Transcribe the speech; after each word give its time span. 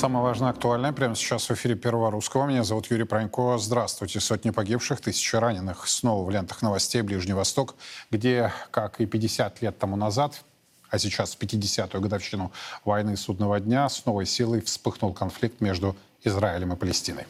Самое 0.00 0.24
важное 0.24 0.48
актуальное 0.48 0.92
прямо 0.92 1.14
сейчас 1.14 1.46
в 1.46 1.52
эфире 1.52 1.74
Первого 1.74 2.10
Русского. 2.10 2.46
Меня 2.46 2.64
зовут 2.64 2.90
Юрий 2.90 3.04
Пронько. 3.04 3.58
Здравствуйте. 3.58 4.18
Сотни 4.18 4.48
погибших, 4.48 4.98
тысячи 5.02 5.36
раненых. 5.36 5.86
Снова 5.86 6.24
в 6.24 6.30
лентах 6.30 6.62
новостей 6.62 7.02
Ближний 7.02 7.34
Восток, 7.34 7.74
где, 8.10 8.50
как 8.70 8.98
и 9.02 9.04
50 9.04 9.60
лет 9.60 9.78
тому 9.78 9.96
назад, 9.96 10.42
а 10.88 10.98
сейчас 10.98 11.34
в 11.34 11.38
50-ю 11.38 12.00
годовщину 12.00 12.50
войны 12.86 13.14
судного 13.14 13.60
дня, 13.60 13.90
с 13.90 14.06
новой 14.06 14.24
силой 14.24 14.62
вспыхнул 14.62 15.12
конфликт 15.12 15.60
между 15.60 15.94
Израилем 16.24 16.72
и 16.72 16.76
Палестиной. 16.76 17.26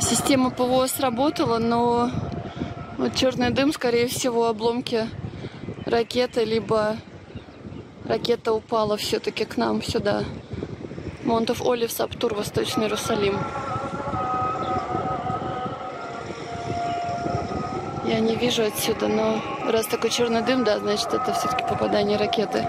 Система 0.00 0.50
ПВО 0.50 0.86
сработала, 0.86 1.58
но 1.58 2.08
вот 2.98 3.16
черный 3.16 3.50
дым, 3.50 3.72
скорее 3.72 4.06
всего, 4.06 4.46
обломки 4.46 5.08
ракеты, 5.86 6.44
либо 6.44 6.98
ракета 8.04 8.52
упала 8.52 8.96
все-таки 8.96 9.44
к 9.44 9.56
нам 9.56 9.82
сюда. 9.82 10.24
Монтов 11.24 11.62
Олив, 11.66 11.90
Саптур, 11.90 12.34
Восточный 12.34 12.84
Иерусалим. 12.84 13.38
Я 18.04 18.20
не 18.20 18.36
вижу 18.36 18.64
отсюда, 18.64 19.08
но 19.08 19.40
раз 19.70 19.86
такой 19.86 20.10
черный 20.10 20.42
дым, 20.42 20.62
да, 20.62 20.78
значит, 20.78 21.12
это 21.14 21.32
все-таки 21.32 21.64
попадание 21.64 22.18
ракеты. 22.18 22.66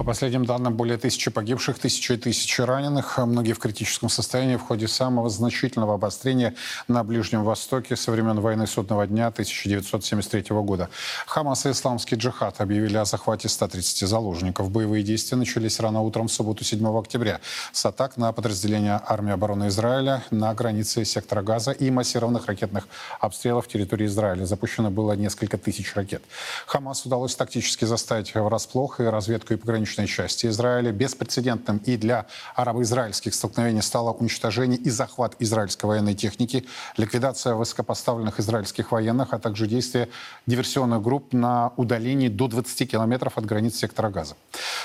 По 0.00 0.04
последним 0.04 0.46
данным, 0.46 0.76
более 0.76 0.96
тысячи 0.96 1.30
погибших, 1.30 1.78
тысячи 1.78 2.12
и 2.12 2.16
тысячи 2.16 2.62
раненых. 2.62 3.18
Многие 3.18 3.52
в 3.52 3.58
критическом 3.58 4.08
состоянии 4.08 4.56
в 4.56 4.62
ходе 4.62 4.88
самого 4.88 5.28
значительного 5.28 5.92
обострения 5.92 6.54
на 6.88 7.04
Ближнем 7.04 7.44
Востоке 7.44 7.96
со 7.96 8.10
времен 8.10 8.40
войны 8.40 8.66
судного 8.66 9.06
дня 9.06 9.26
1973 9.26 10.56
года. 10.62 10.88
Хамас 11.26 11.66
и 11.66 11.72
исламский 11.72 12.16
джихад 12.16 12.62
объявили 12.62 12.96
о 12.96 13.04
захвате 13.04 13.50
130 13.50 14.08
заложников. 14.08 14.70
Боевые 14.70 15.02
действия 15.02 15.36
начались 15.36 15.78
рано 15.80 16.00
утром 16.00 16.28
в 16.28 16.32
субботу 16.32 16.64
7 16.64 16.98
октября 16.98 17.42
с 17.70 17.84
атак 17.84 18.16
на 18.16 18.32
подразделения 18.32 19.02
армии 19.06 19.34
обороны 19.34 19.68
Израиля 19.68 20.24
на 20.30 20.54
границе 20.54 21.04
сектора 21.04 21.42
Газа 21.42 21.72
и 21.72 21.90
массированных 21.90 22.46
ракетных 22.46 22.88
обстрелов 23.20 23.68
территории 23.68 24.06
Израиля. 24.06 24.46
Запущено 24.46 24.90
было 24.90 25.12
несколько 25.12 25.58
тысяч 25.58 25.94
ракет. 25.94 26.22
Хамас 26.64 27.04
удалось 27.04 27.36
тактически 27.36 27.84
заставить 27.84 28.34
врасплох 28.34 29.00
и 29.00 29.02
разведку 29.02 29.52
и 29.52 29.56
пограничную 29.58 29.89
пограничной 29.90 30.06
части 30.06 30.46
Израиля. 30.46 30.92
Беспрецедентным 30.92 31.78
и 31.78 31.96
для 31.96 32.26
арабо-израильских 32.54 33.34
столкновений 33.34 33.82
стало 33.82 34.12
уничтожение 34.12 34.78
и 34.78 34.90
захват 34.90 35.34
израильской 35.40 35.88
военной 35.88 36.14
техники, 36.14 36.64
ликвидация 36.96 37.54
высокопоставленных 37.54 38.40
израильских 38.40 38.92
военных, 38.92 39.32
а 39.32 39.38
также 39.38 39.66
действия 39.66 40.08
диверсионных 40.46 41.02
групп 41.02 41.32
на 41.32 41.72
удалении 41.76 42.28
до 42.28 42.48
20 42.48 42.90
километров 42.90 43.38
от 43.38 43.46
границ 43.46 43.76
сектора 43.76 44.10
Газа. 44.10 44.34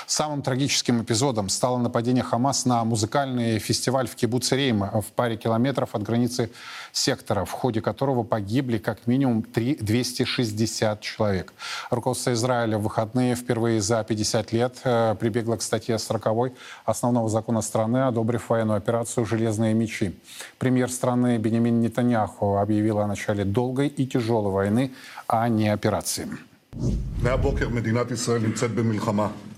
Самым 0.06 0.42
трагическим 0.42 1.02
эпизодом 1.02 1.48
стало 1.48 1.78
нападение 1.78 2.22
Хамас 2.22 2.66
на 2.66 2.84
музыкальный 2.84 3.58
фестиваль 3.58 4.06
в 4.06 4.14
Кибуце 4.14 4.56
Рейм 4.56 4.80
в 4.80 5.06
паре 5.14 5.36
километров 5.36 5.94
от 5.94 6.02
границы 6.02 6.50
сектора, 6.92 7.44
в 7.44 7.50
ходе 7.50 7.80
которого 7.80 8.22
погибли 8.22 8.78
как 8.78 9.06
минимум 9.06 9.42
3, 9.42 9.78
260 9.80 11.00
человек. 11.00 11.52
Руководство 11.90 12.32
Израиля 12.32 12.78
в 12.78 12.82
выходные 12.82 13.34
впервые 13.34 13.80
за 13.80 14.04
50 14.04 14.52
лет 14.52 14.76
прибегло 15.20 15.56
к 15.56 15.62
статье 15.62 15.98
40 15.98 16.52
основного 16.84 17.28
закона 17.28 17.62
страны, 17.62 18.06
одобрив 18.06 18.48
военную 18.48 18.76
операцию 18.76 19.26
«Железные 19.26 19.74
мечи». 19.74 20.18
Премьер 20.58 20.90
страны 20.90 21.38
Бенемин 21.38 21.80
Нетаньяху 21.80 22.56
объявил 22.56 22.98
о 22.98 23.06
начале 23.06 23.44
долгой 23.44 23.88
и 23.88 24.06
тяжелой 24.06 24.52
войны, 24.52 24.92
а 25.26 25.48
не 25.48 25.68
операции. 25.68 26.28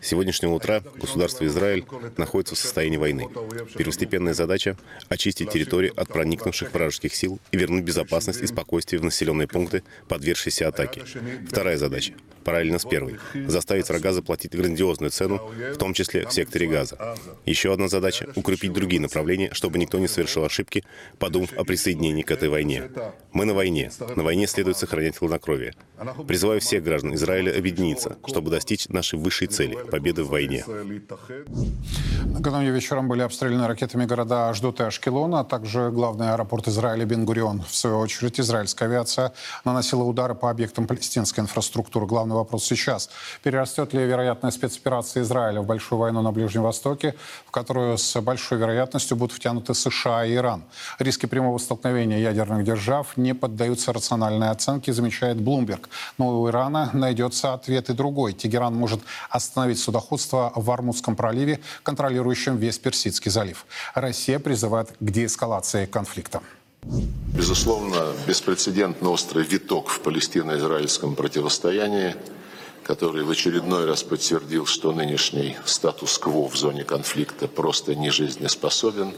Сегодняшнего 0.01 0.55
утра 0.55 0.81
государство 0.97 1.45
Израиль 1.45 1.85
находится 2.17 2.55
в 2.55 2.59
состоянии 2.59 2.97
войны. 2.97 3.29
Первостепенная 3.77 4.33
задача— 4.33 4.79
очистить 5.11 5.51
территорию 5.51 5.93
от 6.01 6.09
проникнувших 6.09 6.73
вражеских 6.73 7.15
сил 7.15 7.39
и 7.53 7.59
вернуть 7.59 7.85
безопасность 7.85 8.41
и 8.41 8.47
спокойствие 8.47 9.01
в 9.01 9.05
населенные 9.05 9.49
пункты, 9.49 9.83
подвергшиеся 10.09 10.69
атаке. 10.69 11.03
Вторая 11.47 11.77
задача— 11.77 12.15
параллельно 12.45 12.79
с 12.79 12.87
первой— 12.87 13.19
заставить 13.47 13.89
врага 13.89 14.13
заплатить 14.13 14.57
грандиозную 14.57 15.11
цену, 15.11 15.39
в 15.75 15.77
том 15.77 15.93
числе 15.93 16.27
в 16.27 16.33
секторе 16.33 16.69
Газа. 16.69 17.17
Еще 17.45 17.71
одна 17.73 17.89
задача— 17.89 18.29
укрепить 18.37 18.73
другие 18.73 19.03
направления, 19.03 19.53
чтобы 19.53 19.79
никто 19.79 19.99
не 19.99 20.09
совершил 20.09 20.45
ошибки, 20.45 20.85
подумав 21.19 21.53
о 21.55 21.65
присоединении 21.65 22.23
к 22.23 22.31
этой 22.31 22.49
войне. 22.49 22.89
Мы 23.33 23.45
на 23.45 23.53
войне. 23.53 23.91
На 24.17 24.23
войне 24.23 24.47
следует 24.47 24.79
сохранять 24.79 25.19
хладнокровие. 25.19 25.75
Призываю 26.27 26.61
всех 26.61 26.83
граждан 26.85 27.15
Израиля 27.15 27.58
объединиться, 27.59 28.17
чтобы 28.27 28.51
достичь 28.51 28.89
нашей 28.89 29.19
высшей 29.19 29.49
цели— 29.49 29.77
победы 29.91 30.25
в 30.25 30.29
войне. 30.29 30.65
Накануне 32.25 32.71
вечером 32.71 33.09
были 33.09 33.23
обстреляны 33.23 33.67
ракетами 33.67 34.05
города 34.05 34.49
Аждот 34.49 34.81
и 34.81 34.83
Ашкелон, 34.83 35.35
а 35.35 35.45
также 35.45 35.91
главный 35.91 36.33
аэропорт 36.33 36.69
Израиля 36.69 37.05
Бен-Гурион. 37.05 37.63
В 37.63 37.75
свою 37.75 37.99
очередь, 37.99 38.41
израильская 38.41 38.87
авиация 38.87 39.33
наносила 39.65 40.03
удары 40.03 40.35
по 40.35 40.51
объектам 40.51 40.87
палестинской 40.87 41.43
инфраструктуры. 41.43 42.07
Главный 42.07 42.35
вопрос 42.35 42.65
сейчас. 42.65 43.11
Перерастет 43.43 43.95
ли 43.95 44.05
вероятная 44.05 44.51
спецоперация 44.51 45.23
Израиля 45.23 45.61
в 45.61 45.67
большую 45.67 45.99
войну 45.99 46.23
на 46.23 46.33
Ближнем 46.33 46.63
Востоке, 46.63 47.15
в 47.47 47.51
которую 47.51 47.97
с 47.99 48.21
большой 48.21 48.59
вероятностью 48.59 49.17
будут 49.17 49.37
втянуты 49.37 49.75
США 49.75 50.25
и 50.25 50.35
Иран? 50.35 50.65
Риски 50.99 51.27
прямого 51.27 51.59
столкновения 51.59 52.19
ядерных 52.19 52.65
держав 52.65 53.17
не 53.17 53.35
поддаются 53.35 53.93
рациональной 53.93 54.51
оценке, 54.51 54.93
замечает 54.93 55.41
Блумберг. 55.41 55.89
Но 56.19 56.41
у 56.41 56.49
Ирана 56.49 56.91
найдется 56.93 57.38
ответ 57.45 57.91
и 57.91 57.93
другой. 57.93 58.33
Тегеран 58.33 58.75
может 58.75 59.01
остановить 59.31 59.79
судоходство 59.79 60.53
в 60.55 60.71
Армудском 60.71 61.17
проливе, 61.17 61.61
контролирующем 61.83 62.57
весь 62.57 62.79
Персидский 62.79 63.31
залив. 63.31 63.67
Россия 63.95 64.39
призывает 64.39 64.91
к 64.99 65.11
деэскалации 65.11 65.87
конфликта. 65.87 66.41
Безусловно, 66.83 68.13
беспрецедентно 68.27 69.11
острый 69.11 69.45
виток 69.45 69.89
в 69.89 70.01
палестино-израильском 70.01 71.15
противостоянии, 71.15 72.15
который 72.85 73.25
в 73.25 73.31
очередной 73.31 73.85
раз 73.85 74.03
подтвердил, 74.03 74.65
что 74.65 74.93
нынешний 74.93 75.57
статус-кво 75.65 76.49
в 76.49 76.57
зоне 76.57 76.85
конфликта 76.85 77.47
просто 77.49 77.95
не 77.95 78.11
жизнеспособен, 78.11 79.13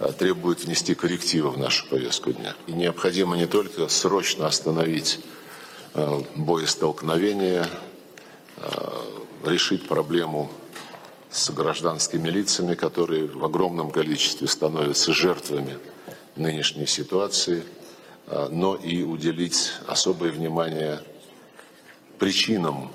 а 0.00 0.12
требует 0.12 0.64
внести 0.64 0.94
коррективы 0.94 1.50
в 1.50 1.58
нашу 1.58 1.86
повестку 1.88 2.32
дня. 2.32 2.54
И 2.66 2.72
необходимо 2.72 3.36
не 3.36 3.46
только 3.46 3.88
срочно 3.88 4.46
остановить 4.46 5.20
боестолкновения, 6.36 7.66
э, 8.58 8.70
решить 9.44 9.88
проблему 9.88 10.50
с 11.30 11.50
гражданскими 11.50 12.28
лицами, 12.28 12.74
которые 12.74 13.26
в 13.26 13.44
огромном 13.44 13.90
количестве 13.90 14.48
становятся 14.48 15.12
жертвами 15.12 15.78
нынешней 16.36 16.86
ситуации, 16.86 17.64
а, 18.26 18.48
но 18.50 18.74
и 18.74 19.02
уделить 19.02 19.72
особое 19.86 20.32
внимание 20.32 21.00
причинам, 22.18 22.90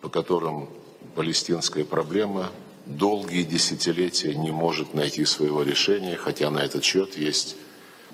по 0.00 0.08
которым 0.08 0.68
палестинская 1.14 1.84
проблема 1.84 2.50
долгие 2.86 3.42
десятилетия 3.44 4.34
не 4.34 4.50
может 4.50 4.94
найти 4.94 5.24
своего 5.24 5.62
решения, 5.62 6.16
хотя 6.16 6.50
на 6.50 6.58
этот 6.58 6.84
счет 6.84 7.16
есть 7.16 7.56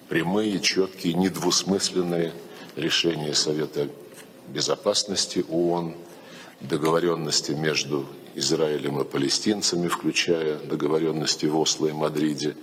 прямые, 0.09 0.61
четкие, 0.61 1.15
недвусмысленные 1.15 2.33
решения 2.77 3.35
Совета 3.35 3.89
Безопасности 4.49 5.45
ООН– 5.49 5.95
договоренности 6.61 7.53
между 7.53 8.07
Израилем 8.35 9.01
и 9.01 9.05
палестинцами, 9.05 9.89
включая 9.89 10.59
договоренности 10.59 11.47
в 11.47 11.59
Осло 11.59 11.87
и 11.87 11.93
Мадриде, 11.93 12.57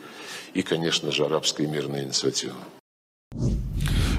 и, 0.53 0.61
конечно 0.61 1.11
же, 1.11 1.25
арабской 1.25 1.65
мирной 1.65 2.03
инициативы. 2.03 2.53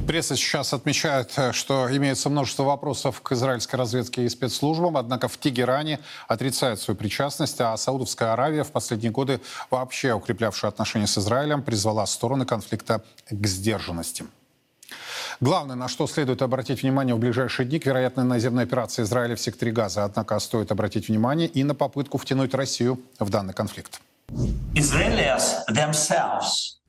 Пресса 0.07 0.37
сейчас 0.37 0.75
отмечает, 0.75 1.33
что 1.53 1.89
имеется 1.97 2.29
множество 2.29 2.65
вопросов 2.65 3.23
к 3.23 3.33
израильской 3.33 3.79
разведке 3.79 4.25
и 4.25 4.29
спецслужбам, 4.29 4.99
однако 4.99 5.29
в 5.29 5.39
Тегеране 5.39 5.99
отрицают 6.29 6.79
свою 6.81 6.99
причастность, 6.99 7.59
а 7.61 7.75
Саудовская 7.77 8.35
Аравия 8.35 8.65
в 8.65 8.71
последние 8.71 9.13
годы, 9.13 9.41
вообще 9.71 10.13
укреплявшая 10.13 10.71
отношения 10.71 11.07
с 11.07 11.17
Израилем, 11.17 11.63
призвала 11.63 12.05
стороны 12.07 12.45
конфликта 12.45 13.03
к 13.31 13.47
сдержанности. 13.47 14.27
Главное, 15.41 15.77
на 15.77 15.89
что 15.89 16.07
следует 16.07 16.43
обратить 16.43 16.83
внимание 16.83 17.15
в 17.15 17.19
ближайшие 17.19 17.67
дни, 17.67 17.79
к 17.79 17.87
вероятной 17.87 18.25
наземной 18.25 18.65
операции 18.65 19.03
Израиля 19.03 19.37
в 19.37 19.41
секторе 19.41 19.73
Газа. 19.73 20.05
Однако 20.05 20.39
стоит 20.39 20.71
обратить 20.71 21.09
внимание 21.09 21.49
и 21.49 21.65
на 21.65 21.75
попытку 21.75 22.19
втянуть 22.19 22.55
Россию 22.55 23.01
в 23.19 23.31
данный 23.31 23.55
конфликт. 23.55 24.01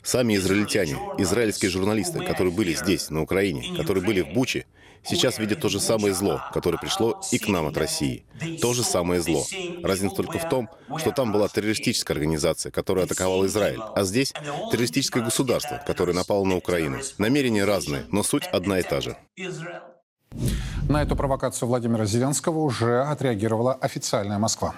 Сами 0.03 0.35
израильтяне, 0.35 0.97
израильские 1.17 1.71
журналисты, 1.71 2.23
которые 2.23 2.53
были 2.53 2.73
здесь, 2.73 3.09
на 3.09 3.21
Украине, 3.23 3.75
которые 3.75 4.03
были 4.03 4.21
в 4.21 4.33
Буче, 4.33 4.65
сейчас 5.05 5.39
видят 5.39 5.61
то 5.61 5.69
же 5.69 5.79
самое 5.79 6.13
зло, 6.13 6.41
которое 6.53 6.77
пришло 6.77 7.21
и 7.31 7.37
к 7.37 7.47
нам 7.47 7.67
от 7.67 7.77
России. 7.77 8.25
То 8.61 8.73
же 8.73 8.83
самое 8.83 9.21
зло. 9.21 9.43
Разница 9.83 10.15
только 10.15 10.39
в 10.39 10.49
том, 10.49 10.69
что 10.97 11.11
там 11.11 11.31
была 11.31 11.47
террористическая 11.47 12.15
организация, 12.15 12.71
которая 12.71 13.05
атаковала 13.05 13.45
Израиль, 13.45 13.79
а 13.95 14.03
здесь 14.03 14.33
террористическое 14.71 15.23
государство, 15.23 15.81
которое 15.85 16.13
напало 16.13 16.45
на 16.45 16.55
Украину. 16.55 16.99
Намерения 17.17 17.65
разные, 17.65 18.05
но 18.11 18.23
суть 18.23 18.47
одна 18.47 18.79
и 18.79 18.83
та 18.83 19.01
же. 19.01 19.17
На 20.89 21.01
эту 21.01 21.15
провокацию 21.15 21.67
Владимира 21.67 22.05
Зеленского 22.05 22.59
уже 22.59 23.03
отреагировала 23.03 23.73
официальная 23.73 24.37
Москва. 24.37 24.75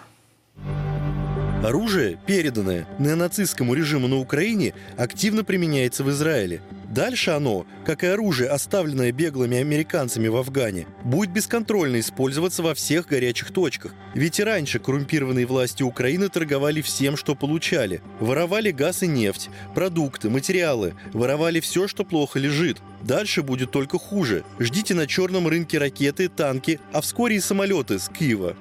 Оружие, 1.64 2.20
переданное 2.28 2.88
неонацистскому 3.00 3.74
режиму 3.74 4.08
на 4.08 4.18
Украине, 4.18 4.74
активно 4.96 5.44
применяется 5.44 6.04
в 6.04 6.10
Израиле. 6.12 6.62
Дальше 6.88 7.32
оно, 7.32 7.66
как 7.84 8.04
и 8.04 8.08
оружие, 8.08 8.50
оставленное 8.50 9.12
беглыми 9.12 9.58
американцами 9.58 10.28
в 10.28 10.38
Афгане, 10.38 10.86
будет 11.04 11.32
бесконтрольно 11.32 12.00
использоваться 12.00 12.62
во 12.62 12.76
всех 12.76 13.08
горячих 13.08 13.52
точках. 13.52 13.96
Ведь 14.14 14.40
и 14.40 14.44
раньше 14.44 14.78
коррумпированные 14.78 15.48
власти 15.48 15.82
Украины 15.82 16.30
торговали 16.30 16.82
всем, 16.82 17.18
что 17.18 17.34
получали. 17.34 18.02
Воровали 18.20 18.70
газ 18.70 19.02
и 19.02 19.08
нефть, 19.08 19.50
продукты, 19.74 20.30
материалы, 20.30 20.94
воровали 21.12 21.60
все, 21.60 21.88
что 21.88 22.06
плохо 22.06 22.38
лежит. 22.38 22.78
Дальше 23.02 23.42
будет 23.42 23.72
только 23.72 23.98
хуже. 23.98 24.44
Ждите 24.60 24.94
на 24.94 25.08
черном 25.08 25.48
рынке 25.48 25.80
ракеты, 25.80 26.30
танки, 26.30 26.80
а 26.94 27.02
вскоре 27.02 27.38
и 27.38 27.40
самолеты 27.40 27.98
с 27.98 28.10
Киева. 28.10 28.56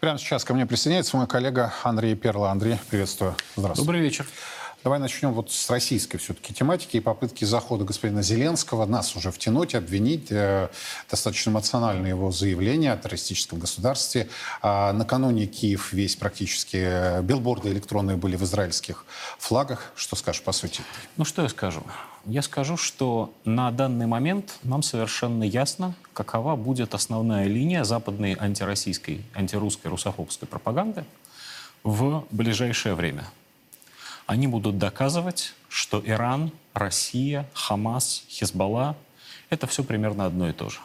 Прямо 0.00 0.18
сейчас 0.18 0.44
ко 0.44 0.54
мне 0.54 0.64
присоединяется 0.64 1.14
мой 1.18 1.26
коллега 1.26 1.74
Андрей 1.82 2.16
Перла. 2.16 2.50
Андрей, 2.50 2.78
приветствую. 2.88 3.36
Здравствуйте. 3.54 3.86
Добрый 3.86 4.00
вечер. 4.00 4.26
Давай 4.82 4.98
начнем 4.98 5.34
вот 5.34 5.52
с 5.52 5.68
российской 5.68 6.16
все-таки 6.16 6.54
тематики 6.54 6.96
и 6.96 7.00
попытки 7.00 7.44
захода 7.44 7.84
господина 7.84 8.22
Зеленского 8.22 8.86
нас 8.86 9.14
уже 9.14 9.30
втянуть, 9.30 9.74
обвинить. 9.74 10.28
Э, 10.30 10.68
достаточно 11.10 11.50
эмоциональное 11.50 12.08
его 12.08 12.30
заявление 12.30 12.92
о 12.92 12.96
террористическом 12.96 13.58
государстве. 13.58 14.30
А 14.62 14.94
накануне 14.94 15.44
Киев 15.44 15.92
весь 15.92 16.16
практически, 16.16 16.78
э, 16.78 17.22
билборды 17.22 17.68
электронные 17.68 18.16
были 18.16 18.36
в 18.36 18.44
израильских 18.44 19.04
флагах. 19.38 19.92
Что 19.96 20.16
скажешь 20.16 20.42
по 20.42 20.52
сути? 20.52 20.80
Ну 21.18 21.26
что 21.26 21.42
я 21.42 21.50
скажу? 21.50 21.82
Я 22.24 22.40
скажу, 22.40 22.78
что 22.78 23.34
на 23.44 23.70
данный 23.70 24.06
момент 24.06 24.54
нам 24.62 24.82
совершенно 24.82 25.44
ясно, 25.44 25.94
какова 26.14 26.56
будет 26.56 26.94
основная 26.94 27.46
линия 27.46 27.84
западной 27.84 28.32
антироссийской, 28.32 29.26
антирусской, 29.34 29.90
русофобской 29.90 30.48
пропаганды 30.48 31.04
в 31.82 32.24
ближайшее 32.30 32.94
время. 32.94 33.26
Они 34.30 34.46
будут 34.46 34.78
доказывать, 34.78 35.54
что 35.68 36.00
Иран, 36.06 36.52
Россия, 36.72 37.48
Хамас, 37.52 38.22
Хизбалла– 38.28 38.96
это 39.50 39.66
все 39.66 39.82
примерно 39.82 40.24
одно 40.24 40.48
и 40.48 40.52
то 40.52 40.68
же. 40.68 40.78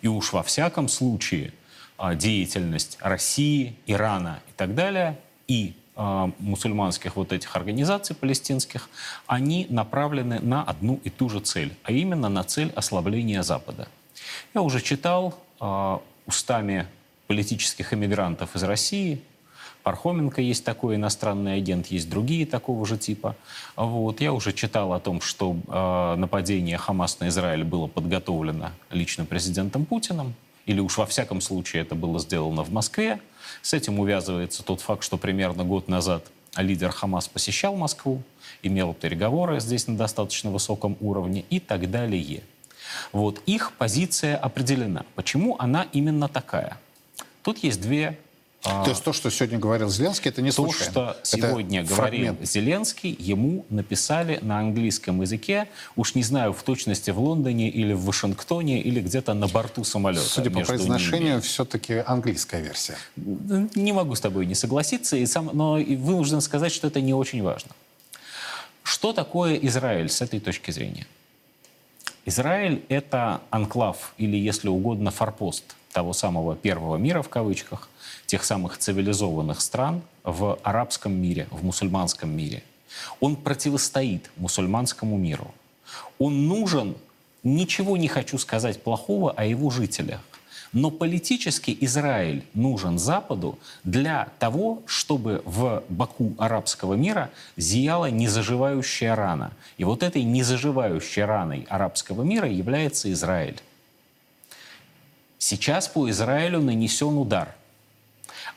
И 0.00 0.06
уж 0.06 0.32
во 0.32 0.44
всяком 0.44 0.86
случае 0.86 1.52
а, 1.96 2.14
деятельность 2.14 2.96
России, 3.00 3.74
Ирана 3.88 4.38
и 4.48 4.52
так 4.52 4.76
далее, 4.76 5.18
и 5.48 5.74
а, 5.96 6.30
мусульманских 6.38 7.16
вот 7.16 7.32
этих 7.32 7.56
организаций 7.56 8.14
палестинских, 8.14 8.88
они 9.26 9.66
направлены 9.70 10.38
на 10.38 10.62
одну 10.62 11.00
и 11.02 11.10
ту 11.10 11.28
же 11.28 11.40
цель, 11.40 11.74
а 11.82 11.90
именно 11.90 12.28
на 12.28 12.44
цель 12.44 12.70
ослабления 12.76 13.42
Запада. 13.42 13.88
Я 14.54 14.62
уже 14.62 14.80
читал 14.82 15.36
э, 15.60 15.98
устами 16.26 16.86
политических 17.26 17.92
эмигрантов 17.92 18.54
из 18.54 18.62
России, 18.62 19.20
Пархоменко 19.88 20.42
есть 20.42 20.66
такой 20.66 20.96
иностранный 20.96 21.54
агент, 21.54 21.86
есть 21.86 22.10
другие 22.10 22.44
такого 22.44 22.84
же 22.84 22.98
типа. 22.98 23.36
Вот. 23.74 24.20
Я 24.20 24.34
уже 24.34 24.52
читал 24.52 24.92
о 24.92 25.00
том, 25.00 25.22
что 25.22 25.56
э, 25.66 26.14
нападение 26.18 26.76
Хамас 26.76 27.20
на 27.20 27.28
Израиль 27.28 27.64
было 27.64 27.86
подготовлено 27.86 28.72
лично 28.90 29.24
президентом 29.24 29.86
Путиным, 29.86 30.34
или 30.66 30.78
уж 30.80 30.98
во 30.98 31.06
всяком 31.06 31.40
случае 31.40 31.80
это 31.80 31.94
было 31.94 32.18
сделано 32.20 32.64
в 32.64 32.70
Москве. 32.70 33.18
С 33.62 33.72
этим 33.72 33.98
увязывается 33.98 34.62
тот 34.62 34.82
факт, 34.82 35.02
что 35.02 35.16
примерно 35.16 35.64
год 35.64 35.88
назад 35.88 36.26
лидер 36.54 36.90
Хамас 36.90 37.26
посещал 37.26 37.74
Москву, 37.74 38.22
имел 38.62 38.92
переговоры 38.92 39.58
здесь 39.58 39.86
на 39.86 39.96
достаточно 39.96 40.50
высоком 40.50 40.98
уровне 41.00 41.46
и 41.48 41.60
так 41.60 41.90
далее. 41.90 42.42
Вот 43.12 43.40
их 43.46 43.72
позиция 43.72 44.36
определена. 44.36 45.06
Почему 45.14 45.56
она 45.58 45.86
именно 45.94 46.28
такая? 46.28 46.76
Тут 47.42 47.56
есть 47.64 47.80
две 47.80 48.18
то 48.62 48.86
есть 48.88 49.04
то, 49.04 49.12
что 49.12 49.30
сегодня 49.30 49.58
говорил 49.58 49.88
Зеленский, 49.88 50.30
это 50.30 50.42
не 50.42 50.50
то, 50.50 50.56
случайно. 50.56 50.84
То, 50.86 50.90
что 50.90 51.10
это 51.10 51.20
сегодня 51.22 51.84
говорил 51.84 52.36
Зеленский, 52.42 53.16
ему 53.18 53.64
написали 53.70 54.38
на 54.42 54.58
английском 54.58 55.20
языке, 55.22 55.68
уж 55.94 56.14
не 56.14 56.22
знаю, 56.22 56.52
в 56.52 56.62
точности 56.62 57.10
в 57.10 57.20
Лондоне 57.20 57.70
или 57.70 57.92
в 57.92 58.04
Вашингтоне, 58.04 58.80
или 58.82 59.00
где-то 59.00 59.34
на 59.34 59.46
борту 59.46 59.84
самолета. 59.84 60.24
Судя 60.24 60.50
по 60.50 60.60
произношению, 60.60 61.40
все-таки 61.40 62.02
английская 62.04 62.60
версия. 62.60 62.96
Не 63.16 63.92
могу 63.92 64.14
с 64.14 64.20
тобой 64.20 64.44
не 64.46 64.54
согласиться, 64.54 65.16
и 65.16 65.24
сам, 65.26 65.50
но 65.52 65.74
вынужден 65.74 66.40
сказать, 66.40 66.72
что 66.72 66.88
это 66.88 67.00
не 67.00 67.14
очень 67.14 67.42
важно. 67.42 67.70
Что 68.82 69.12
такое 69.12 69.54
Израиль 69.56 70.08
с 70.08 70.20
этой 70.20 70.40
точки 70.40 70.72
зрения? 70.72 71.06
Израиль— 72.24 72.82
это 72.88 73.40
анклав, 73.50 74.14
или, 74.18 74.36
если 74.36 74.68
угодно, 74.68 75.10
форпост 75.10 75.76
того 75.92 76.12
самого 76.12 76.56
первого 76.56 76.96
мира, 76.96 77.22
в 77.22 77.28
кавычках, 77.28 77.88
тех 78.28 78.44
самых 78.44 78.76
цивилизованных 78.76 79.60
стран 79.60 80.02
в 80.22 80.58
арабском 80.62 81.12
мире, 81.12 81.48
в 81.50 81.64
мусульманском 81.64 82.30
мире. 82.30 82.62
Он 83.20 83.36
противостоит 83.36 84.30
мусульманскому 84.36 85.16
миру. 85.16 85.52
Он 86.18 86.46
нужен, 86.46 86.94
ничего 87.42 87.96
не 87.96 88.06
хочу 88.06 88.36
сказать 88.36 88.82
плохого 88.82 89.32
о 89.32 89.46
его 89.46 89.70
жителях, 89.70 90.20
но 90.74 90.90
политически 90.90 91.76
Израиль 91.80 92.44
нужен 92.52 92.98
Западу 92.98 93.58
для 93.82 94.28
того, 94.38 94.82
чтобы 94.84 95.40
в 95.46 95.82
боку 95.88 96.34
арабского 96.36 96.94
мира 96.94 97.30
зияла 97.56 98.10
незаживающая 98.10 99.14
рана. 99.14 99.52
И 99.78 99.84
вот 99.84 100.02
этой 100.02 100.22
незаживающей 100.22 101.24
раной 101.24 101.66
арабского 101.70 102.22
мира 102.24 102.46
является 102.46 103.10
Израиль. 103.10 103.58
Сейчас 105.38 105.88
по 105.88 106.10
Израилю 106.10 106.60
нанесен 106.60 107.16
удар. 107.16 107.54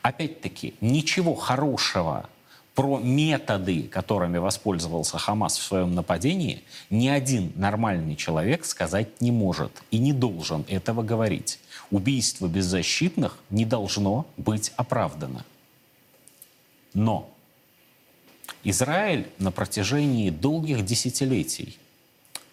Опять-таки, 0.02 0.74
ничего 0.80 1.34
хорошего 1.36 2.28
про 2.74 2.98
методы, 2.98 3.84
которыми 3.84 4.38
воспользовался 4.38 5.16
Хамас 5.16 5.56
в 5.58 5.62
своем 5.62 5.94
нападении, 5.94 6.64
ни 6.90 7.08
один 7.08 7.52
нормальный 7.54 8.16
человек 8.16 8.64
сказать 8.64 9.20
не 9.20 9.30
может 9.30 9.82
и 9.90 9.98
не 9.98 10.12
должен 10.12 10.64
этого 10.68 11.02
говорить. 11.02 11.60
Убийство 11.90 12.48
беззащитных 12.48 13.38
не 13.50 13.64
должно 13.64 14.26
быть 14.36 14.72
оправдано. 14.76 15.44
Но 16.94 17.30
Израиль 18.64 19.28
на 19.38 19.52
протяжении 19.52 20.30
долгих 20.30 20.84
десятилетий 20.84 21.78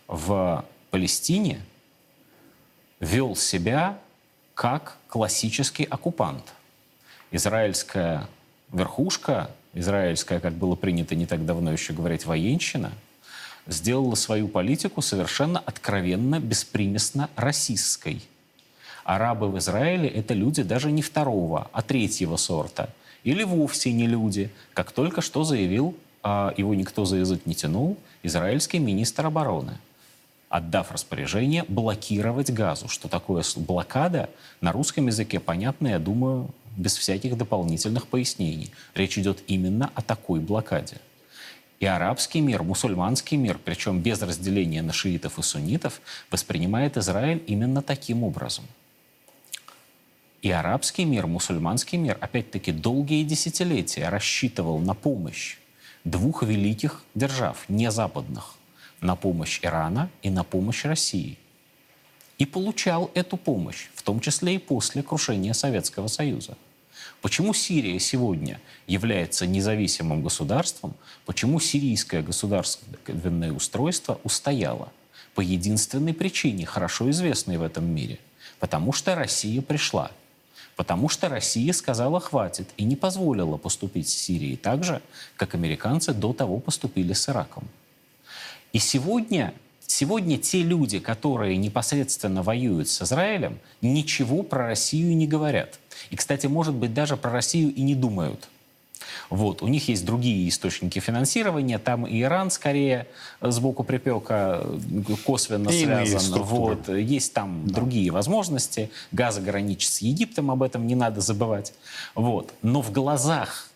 в 0.08 0.66
Палестине 0.92 1.62
вел 3.00 3.36
себя 3.36 3.98
как 4.54 4.98
классический 5.08 5.86
оккупант– 5.86 6.54
израильская 7.32 8.28
верхушка, 8.72 9.52
израильская, 9.74 10.40
как 10.40 10.54
было 10.54 10.76
принято 10.76 11.16
не 11.16 11.26
так 11.26 11.46
давно 11.46 11.72
еще 11.72 11.94
говорить, 11.94 12.26
военщина, 12.26 12.92
сделала 13.68 14.16
свою 14.16 14.48
политику 14.48 15.02
совершенно 15.02 15.60
откровенно, 15.60 16.40
беспримесно 16.40 17.30
расистской. 17.36 18.22
Арабы 19.04 19.50
в 19.50 19.58
Израиле— 19.58 20.08
это 20.10 20.34
люди 20.34 20.64
даже 20.64 20.92
не 20.92 21.02
второго, 21.02 21.70
а 21.72 21.82
третьего 21.82 22.36
сорта. 22.38 22.90
Или 23.24 23.44
вовсе 23.44 23.92
не 23.92 24.08
люди, 24.08 24.52
как 24.74 24.92
только 24.92 25.22
что 25.22 25.44
заявил, 25.44 25.96
а 26.22 26.54
его 26.58 26.74
никто 26.74 27.06
за 27.06 27.18
язык 27.18 27.46
не 27.46 27.56
тянул, 27.56 27.98
израильский 28.24 28.80
министр 28.80 29.28
обороны— 29.28 29.78
отдав 30.50 30.92
распоряжение 30.92 31.64
блокировать 31.68 32.52
газу. 32.52 32.88
Что 32.88 33.08
такое 33.08 33.44
блокада? 33.56 34.30
На 34.62 34.72
русском 34.72 35.08
языке 35.08 35.40
понятно, 35.40 35.88
я 35.88 36.00
думаю, 36.00 36.50
без 36.80 36.98
всяких 36.98 37.38
дополнительных 37.38 38.08
пояснений. 38.08 38.72
Речь 38.96 39.18
идет 39.18 39.44
именно 39.48 39.92
о 39.96 40.02
такой 40.02 40.40
блокаде. 40.40 40.98
И 41.80 41.86
арабский 41.86 42.42
мир, 42.42 42.64
мусульманский 42.64 43.38
мир, 43.38 43.60
причем 43.64 44.02
без 44.02 44.22
разделения 44.22 44.82
на 44.82 44.92
шиитов 44.92 45.40
и 45.40 45.44
суннитов, 45.44 46.02
воспринимает 46.32 46.98
Израиль 46.98 47.44
именно 47.48 47.82
таким 47.82 48.24
образом. 48.24 48.66
И 50.42 50.52
арабский 50.52 51.06
мир, 51.06 51.28
мусульманский 51.28 51.98
мир, 51.98 52.18
опять-таки, 52.20 52.72
долгие 52.72 53.24
десятилетия 53.24 54.10
рассчитывал 54.10 54.80
на 54.80 54.94
помощь 54.94 55.58
двух 56.04 56.44
великих 56.44 57.04
держав, 57.16 57.68
не 57.68 57.92
западных, 57.92 58.56
на 59.02 59.16
помощь 59.16 59.60
Ирана 59.62 60.10
и 60.22 60.30
на 60.30 60.44
помощь 60.44 60.86
России. 60.86 61.38
И 62.38 62.46
получал 62.46 63.12
эту 63.14 63.36
помощь, 63.36 63.90
в 63.96 64.02
том 64.02 64.22
числе 64.22 64.56
и 64.56 64.60
после 64.60 65.04
крушения 65.04 65.54
Советского 65.54 66.08
Союза. 66.08 66.58
Почему 67.22 67.54
Сирия 67.54 68.00
сегодня 68.00 68.62
является 68.88 69.46
независимым 69.46 70.24
государством? 70.24 70.96
Почему 71.26 71.60
сирийское 71.60 72.22
государственное 72.22 73.52
устройство 73.52 74.20
устояло? 74.24 74.92
По 75.36 75.42
единственной 75.42 76.14
причине, 76.14 76.66
хорошо 76.66 77.10
известной 77.10 77.58
в 77.58 77.64
этом 77.64 77.86
мире. 77.86 78.20
Потому 78.60 78.94
что 78.94 79.16
Россия 79.16 79.62
пришла. 79.62 80.12
Потому 80.78 81.10
что 81.10 81.28
Россия 81.28 81.74
сказала 81.74 82.22
«хватит» 82.22 82.70
и 82.78 82.86
не 82.86 82.96
позволила 82.96 83.58
поступить 83.58 84.08
с 84.08 84.14
Сирией 84.14 84.56
так 84.56 84.86
же, 84.86 85.02
как 85.36 85.56
американцы 85.56 86.14
до 86.14 86.32
того 86.32 86.60
поступили 86.60 87.12
с 87.12 87.28
Ираком. 87.28 87.68
И 88.72 88.80
сегодня 88.80 89.54
Сегодня 89.92 90.38
те 90.38 90.62
люди, 90.62 91.00
которые 91.00 91.58
непосредственно 91.58 92.44
воюют 92.44 92.90
с 92.90 93.02
Израилем, 93.02 93.58
ничего 93.82 94.44
про 94.44 94.68
Россию 94.68 95.18
не 95.18 95.26
говорят. 95.26 95.80
И, 96.12 96.16
кстати, 96.16 96.46
может 96.46 96.76
быть, 96.76 96.94
даже 96.94 97.18
про 97.18 97.32
Россию 97.32 97.74
и 97.74 97.82
не 97.82 97.96
думают. 97.96 98.50
Вот. 99.32 99.64
У 99.64 99.68
них 99.68 99.90
есть 99.90 100.06
другие 100.06 100.48
источники 100.48 101.00
финансирования. 101.00 101.80
Там 101.80 102.06
и 102.06 102.22
Иран 102.22 102.52
скорее 102.52 103.08
сбоку 103.42 103.84
припека 103.84 104.64
косвенно 105.26 105.70
И 105.70 105.86
связан. 105.86 106.20
структуры. 106.20 106.76
Вот. 106.76 106.96
Есть 106.96 107.34
там 107.34 107.66
другие 107.66 108.12
возможности. 108.12 108.92
Газа 109.12 109.42
граничит 109.42 109.92
с 109.92 110.02
Египтом, 110.04 110.52
об 110.52 110.62
этом 110.62 110.86
не 110.86 110.94
надо 110.94 111.20
забывать. 111.22 111.74
Вот. 112.14 112.54
Но 112.62 112.84
в 112.84 112.92
глазах 112.92 113.70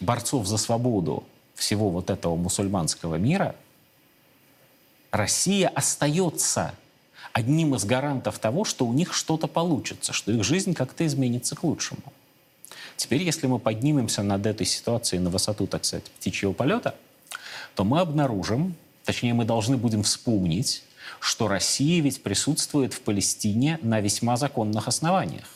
борцов 0.00 0.46
за 0.46 0.56
свободу 0.56 1.24
всего 1.54 1.90
вот 1.90 2.08
этого 2.08 2.36
мусульманского 2.36 3.16
мира 3.16 3.54
Россия 5.10 5.68
остается 5.68 6.74
одним 7.32 7.74
из 7.74 7.84
гарантов 7.84 8.38
того, 8.38 8.64
что 8.64 8.86
у 8.86 8.92
них 8.92 9.14
что-то 9.14 9.46
получится, 9.46 10.12
что 10.12 10.32
их 10.32 10.44
жизнь 10.44 10.74
как-то 10.74 11.06
изменится 11.06 11.56
к 11.56 11.64
лучшему. 11.64 12.12
Теперь, 12.96 13.22
если 13.22 13.46
мы 13.46 13.58
поднимемся 13.58 14.22
над 14.22 14.44
этой 14.44 14.66
ситуацией 14.66 15.20
на 15.20 15.30
высоту, 15.30 15.66
так 15.66 15.84
сказать, 15.84 16.04
птичьего 16.04 16.52
полета, 16.52 16.94
то 17.74 17.84
мы 17.84 18.00
обнаружим, 18.00 18.74
точнее, 19.04 19.34
мы 19.34 19.44
должны 19.44 19.76
будем 19.76 20.02
вспомнить, 20.02 20.82
что 21.20 21.48
Россия 21.48 22.02
ведь 22.02 22.22
присутствует 22.22 22.92
в 22.92 23.00
Палестине 23.00 23.78
на 23.82 24.00
весьма 24.00 24.36
законных 24.36 24.88
основаниях. 24.88 25.48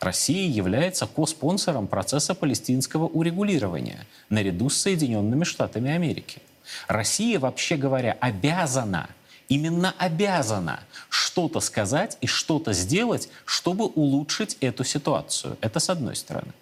Россия 0.00 0.48
является 0.48 1.06
коспонсором 1.06 1.86
процесса 1.86 2.34
палестинского 2.34 3.06
урегулирования 3.06 4.06
наряду 4.30 4.70
с 4.70 4.76
Соединенными 4.78 5.44
Штатами 5.44 5.90
Америки. 5.90 6.40
Россия, 6.88 7.38
вообще 7.38 7.76
говоря, 7.76 8.16
обязана, 8.20 9.10
именно 9.48 9.94
обязана 9.98 10.80
что-то 11.08 11.60
сказать 11.60 12.16
и 12.20 12.26
что-то 12.26 12.72
сделать, 12.72 13.28
чтобы 13.44 13.86
улучшить 13.86 14.56
эту 14.60 14.84
ситуацию. 14.84 15.56
Это 15.60 15.80
с 15.80 15.90
одной 15.90 16.16
стороны. 16.16 16.52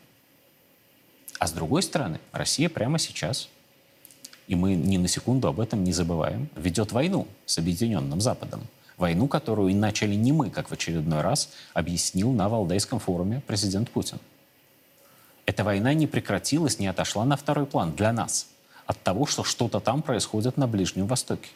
А 1.38 1.46
с 1.46 1.52
другой 1.52 1.82
стороны, 1.82 2.18
Россия 2.32 2.68
прямо 2.68 2.98
сейчас, 2.98 3.48
и 4.48 4.54
мы 4.54 4.74
ни 4.74 4.96
на 4.96 5.06
секунду 5.06 5.48
об 5.48 5.60
этом 5.60 5.84
не 5.84 5.92
забываем, 5.92 6.48
ведет 6.56 6.92
войну 6.92 7.28
с 7.46 7.58
Объединенным 7.58 8.20
Западом. 8.20 8.66
Войну, 8.96 9.28
которую 9.28 9.74
начали 9.76 10.16
не 10.16 10.32
мы, 10.32 10.50
как 10.50 10.70
в 10.70 10.72
очередной 10.72 11.20
раз 11.20 11.50
объяснил 11.72 12.32
на 12.32 12.48
Валдайском 12.48 12.98
форуме 12.98 13.40
президент 13.46 13.90
Путин. 13.90 14.18
Эта 15.46 15.62
война 15.62 15.94
не 15.94 16.06
прекратилась, 16.06 16.80
не 16.80 16.88
отошла 16.88 17.24
на 17.24 17.36
второй 17.36 17.66
план 17.66 17.94
для 17.94 18.12
нас 18.12 18.48
от 18.88 19.00
того, 19.02 19.26
что 19.26 19.44
что-то 19.44 19.78
там 19.80 20.02
происходит 20.02 20.56
на 20.56 20.66
Ближнем 20.66 21.06
Востоке. 21.06 21.50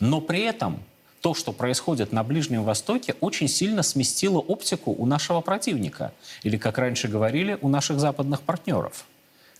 Но 0.00 0.20
при 0.20 0.40
этом 0.40 0.82
то, 1.20 1.32
что 1.32 1.52
происходит 1.52 2.10
на 2.12 2.24
Ближнем 2.24 2.64
Востоке, 2.64 3.14
очень 3.20 3.46
сильно 3.46 3.84
сместило 3.84 4.38
оптику 4.38 4.90
у 4.90 5.06
нашего 5.06 5.40
противника. 5.40 6.12
Или, 6.42 6.56
как 6.56 6.76
раньше 6.76 7.06
говорили, 7.06 7.56
у 7.62 7.68
наших 7.68 8.00
западных 8.00 8.42
партнеров. 8.42 9.04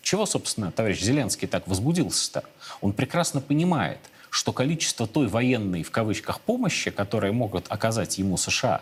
Чего, 0.01 0.25
собственно, 0.25 0.69
товарищ 0.73 1.01
Зеленский 1.01 1.47
так 1.47 1.65
возбудился-то? 1.65 2.43
Он 2.81 2.91
прекрасно 2.91 3.39
понимает, 3.39 3.99
что 4.29 4.51
количество 4.51 5.07
той 5.07 5.27
военной, 5.27 5.83
в 5.83 5.91
кавычках, 5.91 6.41
помощи, 6.41 6.91
которую 6.91 7.33
могут 7.33 7.67
оказать 7.69 8.17
ему 8.17 8.35
США, 8.35 8.81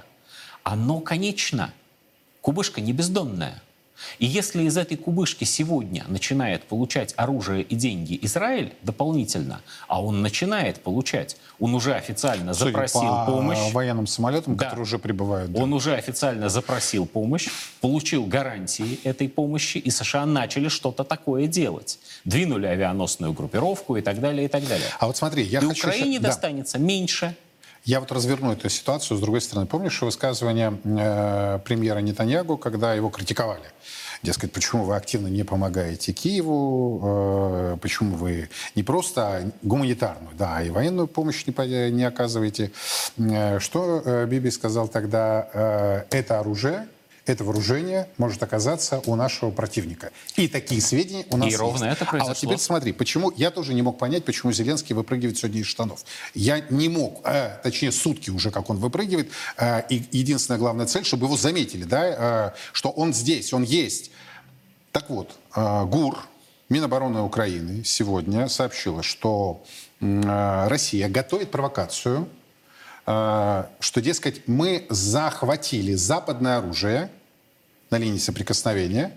оно 0.63 0.99
конечно. 0.99 1.71
Кубышка 2.41 2.81
не 2.81 2.91
бездонная. 2.91 3.61
И 4.19 4.25
если 4.25 4.63
из 4.63 4.77
этой 4.77 4.97
кубышки 4.97 5.43
сегодня 5.43 6.05
начинает 6.07 6.63
получать 6.63 7.13
оружие 7.17 7.63
и 7.63 7.75
деньги 7.75 8.17
Израиль 8.21 8.73
дополнительно, 8.83 9.61
а 9.87 10.01
он 10.03 10.21
начинает 10.21 10.81
получать, 10.81 11.37
он 11.59 11.73
уже 11.75 11.93
официально 11.93 12.53
Судя 12.53 12.71
запросил 12.71 13.01
по 13.01 13.25
помощь, 13.27 13.71
военным 13.73 14.07
самолетам, 14.07 14.55
Да. 14.55 14.65
которые 14.65 14.83
уже 14.83 14.99
прибывают. 14.99 15.51
да. 15.51 15.61
он 15.61 15.73
уже 15.73 15.95
официально 15.95 16.49
запросил 16.49 17.05
помощь, 17.05 17.49
получил 17.81 18.25
гарантии 18.25 18.99
этой 19.03 19.29
помощи, 19.29 19.77
и 19.77 19.89
США 19.89 20.25
начали 20.25 20.67
что-то 20.69 21.03
такое 21.03 21.47
делать. 21.47 21.99
Двинули 22.25 22.65
авианосную 22.67 23.33
группировку 23.33 23.97
и 23.97 24.01
так 24.01 24.19
далее, 24.19 24.45
и 24.45 24.47
так 24.47 24.67
далее. 24.67 24.87
А 24.99 25.07
вот 25.07 25.17
смотри, 25.17 25.43
я 25.43 25.59
и 25.59 25.65
хочу... 25.65 25.87
Украине 25.87 26.19
да. 26.19 26.27
достанется 26.29 26.77
меньше. 26.79 27.35
Я 27.83 27.99
вот 27.99 28.11
разверну 28.11 28.51
эту 28.51 28.69
ситуацию 28.69 29.17
с 29.17 29.21
другой 29.21 29.41
стороны. 29.41 29.65
Помнишь 29.65 30.01
высказывание 30.01 30.79
э, 30.83 31.59
премьера 31.65 31.97
Нетаньягу, 31.99 32.57
когда 32.57 32.93
его 32.93 33.09
критиковали? 33.09 33.63
Дескать, 34.21 34.51
почему 34.51 34.83
вы 34.83 34.95
активно 34.95 35.27
не 35.27 35.43
помогаете 35.43 36.13
Киеву, 36.13 37.01
э, 37.03 37.77
почему 37.81 38.17
вы 38.17 38.49
не 38.75 38.83
просто 38.83 39.51
гуманитарную, 39.63 40.35
да, 40.37 40.61
и 40.61 40.69
военную 40.69 41.07
помощь 41.07 41.43
не, 41.47 41.91
не 41.91 42.03
оказываете. 42.03 42.71
Э, 43.17 43.57
что 43.59 44.03
э, 44.05 44.27
Биби 44.27 44.51
сказал 44.51 44.87
тогда? 44.87 45.49
Э, 45.51 46.03
это 46.11 46.39
оружие, 46.39 46.87
это 47.31 47.43
вооружение 47.43 48.07
может 48.17 48.41
оказаться 48.43 49.01
у 49.05 49.15
нашего 49.15 49.51
противника. 49.51 50.11
И 50.35 50.47
такие 50.47 50.81
сведения 50.81 51.25
у 51.29 51.37
нас 51.37 51.51
И 51.51 51.55
ровно 51.55 51.85
есть. 51.85 51.97
это 51.97 52.03
А 52.03 52.05
вот 52.05 52.09
произошло. 52.11 52.33
теперь 52.35 52.57
смотри, 52.59 52.91
почему 52.93 53.31
я 53.35 53.51
тоже 53.51 53.73
не 53.73 53.81
мог 53.81 53.97
понять, 53.97 54.25
почему 54.25 54.51
Зеленский 54.51 54.93
выпрыгивает 54.95 55.37
сегодня 55.37 55.61
из 55.61 55.67
штанов. 55.67 56.03
Я 56.33 56.59
не 56.69 56.89
мог, 56.89 57.21
э, 57.25 57.57
точнее 57.63 57.91
сутки 57.91 58.29
уже, 58.29 58.51
как 58.51 58.69
он 58.69 58.77
выпрыгивает, 58.77 59.29
э, 59.57 59.81
и 59.89 60.03
единственная 60.11 60.59
главная 60.59 60.85
цель, 60.85 61.05
чтобы 61.05 61.25
его 61.25 61.37
заметили, 61.37 61.83
да, 61.83 62.51
э, 62.53 62.57
что 62.73 62.89
он 62.89 63.13
здесь, 63.13 63.53
он 63.53 63.63
есть. 63.63 64.11
Так 64.91 65.09
вот, 65.09 65.35
э, 65.55 65.85
ГУР, 65.85 66.19
Минобороны 66.69 67.21
Украины 67.21 67.83
сегодня 67.83 68.47
сообщила, 68.47 69.03
что 69.03 69.63
э, 69.99 70.67
Россия 70.67 71.09
готовит 71.09 71.51
провокацию, 71.51 72.29
э, 73.05 73.63
что, 73.79 74.01
дескать, 74.01 74.47
мы 74.47 74.85
захватили 74.89 75.93
западное 75.95 76.57
оружие 76.59 77.09
на 77.91 77.97
линии 77.97 78.17
соприкосновения, 78.17 79.11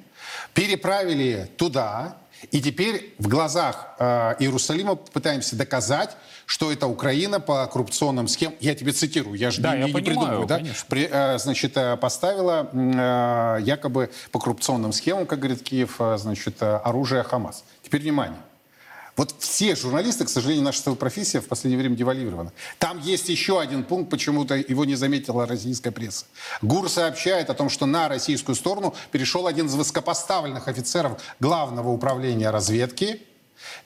переправили 0.52 1.48
туда, 1.56 2.16
и 2.50 2.60
теперь 2.60 3.14
в 3.18 3.28
глазах 3.28 3.94
э, 3.98 4.34
Иерусалима 4.40 4.96
пытаемся 4.96 5.56
доказать, 5.56 6.14
что 6.44 6.70
это 6.70 6.86
Украина 6.86 7.40
по 7.40 7.66
коррупционным 7.66 8.28
схемам. 8.28 8.56
Я 8.60 8.74
тебе 8.74 8.92
цитирую, 8.92 9.38
я 9.38 9.50
же 9.50 9.62
Да, 9.62 9.74
не, 9.74 9.80
я 9.80 9.86
не 9.86 9.92
понимаю, 9.92 10.04
придумываю, 10.18 10.46
да? 10.46 10.56
конечно. 10.58 10.84
При- 10.88 11.08
э, 11.10 11.38
значит, 11.38 11.74
э, 11.76 11.96
поставила 11.96 12.68
э, 12.72 13.62
якобы 13.62 14.10
по 14.30 14.38
коррупционным 14.40 14.92
схемам, 14.92 15.24
как 15.26 15.38
говорит 15.38 15.62
Киев, 15.62 15.96
э, 16.00 16.18
значит, 16.18 16.56
э, 16.60 16.76
оружие 16.84 17.22
Хамас. 17.22 17.64
Теперь 17.82 18.02
внимание. 18.02 18.36
Вот 19.16 19.34
все 19.38 19.76
журналисты, 19.76 20.24
к 20.24 20.28
сожалению, 20.28 20.64
наша 20.64 20.92
профессия 20.94 21.40
в 21.40 21.46
последнее 21.46 21.78
время 21.78 21.94
девальвирована. 21.94 22.52
Там 22.78 23.00
есть 23.00 23.28
еще 23.28 23.60
один 23.60 23.84
пункт, 23.84 24.10
почему-то 24.10 24.56
его 24.56 24.84
не 24.84 24.96
заметила 24.96 25.46
российская 25.46 25.92
пресса. 25.92 26.26
ГУР 26.62 26.88
сообщает 26.88 27.48
о 27.48 27.54
том, 27.54 27.70
что 27.70 27.86
на 27.86 28.08
российскую 28.08 28.56
сторону 28.56 28.94
перешел 29.12 29.46
один 29.46 29.66
из 29.66 29.74
высокопоставленных 29.74 30.66
офицеров 30.66 31.22
Главного 31.38 31.90
управления 31.90 32.50
разведки, 32.50 33.20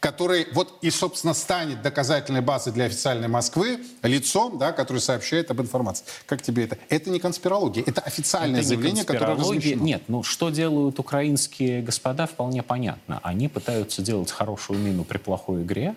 который 0.00 0.46
вот 0.52 0.78
и, 0.82 0.90
собственно, 0.90 1.34
станет 1.34 1.82
доказательной 1.82 2.40
базой 2.40 2.72
для 2.72 2.86
официальной 2.86 3.28
Москвы, 3.28 3.80
лицом, 4.02 4.58
да, 4.58 4.72
который 4.72 4.98
сообщает 4.98 5.50
об 5.50 5.60
информации. 5.60 6.04
Как 6.26 6.42
тебе 6.42 6.64
это? 6.64 6.78
Это 6.88 7.10
не 7.10 7.18
конспирология, 7.18 7.82
это 7.86 8.00
официальное 8.00 8.60
Это 8.60 8.68
заявление, 8.68 9.04
которое 9.04 9.36
размещено. 9.36 9.82
Нет, 9.82 10.02
ну 10.08 10.22
что 10.22 10.50
делают 10.50 10.98
украинские 10.98 11.82
господа, 11.82 12.26
вполне 12.26 12.62
понятно. 12.62 13.20
Они 13.22 13.48
пытаются 13.48 14.02
делать 14.02 14.30
хорошую 14.30 14.78
мину 14.78 15.04
при 15.04 15.18
плохой 15.18 15.62
игре. 15.62 15.94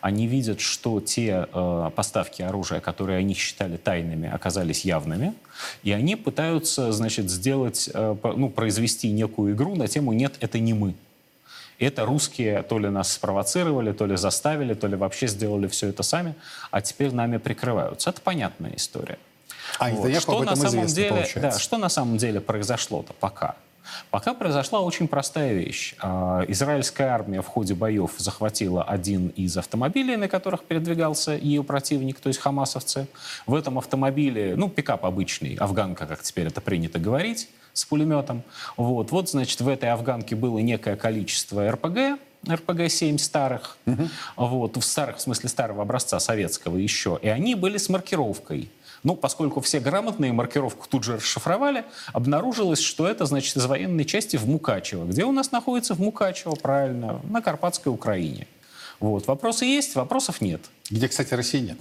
Они 0.00 0.26
видят, 0.26 0.60
что 0.60 1.00
те 1.00 1.48
э, 1.50 1.90
поставки 1.96 2.42
оружия, 2.42 2.80
которые 2.80 3.18
они 3.18 3.32
считали 3.34 3.78
тайными, 3.78 4.28
оказались 4.28 4.84
явными. 4.84 5.32
И 5.82 5.92
они 5.92 6.14
пытаются, 6.16 6.92
значит, 6.92 7.30
сделать, 7.30 7.88
э, 7.92 8.14
ну, 8.22 8.50
произвести 8.50 9.10
некую 9.10 9.54
игру 9.54 9.74
на 9.74 9.88
тему 9.88 10.12
«нет, 10.12 10.34
это 10.40 10.58
не 10.58 10.74
мы». 10.74 10.94
Это 11.78 12.04
русские 12.04 12.62
то 12.62 12.78
ли 12.78 12.88
нас 12.88 13.12
спровоцировали, 13.12 13.92
то 13.92 14.06
ли 14.06 14.16
заставили, 14.16 14.74
то 14.74 14.86
ли 14.86 14.96
вообще 14.96 15.26
сделали 15.26 15.66
все 15.66 15.88
это 15.88 16.02
сами, 16.02 16.34
а 16.70 16.80
теперь 16.80 17.12
нами 17.12 17.38
прикрываются. 17.38 18.10
Это 18.10 18.20
понятная 18.20 18.72
история. 18.76 19.18
А 19.78 19.90
Нетаньяху 19.90 20.22
Что 20.22 20.36
об 20.36 20.42
этом 20.42 20.58
на 20.58 20.70
самом 20.70 20.86
деле, 20.86 21.08
получается. 21.08 21.40
да, 21.40 21.58
что 21.58 21.78
на 21.78 21.88
самом 21.88 22.16
деле 22.16 22.40
произошло-то 22.40 23.12
пока? 23.12 23.56
Пока 24.10 24.34
произошла 24.34 24.80
очень 24.80 25.08
простая 25.08 25.52
вещь. 25.52 25.94
А, 26.00 26.44
Израильская 26.48 27.08
армия 27.08 27.42
в 27.42 27.46
ходе 27.46 27.74
боев 27.74 28.12
захватила 28.16 28.82
один 28.82 29.28
из 29.28 29.56
автомобилей, 29.58 30.16
на 30.16 30.28
которых 30.28 30.64
передвигался 30.64 31.32
ее 31.32 31.62
противник, 31.62 32.18
то 32.20 32.28
есть 32.28 32.40
хамасовцы. 32.40 33.06
В 33.46 33.54
этом 33.54 33.78
автомобиле, 33.78 34.54
ну, 34.56 34.68
пикап 34.68 35.04
обычный, 35.04 35.56
афганка, 35.56 36.06
как 36.06 36.22
теперь 36.22 36.46
это 36.46 36.60
принято 36.60 36.98
говорить, 36.98 37.48
с 37.74 37.84
пулеметом. 37.84 38.42
Вот, 38.78 39.10
вот 39.10 39.28
значит, 39.28 39.60
в 39.60 39.68
этой 39.68 39.90
афганке 39.90 40.34
было 40.34 40.58
некое 40.60 40.96
количество 40.96 41.70
РПГ, 41.70 42.18
РПГ-7 42.46 43.18
старых, 43.18 43.76
вот, 44.36 44.76
в 44.76 44.82
старых, 44.82 45.18
в 45.18 45.20
смысле 45.20 45.48
старого 45.48 45.82
образца 45.82 46.18
советского 46.20 46.76
еще, 46.76 47.18
и 47.20 47.28
они 47.28 47.54
были 47.54 47.76
с 47.76 47.88
маркировкой. 47.88 48.70
Ну, 49.02 49.16
поскольку 49.16 49.60
все 49.60 49.80
грамотные 49.80 50.32
маркировку 50.32 50.86
тут 50.88 51.04
же 51.04 51.16
расшифровали, 51.16 51.84
обнаружилось, 52.14 52.80
что 52.80 53.06
это, 53.06 53.26
значит, 53.26 53.54
из 53.54 53.66
военной 53.66 54.06
части 54.06 54.36
в 54.38 54.48
Мукачево. 54.48 55.04
Где 55.04 55.24
у 55.24 55.32
нас 55.32 55.52
находится 55.52 55.94
в 55.94 56.00
Мукачево, 56.00 56.54
правильно? 56.54 57.20
На 57.24 57.42
Карпатской 57.42 57.92
Украине. 57.92 58.46
Вот. 59.00 59.26
Вопросы 59.26 59.66
есть, 59.66 59.94
вопросов 59.94 60.40
нет. 60.40 60.62
Где, 60.90 61.08
кстати, 61.08 61.34
России 61.34 61.60
нет. 61.60 61.78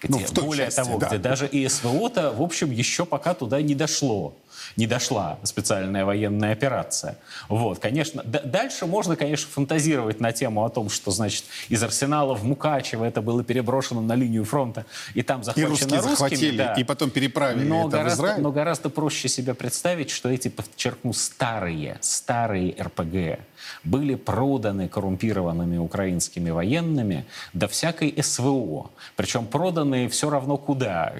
Где, 0.00 0.12
Ну, 0.12 0.18
в 0.18 0.30
той 0.30 0.44
более 0.44 0.66
части, 0.66 0.80
того, 0.80 0.98
да. 0.98 1.08
где 1.08 1.18
даже 1.18 1.48
и 1.48 1.68
СВО-то, 1.68 2.30
в 2.30 2.40
общем, 2.40 2.70
еще 2.70 3.04
пока 3.04 3.34
туда 3.34 3.60
не 3.60 3.74
дошло. 3.74 4.34
Не 4.76 4.86
дошла 4.86 5.38
специальная 5.42 6.04
военная 6.04 6.52
операция. 6.52 7.16
Вот, 7.48 7.78
конечно, 7.78 8.22
дальше 8.24 8.86
можно, 8.86 9.16
конечно, 9.16 9.48
фантазировать 9.50 10.20
на 10.20 10.32
тему 10.32 10.64
о 10.64 10.70
том, 10.70 10.88
что, 10.90 11.10
значит, 11.10 11.44
из 11.68 11.82
арсенала 11.82 12.34
в 12.34 12.44
Мукачево 12.44 13.04
это 13.04 13.20
было 13.22 13.42
переброшено 13.44 14.00
на 14.00 14.14
линию 14.14 14.44
фронта, 14.44 14.86
и 15.14 15.22
там 15.22 15.40
И 15.40 15.44
захвачено 15.44 15.68
русские 15.70 15.96
русскими. 15.98 16.10
захватили, 16.10 16.56
да. 16.56 16.74
и 16.74 16.84
потом 16.84 17.10
переправили 17.10 17.68
но 17.68 17.80
это 17.80 17.88
в 17.88 17.90
гораздо, 17.90 18.22
Израиль. 18.24 18.42
но 18.42 18.52
гораздо 18.52 18.90
проще 18.90 19.28
себе 19.28 19.54
представить, 19.54 20.10
что 20.10 20.28
эти, 20.28 20.48
подчеркну, 20.48 21.12
старые, 21.12 21.98
старые 22.00 22.74
РПГ 22.80 23.40
были 23.84 24.14
проданы 24.14 24.88
коррумпированными 24.88 25.76
украинскими 25.78 26.50
военными 26.50 27.26
до 27.52 27.68
всякой 27.68 28.14
СВО. 28.22 28.90
Причем 29.16 29.46
проданы 29.46 30.08
все 30.08 30.30
равно 30.30 30.56
куда, 30.56 31.12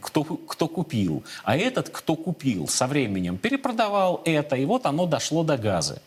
кто, 0.00 0.24
кто 0.24 0.68
купил. 0.68 1.24
А 1.44 1.56
этот, 1.56 1.88
кто 1.88 2.14
купил, 2.16 2.68
со 2.80 2.86
временем 2.86 3.36
перепродавал 3.36 4.22
это, 4.24 4.56
и 4.56 4.64
вот 4.64 4.86
оно 4.86 5.04
дошло 5.04 5.44
до 5.44 5.58
газа. 5.58 6.00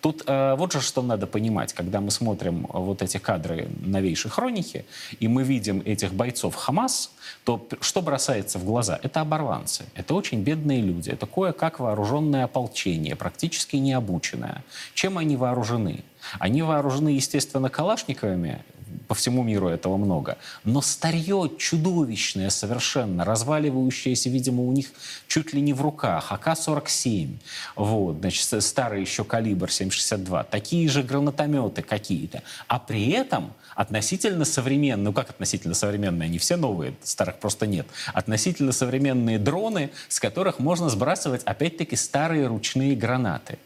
Тут 0.00 0.22
э, 0.26 0.54
вот 0.56 0.72
же 0.72 0.80
что 0.80 1.02
надо 1.02 1.26
понимать, 1.26 1.74
когда 1.74 2.00
мы 2.00 2.10
смотрим 2.10 2.64
э, 2.64 2.68
вот 2.72 3.02
эти 3.02 3.18
кадры 3.18 3.68
новейшей 3.82 4.30
хроники, 4.30 4.86
и 5.20 5.28
мы 5.28 5.42
видим 5.42 5.82
этих 5.84 6.14
бойцов 6.14 6.54
Хамас, 6.54 7.10
то 7.44 7.68
что 7.82 8.00
бросается 8.00 8.58
в 8.58 8.64
глаза? 8.64 8.98
Это 9.02 9.20
оборванцы, 9.20 9.84
это 9.94 10.14
очень 10.14 10.42
бедные 10.42 10.80
люди, 10.80 11.10
это 11.10 11.26
кое-как 11.26 11.78
вооруженное 11.78 12.44
ополчение, 12.44 13.14
практически 13.14 13.76
необученное. 13.76 14.64
Чем 14.94 15.18
они 15.18 15.36
вооружены? 15.36 16.04
Они 16.38 16.62
вооружены, 16.62 17.10
естественно, 17.10 17.68
калашниковыми, 17.68 18.64
по 19.08 19.14
всему 19.14 19.42
миру 19.42 19.68
этого 19.68 19.96
много. 19.96 20.36
Но 20.64 20.82
старье 20.82 21.50
чудовищное 21.58 22.50
совершенно, 22.50 23.24
разваливающееся, 23.24 24.28
видимо, 24.28 24.62
у 24.62 24.72
них 24.72 24.90
чуть 25.26 25.54
ли 25.54 25.60
не 25.60 25.72
в 25.72 25.80
руках. 25.80 26.30
АК-47, 26.30 27.36
вот, 27.74 28.18
значит, 28.18 28.62
старый 28.62 29.00
еще 29.00 29.24
калибр 29.24 29.68
7,62, 29.68 30.46
такие 30.50 30.88
же 30.88 31.02
гранатометы 31.02 31.82
какие-то. 31.82 32.42
А 32.66 32.78
при 32.78 33.10
этом 33.10 33.54
относительно 33.74 34.44
современные, 34.44 35.04
ну 35.04 35.12
как 35.12 35.30
относительно 35.30 35.74
современные, 35.74 36.26
они 36.26 36.38
все 36.38 36.56
новые, 36.56 36.94
старых 37.02 37.38
просто 37.38 37.66
нет, 37.66 37.86
относительно 38.12 38.72
современные 38.72 39.38
дроны, 39.38 39.90
с 40.08 40.20
которых 40.20 40.58
можно 40.58 40.90
сбрасывать, 40.90 41.42
опять-таки, 41.44 41.96
старые 41.96 42.46
ручные 42.46 42.94
гранаты. 42.94 43.58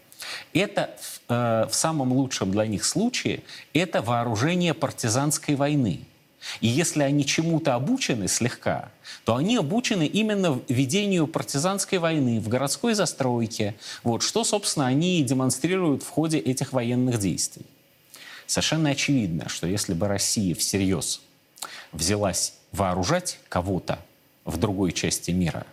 Это 0.53 0.91
э, 1.29 1.67
в 1.71 1.75
самом 1.75 2.13
лучшем 2.13 2.51
для 2.51 2.67
них 2.67 2.85
случае 2.85 3.43
это 3.73 4.03
вооружение 4.03 4.75
партизанской 4.75 5.55
войны. 5.55 6.01
И 6.61 6.67
если 6.67 7.03
они 7.03 7.25
чему-то 7.25 7.75
обучены 7.75 8.27
слегка, 8.29 8.91
то 9.25 9.37
они 9.37 9.57
обучены 9.57 10.07
именно 10.07 10.61
ведению 10.69 11.27
партизанской 11.27 11.99
войны 11.99 12.41
в 12.41 12.49
городской 12.49 12.95
застройке. 12.95 13.77
Вот 14.03 14.23
что, 14.23 14.43
собственно, 14.45 14.87
они 14.87 15.21
и 15.21 15.23
демонстрируют 15.23 16.03
в 16.03 16.09
ходе 16.09 16.39
этих 16.39 16.73
военных 16.73 17.19
действий. 17.19 17.67
Совершенно 18.47 18.91
очевидно, 18.91 19.49
что 19.49 19.67
если 19.67 19.95
бы 19.95 20.09
Россия 20.09 20.55
всерьез 20.55 21.21
взялась 21.93 22.55
вооружать 22.73 23.39
кого-то 23.49 23.99
в 24.45 24.57
другой 24.57 24.93
части 24.93 25.31
мира, 25.31 25.65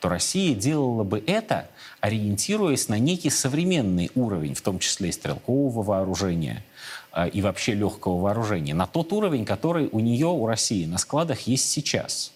то 0.00 0.08
Россия 0.08 0.54
делала 0.54 1.04
бы 1.04 1.22
это, 1.26 1.68
ориентируясь 2.02 2.88
на 2.88 2.98
некий 2.98 3.30
современный 3.30 4.10
уровень, 4.16 4.54
в 4.54 4.60
том 4.60 4.80
числе 4.80 5.08
и 5.08 5.12
стрелкового 5.12 5.84
вооружения, 5.84 6.64
э, 7.12 7.28
и 7.28 7.40
вообще 7.40 7.74
легкого 7.74 8.20
вооружения, 8.20 8.74
на 8.74 8.88
тот 8.88 9.12
уровень, 9.12 9.44
который 9.44 9.88
у 9.92 10.00
нее, 10.00 10.26
у 10.26 10.44
России, 10.46 10.84
на 10.84 10.98
складах 10.98 11.42
есть 11.42 11.70
сейчас. 11.70 12.32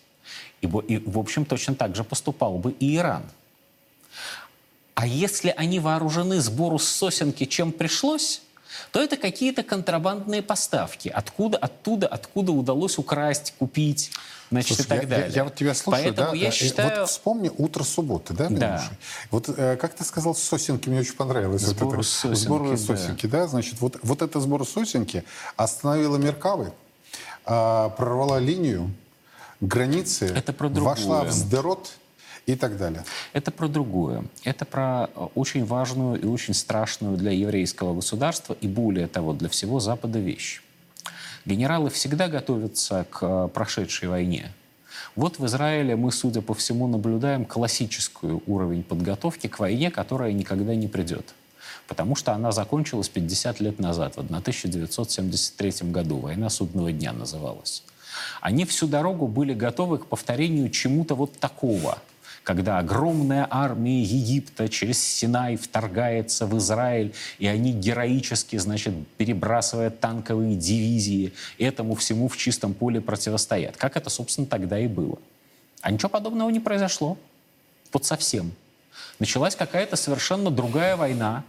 И, 0.62 0.66
и, 0.66 0.98
в 0.98 1.18
общем, 1.18 1.44
точно 1.44 1.74
так 1.74 1.96
же 1.96 2.04
поступал 2.04 2.58
бы 2.58 2.70
и 2.78 2.96
Иран. 2.96 3.24
А 4.94 5.04
если 5.04 5.52
они 5.56 5.80
вооружены 5.80 6.40
сбору 6.40 6.78
с 6.78 6.86
сосенки, 6.86 7.44
чем 7.44 7.72
пришлось, 7.72 8.42
то 8.92 9.02
это 9.02 9.16
какие-то 9.16 9.64
контрабандные 9.64 10.42
поставки. 10.42 11.08
Откуда, 11.08 11.58
оттуда, 11.58 12.06
откуда 12.06 12.52
удалось 12.52 12.98
украсть, 12.98 13.52
купить, 13.58 14.12
значит, 14.50 14.76
Слушай, 14.76 14.86
и 14.86 14.88
так 14.88 14.96
я, 14.98 15.02
я- 15.02 15.08
далее. 15.08 15.32
я 15.34 15.44
вот 15.44 15.54
тебя 15.54 15.74
слушаю, 15.74 16.04
Поэтому 16.04 16.30
да? 16.30 16.36
я 16.36 16.48
э, 16.48 16.52
считаю... 16.52 17.00
Вот 17.00 17.08
вспомни 17.10 17.50
утро 17.56 17.82
субботы, 17.84 18.34
да, 18.34 18.48
Да. 18.48 18.84
Вот 19.30 19.48
э, 19.48 19.76
как 19.76 19.94
ты 19.94 20.04
сказал, 20.04 20.34
сосенки 20.34 20.88
мне 20.88 21.00
очень 21.00 21.14
понравилось. 21.14 21.64
Вот 21.66 21.76
Сбор 21.76 21.94
это- 21.94 22.02
с 22.02 22.08
сосенки, 22.08 22.38
Сбор 22.44 22.70
да. 22.70 22.76
сосенки, 22.76 23.26
да. 23.26 23.46
Значит, 23.46 23.80
вот, 23.80 23.98
вот 24.02 24.22
это 24.22 24.40
сбор 24.40 24.66
сосенки 24.66 25.24
остановила 25.56 26.16
Меркавы, 26.16 26.72
а, 27.44 27.90
прорвала 27.90 28.38
линию, 28.38 28.90
границы, 29.60 30.26
Это 30.26 30.52
про 30.52 30.68
вошла 30.68 31.24
в 31.24 31.30
Сдерот 31.30 31.92
и 32.46 32.54
так 32.54 32.76
далее. 32.76 33.04
Это 33.32 33.50
про 33.50 33.68
другое. 33.68 34.24
Это 34.44 34.64
про 34.64 35.08
э, 35.14 35.28
очень 35.34 35.64
важную 35.64 36.20
и 36.20 36.26
очень 36.26 36.54
страшную 36.54 37.16
для 37.16 37.32
еврейского 37.32 37.94
государства 37.94 38.56
и 38.60 38.68
более 38.68 39.06
того 39.08 39.32
для 39.32 39.48
всего 39.48 39.80
Запада 39.80 40.18
вещь. 40.18 40.62
Генералы 41.46 41.90
всегда 41.90 42.26
готовятся 42.26 43.06
к 43.08 43.18
э, 43.22 43.48
прошедшей 43.54 44.08
войне. 44.08 44.52
Вот 45.14 45.38
в 45.38 45.46
Израиле 45.46 45.94
мы, 45.94 46.10
судя 46.10 46.42
по 46.42 46.54
всему, 46.54 46.88
наблюдаем 46.88 47.44
классическую 47.44 48.42
уровень 48.48 48.82
подготовки 48.82 49.46
к 49.46 49.60
войне, 49.60 49.92
которая 49.92 50.32
никогда 50.32 50.74
не 50.74 50.88
придет. 50.88 51.34
Потому 51.86 52.16
что 52.16 52.32
она 52.32 52.50
закончилась 52.50 53.08
50 53.08 53.60
лет 53.60 53.78
назад, 53.78 54.16
в 54.16 54.18
1973 54.18 55.90
году. 55.92 56.18
Война 56.18 56.50
судного 56.50 56.90
дня 56.90 57.12
называлась. 57.12 57.84
Они 58.40 58.64
всю 58.64 58.88
дорогу 58.88 59.28
были 59.28 59.54
готовы 59.54 59.98
к 59.98 60.06
повторению 60.06 60.68
чему-то 60.70 61.14
вот 61.14 61.38
такого, 61.38 61.98
когда 62.46 62.78
огромная 62.78 63.44
армия 63.50 64.00
Египта 64.02 64.68
через 64.68 65.02
Синай 65.02 65.56
вторгается 65.56 66.46
в 66.46 66.56
Израиль, 66.58 67.12
и 67.40 67.48
они 67.48 67.72
героически, 67.72 68.54
значит, 68.56 68.94
перебрасывая 69.16 69.90
танковые 69.90 70.54
дивизии, 70.54 71.32
этому 71.58 71.96
всему 71.96 72.28
в 72.28 72.36
чистом 72.36 72.72
поле 72.72 73.00
противостоят. 73.00 73.76
Как 73.76 73.96
это, 73.96 74.10
собственно, 74.10 74.46
тогда 74.46 74.78
и 74.78 74.86
было. 74.86 75.18
А 75.80 75.90
ничего 75.90 76.08
подобного 76.08 76.48
не 76.50 76.60
произошло. 76.60 77.18
Вот 77.92 78.04
совсем. 78.04 78.52
Началась 79.18 79.56
какая-то 79.56 79.96
совершенно 79.96 80.52
другая 80.52 80.94
война, 80.96 81.42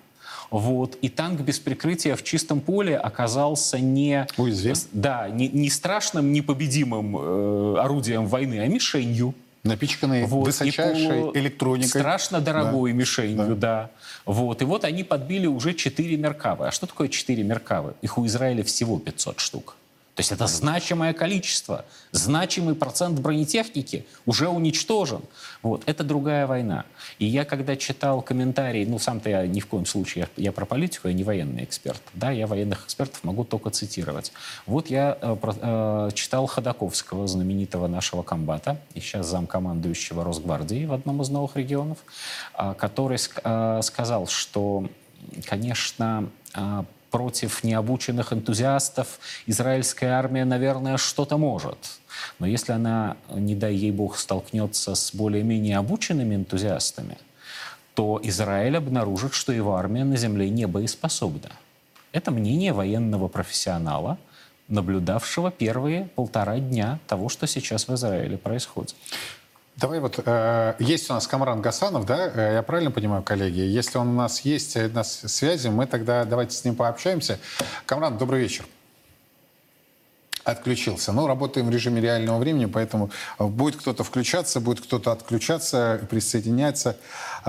вот, 0.50 0.98
и 1.04 1.10
танк 1.10 1.42
без 1.42 1.60
прикрытия 1.60 2.16
в 2.16 2.24
чистом 2.24 2.60
поле 2.60 2.98
оказался 2.98 3.80
не, 3.80 4.26
Уязвим. 4.36 4.74
да, 4.94 5.30
не, 5.30 5.48
не 5.48 5.70
страшным, 5.70 6.34
непобедимым 6.34 7.18
э, 7.18 7.76
орудием 7.82 8.26
войны, 8.26 8.62
а 8.62 8.68
мишенью. 8.68 9.36
Напичканные 9.68 10.26
Вот, 10.26 10.46
высочайшей 10.46 11.08
полу- 11.22 11.32
электроникой. 11.36 12.02
Страшно 12.02 12.42
дорогой 12.42 12.92
Да. 12.92 12.98
мишенью, 12.98 13.56
да. 13.56 13.90
Вот. 14.26 14.62
И 14.62 14.66
вот 14.66 14.84
они 14.84 15.04
подбили 15.04 15.48
уже 15.48 15.74
4 15.74 16.18
Меркавы. 16.18 16.68
А 16.68 16.72
что 16.72 16.88
такое 16.88 17.08
4 17.08 17.44
Меркавы? 17.44 17.94
Их 18.02 18.18
у 18.18 18.26
Израиля 18.26 18.64
всего 18.64 19.00
500 19.00 19.40
штук. 19.40 19.76
То 20.18 20.22
есть 20.22 20.32
это 20.32 20.48
значимое 20.48 21.14
количество, 21.14 21.86
значимый 22.12 22.74
процент 22.74 23.20
бронетехники 23.20 24.04
уже 24.26 24.50
уничтожен. 24.50 25.22
Вот. 25.62 25.84
Это 25.86 26.04
другая 26.04 26.48
война. 26.48 26.86
И 27.20 27.26
я, 27.26 27.46
когда 27.46 27.76
читал 27.76 28.24
комментарии, 28.24 28.84
ну, 28.84 28.98
сам-то 28.98 29.30
я 29.30 29.46
ни 29.46 29.60
в 29.60 29.68
коем 29.68 29.86
случае, 29.86 30.28
я, 30.36 30.46
я 30.46 30.52
про 30.52 30.66
политику, 30.66 31.08
я 31.08 31.14
не 31.14 31.24
военный 31.24 31.64
эксперт. 31.64 32.02
Да, 32.16 32.32
я 32.32 32.48
военных 32.48 32.86
экспертов 32.86 33.24
могу 33.24 33.44
только 33.44 33.70
цитировать. 33.70 34.32
Вот 34.66 34.88
я 34.88 35.20
э, 35.22 35.38
э, 35.44 36.10
читал 36.16 36.48
Ходаковского, 36.48 37.28
знаменитого 37.28 37.86
нашего 37.86 38.24
комбата, 38.24 38.82
и 38.96 39.00
сейчас 39.00 39.28
замкомандующего 39.28 40.24
Росгвардии 40.24 40.86
в 40.88 40.94
одном 40.94 41.22
из 41.22 41.30
новых 41.30 41.58
регионов, 41.58 42.00
а, 42.56 42.74
который 42.74 43.20
э, 43.20 43.82
сказал, 43.84 44.26
что, 44.26 44.90
конечно, 45.46 46.28
а, 46.56 46.86
против 47.12 47.64
необученных 47.64 48.34
энтузиастов 48.34 49.20
израильская 49.46 50.10
армия, 50.12 50.46
наверное, 50.46 50.98
что-то 50.98 51.38
может. 51.38 51.78
Но 52.40 52.48
если 52.48 52.72
она, 52.72 53.18
не 53.34 53.56
дай 53.56 53.74
ей 53.74 53.92
бог, 53.92 54.18
столкнется 54.18 54.96
с 54.96 55.14
более-менее 55.14 55.78
обученными 55.78 56.36
энтузиастами, 56.36 57.18
то 57.94 58.20
Израиль 58.24 58.78
обнаружит, 58.78 59.34
что 59.34 59.52
его 59.52 59.76
армия 59.76 60.04
на 60.04 60.18
земле 60.18 60.50
не 60.50 60.68
боеспособна. 60.68 61.52
Это 62.12 62.32
мнение 62.32 62.74
военного 62.74 63.28
профессионала, 63.28 64.18
наблюдавшего 64.68 65.50
первые 65.50 66.10
полтора 66.16 66.60
дня 66.60 67.00
того, 67.08 67.30
что 67.30 67.48
сейчас 67.48 67.88
в 67.88 67.94
Израиле 67.94 68.38
происходит. 68.38 68.96
Давай 69.78 70.00
вот, 70.00 70.20
э, 70.26 70.74
есть 70.80 71.08
у 71.12 71.14
нас 71.14 71.28
Камран 71.28 71.62
Гасанов, 71.62 72.06
да, 72.08 72.32
э, 72.34 72.54
я 72.56 72.64
правильно 72.64 72.90
понимаю, 72.90 73.22
коллеги? 73.22 73.60
Если 73.60 74.00
он 74.00 74.08
у 74.08 74.14
нас 74.14 74.42
есть 74.42 74.76
э, 74.76 74.88
на 74.88 75.04
с- 75.04 75.28
связи, 75.28 75.68
мы 75.68 75.86
тогда 75.86 76.26
давайте 76.26 76.56
с 76.56 76.66
ним 76.66 76.76
пообщаемся. 76.76 77.38
Камран, 77.86 78.18
добрый 78.18 78.42
вечер. 78.42 78.66
отключился. 80.44 81.12
Но 81.12 81.28
работаем 81.28 81.68
в 81.68 81.70
режиме 81.70 82.00
реального 82.02 82.38
времени, 82.40 82.68
поэтому 82.68 83.12
будет 83.38 83.76
кто-то 83.76 84.06
включаться, 84.06 84.62
будет 84.62 84.80
кто-то 84.80 85.12
отключаться, 85.12 86.00
присоединяться. 86.10 86.96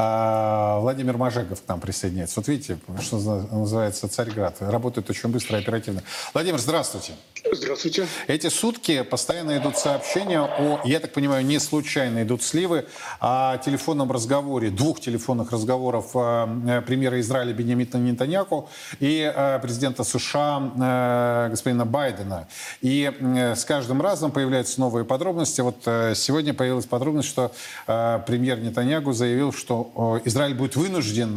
А, 0.00 0.78
Владимир 0.78 1.16
Мажегов 1.16 1.60
к 1.60 1.66
нам 1.66 1.80
присоединяется. 1.80 2.38
Вот 2.38 2.46
видите, 2.46 2.78
что 3.00 3.16
называется 3.50 4.08
Царьград. 4.08 4.58
Работает 4.60 5.10
очень 5.10 5.28
быстро 5.28 5.58
и 5.58 5.62
оперативно. 5.62 6.04
Владимир, 6.32 6.60
здравствуйте. 6.60 7.14
Здравствуйте. 7.50 8.06
Эти 8.28 8.48
сутки 8.48 9.02
постоянно 9.02 9.56
идут 9.58 9.76
сообщения 9.76 10.40
о, 10.40 10.80
я 10.84 11.00
так 11.00 11.12
понимаю, 11.12 11.44
не 11.44 11.58
случайно 11.58 12.22
идут 12.22 12.44
сливы, 12.44 12.86
о 13.18 13.58
телефонном 13.58 14.12
разговоре, 14.12 14.70
двух 14.70 15.00
телефонных 15.00 15.50
разговоров 15.50 16.10
э, 16.14 16.82
премьера 16.86 17.18
Израиля 17.18 17.52
Бенемита 17.52 17.98
Нетаньяку 17.98 18.68
и 19.00 19.32
э, 19.34 19.58
президента 19.60 20.04
США 20.04 20.72
э, 20.76 21.50
господина 21.50 21.86
Байдена. 21.86 22.46
И 22.82 23.12
с 23.56 23.64
каждым 23.64 24.00
разом 24.00 24.30
появляются 24.30 24.78
новые 24.78 25.04
подробности. 25.04 25.60
Вот 25.60 25.82
сегодня 26.16 26.54
появилась 26.54 26.86
подробность, 26.86 27.28
что 27.28 27.52
премьер 27.86 28.60
Нетаньягу 28.60 29.12
заявил, 29.12 29.52
что 29.52 29.87
Израиль 30.24 30.54
будет 30.54 30.76
вынужден 30.76 31.34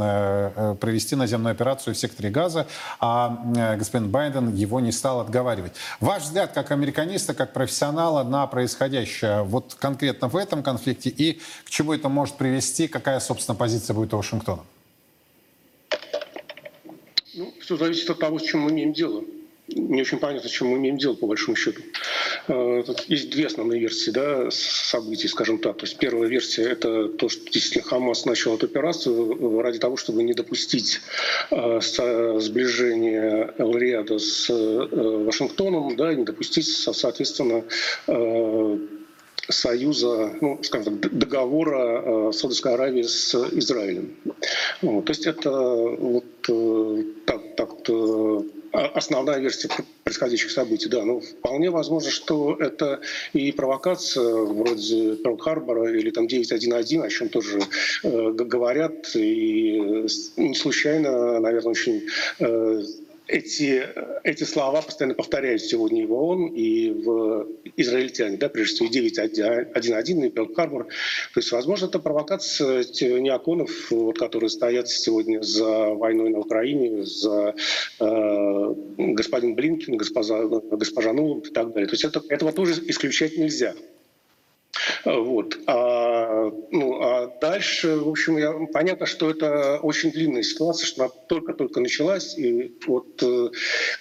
провести 0.77 1.15
наземную 1.15 1.51
операцию 1.53 1.93
в 1.93 1.97
секторе 1.97 2.29
Газа, 2.29 2.67
а 2.99 3.75
господин 3.77 4.09
Байден 4.09 4.53
его 4.53 4.79
не 4.79 4.91
стал 4.91 5.19
отговаривать. 5.19 5.73
Ваш 5.99 6.23
взгляд 6.23 6.51
как 6.53 6.71
американиста, 6.71 7.33
как 7.33 7.53
профессионала 7.53 8.23
на 8.23 8.47
происходящее 8.47 9.43
вот 9.43 9.75
конкретно 9.79 10.27
в 10.27 10.35
этом 10.35 10.63
конфликте 10.63 11.09
и 11.09 11.39
к 11.65 11.69
чему 11.69 11.93
это 11.93 12.09
может 12.09 12.35
привести, 12.35 12.87
какая, 12.87 13.19
собственно, 13.19 13.55
позиция 13.55 13.93
будет 13.93 14.13
у 14.13 14.17
Вашингтона? 14.17 14.63
Ну, 17.33 17.53
все 17.61 17.77
зависит 17.77 18.09
от 18.09 18.19
того, 18.19 18.39
с 18.39 18.43
чем 18.43 18.61
мы 18.61 18.71
имеем 18.71 18.93
дело 18.93 19.23
не 19.75 20.01
очень 20.01 20.19
понятно, 20.19 20.49
с 20.49 20.51
чем 20.51 20.69
мы 20.69 20.77
имеем 20.77 20.97
дело, 20.97 21.13
по 21.13 21.27
большому 21.27 21.55
счету. 21.55 21.81
Э, 22.47 22.83
есть 23.07 23.29
две 23.29 23.47
основные 23.47 23.79
версии 23.79 24.11
да, 24.11 24.49
событий, 24.51 25.27
скажем 25.27 25.59
так. 25.59 25.77
То 25.77 25.85
есть 25.85 25.97
первая 25.97 26.29
версия– 26.29 26.63
это 26.71 27.07
то, 27.09 27.29
что 27.29 27.43
действительно 27.51 27.83
Хамас 27.83 28.25
начал 28.25 28.55
эту 28.55 28.65
операцию 28.65 29.61
ради 29.61 29.79
того, 29.79 29.97
чтобы 29.97 30.23
не 30.23 30.33
допустить 30.33 31.01
э, 31.51 31.79
сближения 31.81 33.53
Эл-Риада 33.57 34.19
с 34.19 34.49
э, 34.49 35.23
Вашингтоном, 35.25 35.95
да, 35.95 36.13
и 36.13 36.17
не 36.17 36.23
допустить, 36.23 36.67
соответственно, 36.67 37.63
союза, 39.49 40.33
ну, 40.39 40.59
скажем 40.63 40.99
так, 40.99 41.17
договора 41.17 42.31
Саудовской 42.31 42.73
Аравии 42.73 43.01
с 43.01 43.35
Израилем. 43.35 44.15
Вот, 44.81 45.05
то 45.05 45.11
есть 45.11 45.25
это 45.25 45.51
вот 45.51 46.25
так, 47.25 47.55
так 47.55 47.69
основная 48.71 49.39
версия 49.39 49.69
происходящих 50.03 50.51
событий. 50.51 50.89
Да, 50.89 51.03
ну, 51.03 51.19
вполне 51.19 51.69
возможно, 51.69 52.09
что 52.09 52.55
это 52.59 53.01
и 53.33 53.51
провокация 53.51 54.33
вроде 54.33 55.15
Перл-Харбора 55.15 55.93
или 55.93 56.11
там 56.11 56.25
9.1.1, 56.25 57.05
о 57.05 57.09
чем 57.09 57.29
тоже 57.29 57.59
э, 58.03 58.31
говорят. 58.31 59.15
И 59.15 60.05
не 60.37 60.55
случайно, 60.55 61.39
наверное, 61.39 61.71
очень 61.71 62.03
э, 62.39 62.83
эти, 63.27 63.87
эти 64.23 64.43
слова 64.43 64.81
постоянно 64.81 65.15
повторяют 65.15 65.61
сегодня 65.61 66.03
и 66.03 66.05
в 66.05 66.13
ООН, 66.13 66.47
и 66.47 66.89
в 66.91 67.47
израильтяне, 67.77 68.37
да, 68.37 68.49
прежде 68.49 68.75
всего 68.75 68.89
9.1.1 68.89 70.27
и 70.27 70.29
Пелт 70.29 70.55
Карбор. 70.55 70.85
То 70.85 71.39
есть, 71.39 71.51
возможно, 71.51 71.85
это 71.85 71.99
провокация 71.99 72.83
неоконов, 73.19 73.91
вот, 73.91 74.17
которые 74.17 74.49
стоят 74.49 74.89
сегодня 74.89 75.41
за 75.41 75.89
войной 75.93 76.29
на 76.29 76.39
Украине, 76.39 77.05
за 77.05 77.55
э, 77.99 78.75
господин 78.97 79.55
Блинкин, 79.55 79.97
госпожа, 79.97 80.45
госпожа 80.45 81.13
Нуланд 81.13 81.47
и 81.47 81.51
так 81.51 81.73
далее. 81.73 81.87
То 81.87 81.93
есть 81.93 82.03
это, 82.03 82.21
этого 82.29 82.51
тоже 82.51 82.73
исключать 82.87 83.37
нельзя. 83.37 83.73
Вот. 85.05 85.57
А, 85.67 86.51
ну, 86.71 87.01
а 87.01 87.31
дальше, 87.41 87.97
в 87.97 88.09
общем, 88.09 88.37
я, 88.37 88.53
понятно, 88.71 89.05
что 89.05 89.29
это 89.29 89.79
очень 89.81 90.11
длинная 90.11 90.43
ситуация, 90.43 90.85
что 90.85 91.03
она 91.03 91.11
только-только 91.27 91.79
началась, 91.79 92.37
и 92.37 92.75
вот 92.87 93.21
э, 93.23 93.49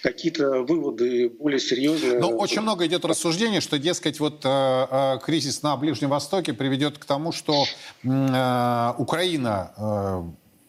какие-то 0.03 0.61
выводы 0.63 1.29
более 1.29 1.59
серьезные. 1.59 2.19
Но 2.19 2.29
очень 2.29 2.61
много 2.61 2.85
идет 2.85 3.05
рассуждений, 3.05 3.61
что, 3.61 3.79
дескать, 3.79 4.19
вот 4.19 4.41
э, 4.45 4.47
э, 4.49 5.19
кризис 5.23 5.63
на 5.63 5.75
Ближнем 5.77 6.09
Востоке 6.09 6.53
приведет 6.53 6.97
к 6.97 7.05
тому, 7.05 7.31
что 7.31 7.65
э, 8.03 8.93
Украина 8.97 9.73
э, 9.77 10.23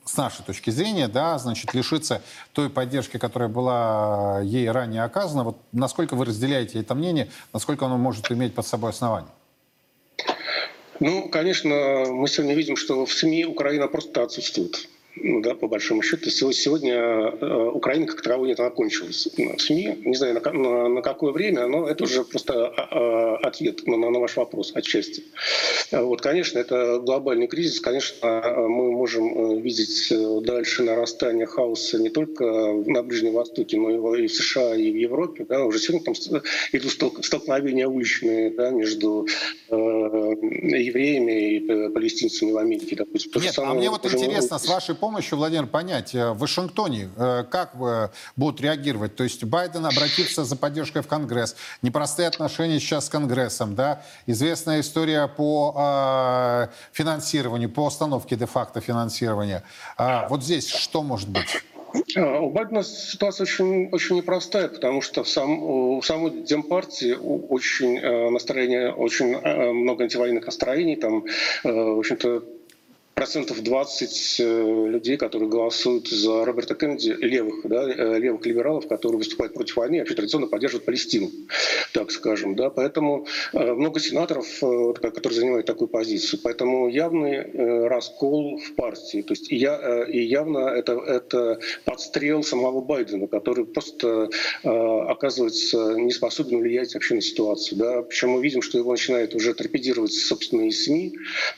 с 0.05 0.17
нашей 0.17 0.45
точки 0.45 0.71
зрения, 0.71 1.09
да, 1.09 1.39
значит, 1.39 1.75
лишиться 1.75 2.23
той 2.53 2.71
поддержки, 2.71 3.19
которая 3.19 3.49
была 3.49 4.41
ей 4.43 4.71
ранее 4.71 5.05
оказана. 5.05 5.45
Вот 5.45 5.59
насколько 5.73 6.17
вы 6.17 6.25
разделяете 6.25 6.81
это 6.81 6.95
мнение, 6.95 7.31
насколько 7.53 7.87
оно 7.87 7.99
может 7.99 8.31
иметь 8.31 8.55
под 8.55 8.67
собой 8.67 8.91
основание? 8.91 9.31
Ну, 11.05 11.29
конечно, 11.29 12.05
мы 12.11 12.29
сегодня 12.29 12.55
видим, 12.55 12.77
что 12.77 13.05
в 13.05 13.13
СМИ 13.13 13.45
Украина 13.45 13.89
просто 13.89 14.23
отсутствует 14.23 14.89
ну, 15.17 15.41
да, 15.41 15.55
по 15.55 15.69
большому 15.69 16.03
счету. 16.03 16.31
Сегодня 16.31 16.95
э, 16.95 17.71
Украина 17.75 18.07
как 18.07 18.23
таковой 18.23 18.49
нет, 18.49 18.61
она 18.61 18.71
кончилась. 18.71 19.29
В 19.37 19.61
СМИ, 19.61 19.99
не 20.05 20.17
знаю, 20.17 20.35
на, 20.35 20.53
на, 20.53 20.89
на 20.89 21.03
какое 21.03 21.33
время, 21.33 21.67
но 21.67 21.87
это 21.87 22.05
уже 22.05 22.25
просто 22.25 22.69
а, 22.69 22.89
а, 22.91 23.37
ответ 23.47 23.87
на, 23.87 23.97
на 23.97 24.19
ваш 24.19 24.37
вопрос 24.37 24.73
отчасти. 24.75 25.25
Вот, 25.91 26.23
конечно, 26.23 26.59
это 26.59 26.99
глобальный 26.99 27.47
кризис. 27.47 27.81
Конечно, 27.81 28.55
мы 28.69 28.93
можем 28.93 29.59
э, 29.59 29.61
видеть 29.61 30.11
э, 30.11 30.41
дальше 30.43 30.83
нарастание 30.83 31.45
хаоса 31.45 31.99
не 31.99 32.09
только 32.09 32.45
на 32.87 33.03
Ближнем 33.03 33.35
Востоке, 33.35 33.77
но 33.77 34.17
и 34.17 34.27
в 34.27 34.33
США, 34.33 34.75
и 34.75 34.91
в 34.91 34.97
Европе. 34.97 35.45
Да. 35.47 35.65
Уже 35.67 35.79
сегодня 35.79 36.05
там 36.05 36.15
идут 36.73 37.25
столкновения 37.25 37.87
уличные 37.87 38.51
да, 38.51 38.71
между 38.71 39.27
э, 39.69 39.75
евреями 39.75 41.57
и 41.57 41.89
палестинцами 41.91 42.53
в 42.53 42.57
Америке. 42.57 42.97
Допустим. 42.97 43.43
Нет, 43.43 43.55
а 43.59 43.75
мне 43.75 43.91
вот 43.91 44.07
интересно, 44.07 44.59
с 44.59 44.67
вашей 44.67 44.95
помощью, 45.03 45.37
Владимир, 45.37 45.67
понять, 45.67 46.15
э, 46.15 46.31
в 46.31 46.39
Вашингтоне 46.39 47.11
э, 47.17 47.43
как 47.51 47.75
будут 48.37 48.61
реагировать? 48.61 49.17
То 49.17 49.25
есть 49.25 49.43
Байден 49.43 49.85
обратится 49.85 50.45
за 50.45 50.55
поддержкой 50.55 51.03
в 51.03 51.09
Конгресс. 51.09 51.57
Непростые 51.83 52.29
отношения 52.29 52.79
сейчас 52.79 53.07
с 53.07 53.09
Конгрессом, 53.09 53.75
да? 53.75 54.05
Известная 54.29 54.79
история 54.79 55.27
по 55.27 55.75
э, 55.77 56.69
финансированию, 56.93 57.69
по 57.69 57.89
остановке 57.89 58.37
де-факто 58.37 58.81
финансирования. 58.81 59.65
А 59.97 60.29
вот 60.29 60.45
здесь 60.45 60.69
что 60.69 61.03
может 61.03 61.29
быть? 61.29 61.49
У 62.17 62.51
Байдена 62.51 62.85
ситуация 62.85 63.43
очень, 63.43 63.89
очень 63.91 64.17
непростая, 64.17 64.69
потому 64.69 65.03
что 65.03 65.25
в 65.25 65.29
сам, 65.29 65.63
у 65.63 66.01
самой 66.03 66.31
Демпартии 66.31 67.13
очень 67.13 68.01
настроение, 68.31 68.93
очень 68.95 69.37
много 69.37 70.05
антивоенных 70.05 70.47
настроений, 70.47 70.95
там, 70.95 71.25
в 71.65 71.99
общем-то, 71.99 72.43
процентов 73.15 73.63
20 73.63 74.37
э, 74.41 74.87
людей, 74.89 75.17
которые 75.17 75.49
голосуют 75.49 76.09
за 76.09 76.45
Роберта 76.45 76.75
Кеннеди, 76.75 77.11
левых, 77.11 77.61
да, 77.65 77.89
э, 77.89 78.19
левых 78.19 78.45
либералов, 78.47 78.89
которые 78.89 79.19
выступают 79.19 79.55
против 79.55 79.77
войны, 79.77 79.99
вообще 79.99 80.15
традиционно 80.15 80.47
поддерживают 80.47 80.87
Палестину, 80.87 81.31
так 81.93 82.11
скажем. 82.11 82.57
Да. 82.57 82.71
Поэтому 82.71 83.27
э, 83.53 83.73
много 83.75 84.01
сенаторов, 84.01 84.47
которые 85.01 85.39
занимают 85.39 85.67
такую 85.67 85.89
позицию. 85.89 86.41
Поэтому 86.43 86.89
явный 86.89 87.89
раскол 87.89 88.59
в 88.59 88.75
партии. 88.75 89.23
То 89.23 89.33
есть 89.33 89.51
я, 89.51 90.05
и 90.05 90.21
явно 90.21 90.69
это, 90.69 90.93
это 90.95 91.59
подстрел 91.85 92.43
самого 92.43 92.81
Байдена, 92.81 93.27
который 93.27 93.67
просто 93.67 94.31
оказывается 94.63 95.95
не 95.95 96.13
способен 96.13 96.61
влиять 96.61 96.95
вообще 96.95 97.15
на 97.15 97.21
ситуацию. 97.21 97.79
Да. 97.79 98.03
Причем 98.03 98.31
мы 98.31 98.43
видим, 98.43 98.63
что 98.63 98.79
его 98.79 98.91
начинают 98.91 99.35
уже 99.35 99.55
торпедировать 99.55 100.13
собственные 100.13 100.73
СМИ. 100.73 101.15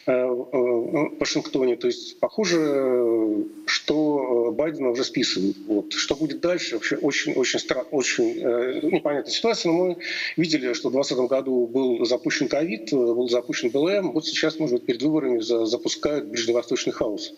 Вашингтон 0.07 1.44
Вашингтоне. 1.45 1.77
То 1.77 1.87
есть 1.87 2.19
похоже, 2.19 3.47
что 3.67 4.49
э, 4.49 4.55
Байдена 4.55 4.91
уже 4.91 5.05
списывают. 5.05 5.57
Вот. 5.67 5.93
Что 5.93 6.15
будет 6.15 6.41
дальше, 6.41 6.75
вообще 6.75 6.97
очень-очень 6.97 7.61
очень 7.91 8.39
э, 8.41 8.81
непонятная 8.83 9.33
ситуация. 9.33 9.73
Но 9.73 9.79
мы 9.79 9.97
видели, 10.37 10.73
что 10.73 10.89
в 10.89 10.93
2020 10.93 11.31
году 11.31 11.67
был 11.67 12.05
запущен 12.05 12.49
ковид, 12.49 12.93
э, 12.93 12.97
был 12.97 13.29
запущен 13.29 13.71
БЛМ. 13.71 14.13
Вот 14.13 14.27
сейчас, 14.27 14.59
может 14.59 14.77
быть, 14.77 14.87
перед 14.87 15.03
выборами 15.03 15.41
запускают 15.41 16.27
ближневосточный 16.27 16.93
хаос. 16.93 17.33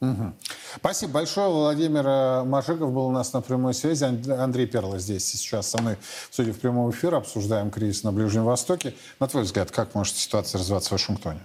Угу. 0.00 0.34
Спасибо 0.76 1.12
большое. 1.12 1.48
Владимир 1.48 2.44
Машиков 2.44 2.92
был 2.92 3.06
у 3.06 3.10
нас 3.12 3.32
на 3.32 3.40
прямой 3.40 3.72
связи. 3.72 4.04
Андрей 4.04 4.66
Перла 4.66 4.98
здесь 4.98 5.24
сейчас 5.24 5.70
со 5.70 5.80
мной, 5.80 5.96
судя 6.30 6.52
в 6.52 6.58
прямом 6.58 6.90
эфире, 6.90 7.16
обсуждаем 7.16 7.70
кризис 7.70 8.02
на 8.04 8.12
Ближнем 8.12 8.44
Востоке. 8.44 8.92
На 9.20 9.26
твой 9.26 9.44
взгляд, 9.44 9.70
как 9.70 9.94
может 9.94 10.16
ситуация 10.16 10.58
развиваться 10.58 10.90
в 10.90 10.92
Вашингтоне? 10.92 11.40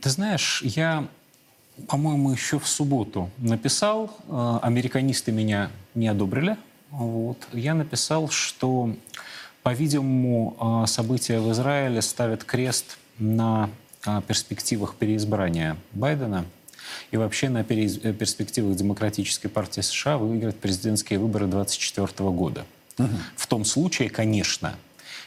Ты 0.00 0.10
знаешь, 0.10 0.62
я, 0.62 1.08
по-моему, 1.88 2.30
еще 2.32 2.58
в 2.58 2.68
субботу 2.68 3.30
написал, 3.38 4.10
э, 4.28 4.58
американисты 4.62 5.32
меня 5.32 5.70
не 5.94 6.08
одобрили. 6.08 6.56
Вот. 6.90 7.38
Я 7.52 7.74
написал, 7.74 8.28
что, 8.28 8.94
по-видимому, 9.62 10.84
э, 10.84 10.86
события 10.86 11.40
в 11.40 11.50
Израиле 11.52 12.02
ставят 12.02 12.44
крест 12.44 12.98
на 13.18 13.70
э, 14.06 14.20
перспективах 14.26 14.94
переизбрания 14.96 15.76
Байдена 15.92 16.44
и 17.10 17.16
вообще 17.16 17.48
на 17.48 17.64
перспективах 17.64 18.76
Демократической 18.76 19.48
партии 19.48 19.80
США 19.80 20.18
выиграть 20.18 20.56
президентские 20.56 21.18
выборы 21.18 21.46
2024 21.46 22.30
года. 22.30 22.64
В 23.36 23.46
том 23.46 23.64
случае, 23.64 24.08
конечно, 24.08 24.76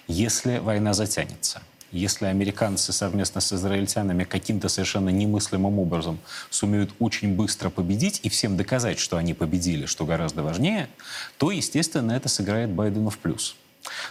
если 0.08 0.58
война 0.58 0.94
затянется 0.94 1.62
если 1.92 2.26
американцы 2.26 2.94
совместно 2.94 3.42
с 3.42 3.54
израильтянами 3.54 4.24
каким-то 4.24 4.70
совершенно 4.70 5.10
немыслимым 5.10 5.80
образом 5.80 6.20
сумеют 6.50 6.92
очень 7.00 7.36
быстро 7.36 7.70
победить 7.70 8.20
и 8.24 8.30
всем 8.30 8.58
доказать, 8.58 9.00
что 9.00 9.18
они 9.18 9.34
победили, 9.34 9.86
что 9.86 10.06
гораздо 10.06 10.44
важнее, 10.44 10.90
то, 11.38 11.52
естественно, 11.52 12.12
это 12.12 12.30
сыграет 12.30 12.70
Байдену 12.70 13.10
в 13.10 13.18
плюс. 13.18 13.56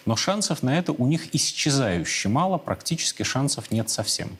Но 0.07 0.17
шансов 0.17 0.62
на 0.62 0.77
это 0.79 0.93
у 0.93 1.07
них 1.07 1.35
исчезающе 1.35 2.29
мало, 2.29 2.59
практически 2.59 3.23
шансов 3.23 3.71
нет 3.71 3.91
совсем. 3.91 4.37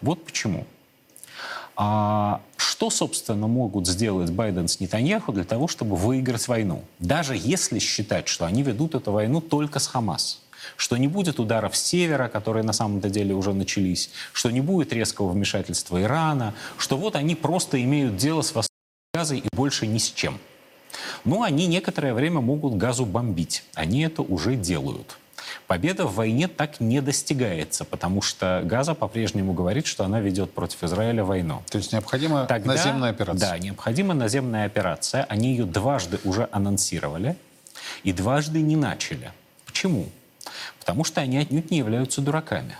Вот 0.00 0.24
почему. 0.24 0.66
А 1.78 2.40
что, 2.56 2.88
собственно, 2.88 3.46
могут 3.46 3.86
сделать 3.86 4.30
Байден 4.30 4.66
с 4.66 4.80
Нетаньяху 4.80 5.32
для 5.32 5.44
того, 5.44 5.68
чтобы 5.68 5.94
выиграть 5.94 6.48
войну? 6.48 6.84
Даже 6.98 7.36
если 7.36 7.78
считать, 7.80 8.28
что 8.28 8.46
они 8.46 8.62
ведут 8.62 8.94
эту 8.94 9.12
войну 9.12 9.42
только 9.42 9.78
с 9.78 9.86
Хамас 9.86 10.40
что 10.76 10.96
не 10.96 11.08
будет 11.08 11.38
ударов 11.38 11.76
с 11.76 11.82
севера, 11.82 12.28
которые 12.28 12.62
на 12.62 12.72
самом-то 12.72 13.08
деле 13.08 13.34
уже 13.34 13.52
начались, 13.52 14.10
что 14.32 14.50
не 14.50 14.60
будет 14.60 14.92
резкого 14.92 15.30
вмешательства 15.30 16.02
Ирана, 16.02 16.54
что 16.78 16.96
вот 16.96 17.16
они 17.16 17.34
просто 17.34 17.82
имеют 17.82 18.16
дело 18.16 18.42
с 18.42 18.54
восточной 18.54 18.70
газой 19.14 19.38
и 19.38 19.48
больше 19.52 19.86
ни 19.86 19.98
с 19.98 20.10
чем. 20.10 20.38
Но 21.24 21.42
они 21.42 21.66
некоторое 21.66 22.14
время 22.14 22.40
могут 22.40 22.76
газу 22.76 23.04
бомбить. 23.04 23.64
Они 23.74 24.02
это 24.02 24.22
уже 24.22 24.56
делают. 24.56 25.18
Победа 25.66 26.06
в 26.06 26.14
войне 26.14 26.48
так 26.48 26.80
не 26.80 27.00
достигается, 27.00 27.84
потому 27.84 28.22
что 28.22 28.62
Газа 28.64 28.94
по-прежнему 28.94 29.52
говорит, 29.52 29.86
что 29.86 30.04
она 30.04 30.20
ведет 30.20 30.52
против 30.52 30.82
Израиля 30.84 31.24
войну. 31.24 31.62
То 31.70 31.78
есть 31.78 31.92
необходима 31.92 32.46
Тогда, 32.46 32.74
наземная 32.74 33.10
операция? 33.10 33.50
Да, 33.50 33.58
необходима 33.58 34.14
наземная 34.14 34.66
операция. 34.66 35.24
Они 35.24 35.50
ее 35.50 35.64
дважды 35.64 36.18
уже 36.24 36.48
анонсировали 36.52 37.36
и 38.04 38.12
дважды 38.12 38.60
не 38.62 38.76
начали. 38.76 39.32
Почему? 39.64 40.06
Потому 40.78 41.04
что 41.04 41.20
они 41.20 41.38
отнюдь 41.38 41.70
не 41.70 41.78
являются 41.78 42.20
дураками. 42.20 42.76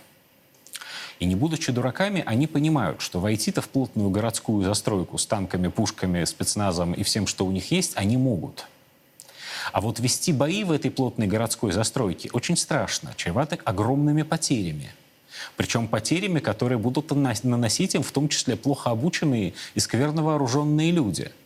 И 1.19 1.25
не 1.25 1.35
будучи 1.35 1.73
дураками, 1.73 2.23
они 2.27 2.47
понимают, 2.47 3.01
что 3.01 3.21
войти-то 3.21 3.63
в 3.63 3.69
плотную 3.69 4.11
городскую 4.11 4.65
застройку 4.65 5.17
с 5.17 5.27
танками, 5.27 5.69
пушками, 5.69 6.25
спецназом 6.25 6.93
и 6.93 7.03
всем, 7.03 7.27
что 7.27 7.47
у 7.47 7.51
них 7.51 7.71
есть, 7.71 7.93
они 7.97 8.17
могут. 8.17 8.67
А 9.73 9.81
вот 9.81 9.99
вести 9.99 10.33
бои 10.33 10.63
в 10.63 10.71
этой 10.71 10.91
плотной 10.91 11.27
городской 11.27 11.73
застройке 11.73 12.29
очень 12.33 12.57
страшно, 12.57 13.15
чревато 13.17 13.59
огромными 13.65 14.23
потерями. 14.23 14.93
Причем 15.57 15.89
потерями, 15.89 16.39
которые 16.39 16.79
будут 16.79 17.11
наносить 17.11 17.95
им 17.95 18.03
в 18.03 18.13
том 18.13 18.29
числе 18.29 18.57
плохо 18.57 18.91
обученные 18.91 19.55
и 19.75 19.81
скверно 19.81 20.23
вооруженные 20.23 20.91
люди– 20.91 21.33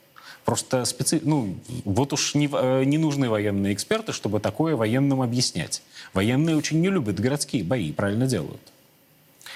Просто 0.51 0.85
специ... 0.85 1.21
ну, 1.23 1.55
вот 1.85 2.13
уж 2.13 2.35
не, 2.35 2.51
э, 2.53 2.83
не 2.83 2.99
нужны 2.99 3.31
военные 3.31 3.73
эксперты, 3.73 4.13
чтобы 4.13 4.41
такое 4.41 4.75
военным 4.75 5.23
объяснять. 5.23 5.81
Военные 6.13 6.57
очень 6.57 6.81
не 6.81 6.89
любят 6.89 7.21
городские 7.21 7.63
бои, 7.63 7.93
правильно 7.93 8.27
делают. 8.27 8.61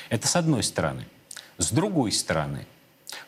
Это 0.09 0.29
с 0.29 0.37
одной 0.37 0.63
стороны. 0.63 1.05
С 1.59 1.73
другой 1.73 2.13
стороны, 2.13 2.65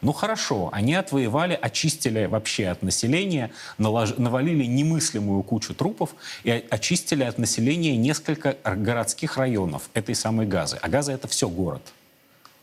ну 0.01 0.13
хорошо, 0.13 0.71
они 0.73 0.95
отвоевали, 0.95 1.59
очистили 1.61 2.27
вообще 2.27 2.69
от 2.69 2.85
населения, 2.85 3.51
налож... 3.79 4.17
навалили 4.17 4.65
немыслимую 4.65 5.43
кучу 5.43 5.75
трупов 5.75 6.15
и 6.45 6.65
очистили 6.71 7.25
от 7.25 7.37
населения 7.37 7.97
несколько 7.97 8.59
городских 8.63 9.39
районов 9.39 9.91
этой 9.93 10.15
самой 10.15 10.47
Газы. 10.47 10.79
А 10.81 10.89
Газа 10.89 11.11
это 11.11 11.27
все 11.27 11.49
город. 11.49 11.83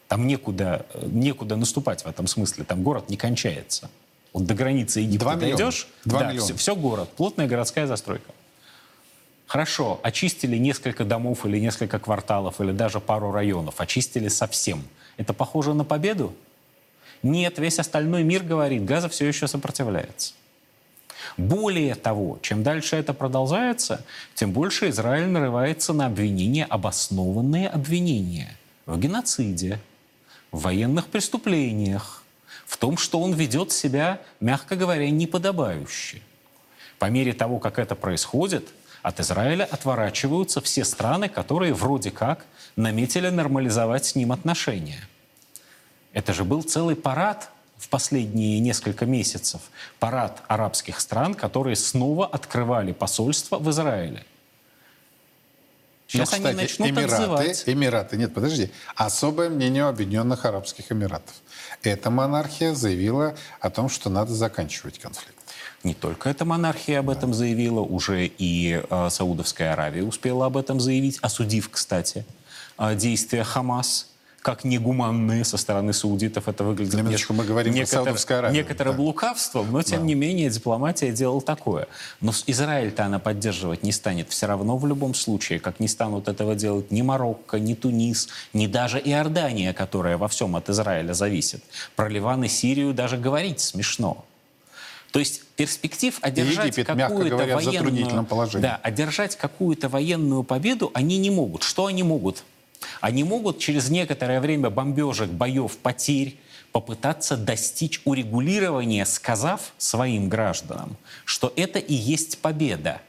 Там 0.08 0.28
некуда, 0.28 0.86
э, 0.94 1.06
некуда 1.12 1.58
наступать 1.58 2.06
в 2.06 2.08
этом 2.08 2.26
смысле, 2.26 2.64
там 2.64 2.84
город 2.84 3.10
не 3.10 3.18
кончается. 3.18 3.90
Вот 4.34 4.46
до 4.46 4.56
границы 4.56 5.02
Египта 5.02 5.36
дойдешь, 5.36 5.88
да, 6.06 6.32
все, 6.38 6.56
все 6.56 6.76
город, 6.76 7.10
плотная 7.16 7.48
городская 7.48 7.86
застройка. 7.86 8.32
Хорошо, 9.46 10.00
очистили 10.02 10.58
несколько 10.58 11.06
домов 11.06 11.46
или 11.46 11.60
несколько 11.60 12.00
кварталов, 12.00 12.60
или 12.60 12.72
даже 12.72 13.00
пару 13.00 13.32
районов, 13.32 13.80
очистили 13.80 14.28
совсем. 14.28 14.84
Это 15.18 15.34
похоже 15.34 15.76
на 15.76 15.84
победу? 15.84 16.34
Нет, 17.22 17.60
весь 17.60 17.78
остальной 17.78 18.24
мир 18.24 18.44
говорит, 18.44 18.84
Газа 18.84 19.10
все 19.10 19.28
еще 19.28 19.48
сопротивляется. 19.48 20.34
Более 21.38 21.94
того, 21.94 22.40
чем 22.42 22.64
дальше 22.64 22.96
это 22.96 23.14
продолжается, 23.14 24.04
тем 24.34 24.52
больше 24.52 24.90
Израиль 24.90 25.28
нарывается 25.28 25.94
на 25.94 26.08
обвинения, 26.08 26.66
обоснованные 26.66 27.70
обвинения 27.70 28.58
в 28.88 29.00
геноциде, 29.00 29.80
в 30.52 30.62
военных 30.62 31.08
преступлениях, 31.08 32.23
в 32.74 32.78
том, 32.78 32.98
что 32.98 33.20
он 33.20 33.34
ведет 33.34 33.72
себя, 33.72 34.20
мягко 34.40 34.76
говоря, 34.76 35.08
неподобающе. 35.12 36.24
По 36.98 37.06
мере 37.06 37.32
того, 37.32 37.60
как 37.60 37.78
это 37.78 37.94
происходит, 37.94 38.68
от 39.04 39.20
Израиля 39.20 39.66
отворачиваются 39.66 40.60
все 40.60 40.84
страны, 40.84 41.30
которые 41.30 41.76
вроде 41.76 42.10
как 42.10 42.48
наметили 42.76 43.30
нормализовать 43.30 44.06
с 44.06 44.16
ним 44.16 44.32
отношения. 44.32 45.08
Это 46.14 46.34
же 46.34 46.46
был 46.46 46.64
целый 46.64 46.96
парад 46.96 47.52
в 47.78 47.90
последние 47.90 48.60
несколько 48.60 49.06
месяцев. 49.06 49.62
Парад 50.00 50.42
арабских 50.48 51.00
стран, 51.00 51.36
которые 51.36 51.76
снова 51.76 52.26
открывали 52.26 52.92
посольство 52.92 53.60
в 53.60 53.70
Израиле. 53.70 54.26
Сейчас 56.14 56.30
ну, 56.32 56.38
кстати, 56.38 56.54
они 56.54 56.62
начнут 56.62 56.90
Эмираты, 56.90 57.16
отзывать. 57.16 57.64
Эмираты, 57.66 58.18
нет, 58.18 58.36
подожди. 58.36 58.70
Особое 58.96 59.50
мнение 59.50 59.86
Объединенных 59.86 60.46
Арабских 60.46 60.92
Эмиратов. 60.92 61.34
Эта 61.82 62.12
монархия 62.12 62.76
заявила 62.76 63.36
о 63.60 63.72
том, 63.72 63.90
что 63.90 64.12
надо 64.12 64.32
заканчивать 64.32 65.00
конфликт. 65.00 65.36
Не 65.82 65.96
только 65.96 66.30
эта 66.30 66.46
монархия 66.46 67.00
об 67.00 67.10
этом 67.10 67.34
заявила, 67.34 67.80
уже 67.80 68.28
и 68.28 68.84
э, 68.88 69.10
Саудовская 69.10 69.74
Аравия 69.74 70.04
успела 70.04 70.46
об 70.46 70.56
этом 70.56 70.80
заявить, 70.80 71.18
осудив, 71.24 71.72
кстати, 71.72 72.26
э, 72.78 72.96
действия 72.96 73.44
Хамас 73.44 74.13
как 74.44 74.66
негуманные 74.66 75.46
со 75.46 75.58
стороны 75.58 75.94
саудитов. 75.94 76.48
Это 76.50 76.66
выглядит 76.66 76.94
Минуточку, 76.94 77.34
мы 77.34 77.46
говорим 77.46 77.74
некотор, 77.74 78.14
про 78.14 78.38
Аравию. 78.38 78.62
некоторым 78.62 78.98
да. 78.98 79.02
лукавством, 79.02 79.72
но 79.72 79.82
тем 79.82 80.02
да. 80.02 80.06
не 80.06 80.16
менее 80.16 80.50
дипломатия 80.50 81.12
делала 81.14 81.42
такое. 81.42 81.88
Но 82.20 82.34
Израиль-то 82.46 83.06
она 83.06 83.20
поддерживать 83.20 83.84
не 83.84 83.94
станет 83.94 84.30
все 84.30 84.46
равно 84.46 84.78
в 84.78 84.86
любом 84.86 85.16
случае, 85.16 85.60
как 85.60 85.80
не 85.80 85.88
станут 85.88 86.28
этого 86.28 86.56
делать 86.56 86.92
ни 86.92 87.02
Марокко, 87.02 87.58
ни 87.58 87.74
Тунис, 87.74 88.28
ни 88.52 88.68
даже 88.68 89.00
Иордания, 89.00 89.74
которая 89.74 90.18
во 90.18 90.28
всем 90.28 90.58
от 90.58 90.70
Израиля 90.70 91.14
зависит. 91.14 91.64
Про 91.96 92.10
Ливан 92.10 92.44
и 92.44 92.50
Сирию 92.50 92.94
даже 92.94 93.18
говорить 93.18 93.62
смешно. 93.62 94.26
То 95.12 95.20
есть 95.20 95.44
перспектив 95.56 96.18
одержать 96.22 96.76
какую-то 96.76 97.38
военную, 97.38 98.28
да, 98.56 98.80
одержать 98.84 99.38
какую-то 99.38 99.88
военную 99.88 100.44
победу 100.44 100.92
они 100.94 101.18
не 101.18 101.30
могут. 101.30 101.64
Что 101.64 101.86
они 101.86 102.04
могут? 102.04 102.44
Они 103.02 103.24
могут 103.24 103.60
через 103.60 103.90
некоторое 103.90 104.40
время 104.42 104.70
бомбежек, 104.70 105.30
боев, 105.30 105.78
потерь 105.78 106.38
попытаться 106.72 107.38
достичь 107.38 108.02
урегулирования, 108.04 109.06
сказав 109.06 109.74
своим 109.78 110.28
гражданам, 110.28 110.98
что 111.24 111.54
это 111.56 111.80
и 111.80 111.94
есть 111.94 112.40
победа. 112.40 113.02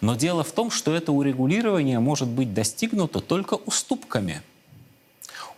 Но 0.00 0.16
дело 0.16 0.42
в 0.42 0.52
том, 0.52 0.70
что 0.70 0.94
это 0.94 1.12
урегулирование 1.12 2.00
может 2.00 2.28
быть 2.28 2.52
достигнуто 2.52 3.20
только 3.20 3.54
уступками. 3.54 4.42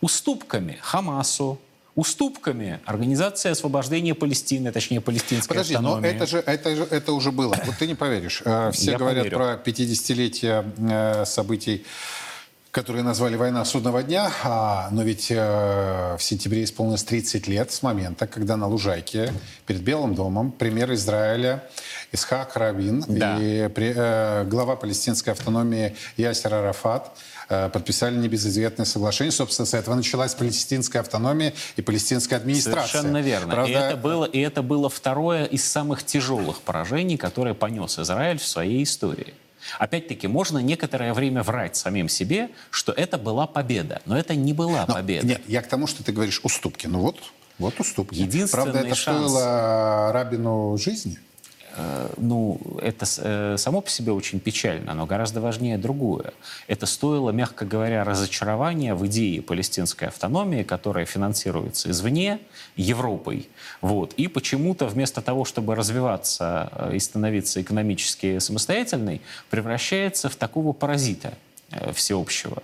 Уступками 0.00 0.78
Хамасу, 0.82 1.58
уступками 1.94 2.80
Организации 2.84 3.50
освобождения 3.50 4.14
Палестины, 4.14 4.72
точнее 4.72 5.00
палестинской 5.00 5.54
Подожди, 5.54 5.74
автономии. 5.74 6.00
но 6.00 6.06
это 6.06 6.26
же, 6.26 6.38
это 6.38 6.76
же 6.76 6.82
это 6.90 7.12
уже 7.12 7.32
было. 7.32 7.56
Вот 7.64 7.76
ты 7.78 7.86
не 7.86 7.94
поверишь. 7.94 8.42
Э, 8.44 8.70
все 8.72 8.92
Я 8.92 8.98
говорят 8.98 9.30
поверю. 9.30 9.36
про 9.36 9.54
50-летие 9.70 10.64
э, 10.90 11.24
событий 11.24 11.84
которые 12.72 13.04
назвали 13.04 13.36
«Война 13.36 13.66
судного 13.66 14.02
дня», 14.02 14.32
а, 14.44 14.88
но 14.90 15.02
ведь 15.02 15.30
э, 15.30 16.16
в 16.18 16.22
сентябре 16.22 16.64
исполнилось 16.64 17.04
30 17.04 17.46
лет 17.46 17.70
с 17.70 17.82
момента, 17.82 18.26
когда 18.26 18.56
на 18.56 18.66
Лужайке 18.66 19.30
перед 19.66 19.82
Белым 19.82 20.14
домом 20.14 20.50
премьер 20.50 20.90
Израиля 20.94 21.68
Исхак 22.12 22.56
Рабин 22.56 23.04
да. 23.06 23.36
и 23.38 23.68
при, 23.68 23.92
э, 23.94 24.44
глава 24.44 24.76
палестинской 24.76 25.34
автономии 25.34 25.94
Ясер 26.16 26.54
Арафат 26.54 27.14
э, 27.50 27.68
подписали 27.68 28.16
небезызвестное 28.16 28.86
соглашение. 28.86 29.32
Собственно, 29.32 29.66
с 29.66 29.74
этого 29.74 29.94
началась 29.94 30.34
палестинская 30.34 31.02
автономия 31.02 31.52
и 31.76 31.82
палестинская 31.82 32.38
администрация. 32.38 32.88
Совершенно 32.88 33.20
верно. 33.20 33.52
Правда... 33.52 33.70
И, 33.70 33.74
это 33.74 33.96
было, 33.98 34.24
и 34.24 34.40
это 34.40 34.62
было 34.62 34.88
второе 34.88 35.44
из 35.44 35.62
самых 35.62 36.06
тяжелых 36.06 36.62
поражений, 36.62 37.18
которое 37.18 37.52
понес 37.52 37.98
Израиль 37.98 38.38
в 38.38 38.46
своей 38.46 38.82
истории. 38.82 39.34
Опять-таки, 39.78 40.26
можно 40.26 40.58
некоторое 40.58 41.14
время 41.14 41.42
врать 41.42 41.76
самим 41.76 42.08
себе, 42.08 42.50
что 42.70 42.92
это 42.92 43.18
была 43.18 43.46
победа. 43.46 44.02
Но 44.06 44.18
это 44.18 44.34
не 44.34 44.52
была 44.52 44.84
но, 44.86 44.94
победа. 44.94 45.26
Нет, 45.26 45.42
я 45.46 45.62
к 45.62 45.68
тому, 45.68 45.86
что 45.86 46.04
ты 46.04 46.12
говоришь 46.12 46.40
уступки. 46.42 46.86
Ну 46.86 47.00
вот, 47.00 47.18
вот 47.58 47.78
уступки. 47.80 48.14
Единственный 48.14 48.64
Правда, 48.64 48.78
это 48.80 48.94
шанс... 48.94 49.30
стоило 49.30 50.12
Рабину 50.12 50.76
жизни? 50.78 51.18
Э, 51.76 52.08
ну, 52.16 52.60
это 52.80 53.06
э, 53.18 53.56
само 53.58 53.80
по 53.80 53.90
себе 53.90 54.12
очень 54.12 54.40
печально, 54.40 54.94
но 54.94 55.06
гораздо 55.06 55.40
важнее 55.40 55.78
другое. 55.78 56.32
Это 56.66 56.86
стоило, 56.86 57.30
мягко 57.30 57.64
говоря, 57.64 58.04
разочарования 58.04 58.94
в 58.94 59.06
идее 59.06 59.42
палестинской 59.42 60.08
автономии, 60.08 60.62
которая 60.62 61.04
финансируется 61.06 61.90
извне, 61.90 62.40
Европой. 62.76 63.48
Вот. 63.80 64.12
И 64.14 64.28
почему-то 64.28 64.86
вместо 64.86 65.22
того, 65.22 65.44
чтобы 65.44 65.74
развиваться 65.74 66.70
э, 66.72 66.96
и 66.96 66.98
становиться 66.98 67.62
экономически 67.62 68.38
самостоятельной, 68.38 69.20
превращается 69.50 70.28
в 70.28 70.36
такого 70.36 70.72
паразита 70.72 71.34
всеобщего. 71.94 72.62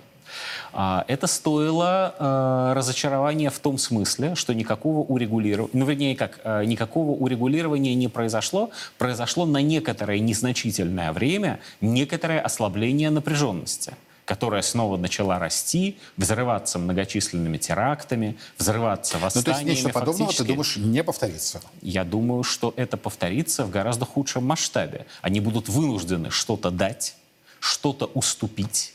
А, 0.72 1.04
это 1.08 1.26
стоило 1.26 2.14
э, 2.18 2.72
разочарования 2.74 3.50
в 3.50 3.58
том 3.58 3.78
смысле, 3.78 4.34
что 4.34 4.54
никакого 4.54 5.00
урегулирования, 5.00 5.70
ну, 5.72 5.84
вернее, 5.86 6.16
как, 6.16 6.40
э, 6.44 6.64
никакого 6.64 7.12
урегулирования 7.12 7.94
не 7.94 8.08
произошло. 8.08 8.70
Произошло 8.98 9.46
на 9.46 9.62
некоторое 9.62 10.18
незначительное 10.18 11.12
время 11.12 11.60
некоторое 11.80 12.40
ослабление 12.40 13.10
напряженности 13.10 13.94
которая 14.28 14.60
снова 14.60 14.98
начала 14.98 15.38
расти, 15.38 15.96
взрываться 16.18 16.78
многочисленными 16.78 17.56
терактами, 17.56 18.36
взрываться 18.58 19.18
восстаниями. 19.18 19.48
Ну, 19.48 19.64
то 19.64 19.70
есть 19.70 19.84
нечто 19.84 19.98
подобного, 19.98 20.32
ты 20.34 20.44
думаешь, 20.44 20.76
не 20.76 21.02
повторится? 21.02 21.62
Я 21.80 22.04
думаю, 22.04 22.42
что 22.42 22.74
это 22.76 22.98
повторится 22.98 23.64
в 23.64 23.70
гораздо 23.70 24.04
худшем 24.04 24.44
масштабе. 24.44 25.06
Они 25.22 25.40
будут 25.40 25.70
вынуждены 25.70 26.28
что-то 26.28 26.70
дать, 26.70 27.16
что-то 27.58 28.04
уступить, 28.12 28.92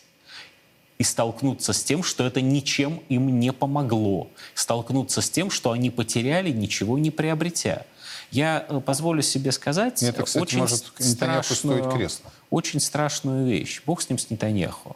и 0.98 1.04
столкнуться 1.04 1.74
с 1.74 1.84
тем, 1.84 2.04
что 2.04 2.26
это 2.26 2.42
ничем 2.42 3.02
им 3.10 3.40
не 3.40 3.52
помогло, 3.52 4.28
столкнуться 4.54 5.22
с 5.22 5.30
тем, 5.30 5.50
что 5.50 5.72
они 5.72 5.90
потеряли, 5.90 6.52
ничего 6.52 6.98
не 6.98 7.12
приобретя. 7.12 7.86
Я 8.32 8.66
э, 8.68 8.80
позволю 8.80 9.22
себе 9.22 9.52
сказать 9.52 10.02
это, 10.02 10.24
кстати, 10.24 10.44
очень 10.44 10.60
может 10.60 10.86
страшную, 10.98 11.90
кресло. 11.92 12.32
очень 12.50 12.80
страшную 12.80 13.46
вещь. 13.46 13.82
Бог 13.86 14.02
с 14.02 14.10
ним, 14.10 14.18
с 14.18 14.30
Нетаньяху. 14.30 14.96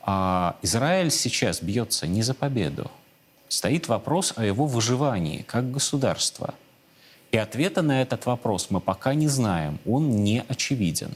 А 0.00 0.56
Израиль 0.62 1.10
сейчас 1.10 1.62
бьется 1.62 2.06
не 2.06 2.22
за 2.22 2.34
победу. 2.34 2.90
Стоит 3.48 3.88
вопрос 3.88 4.32
о 4.36 4.44
его 4.44 4.66
выживании 4.66 5.42
как 5.42 5.70
государства. 5.70 6.54
И 7.30 7.36
ответа 7.36 7.82
на 7.82 8.00
этот 8.02 8.26
вопрос 8.26 8.68
мы 8.70 8.80
пока 8.80 9.14
не 9.14 9.28
знаем. 9.28 9.78
Он 9.86 10.24
не 10.24 10.42
очевиден. 10.48 11.14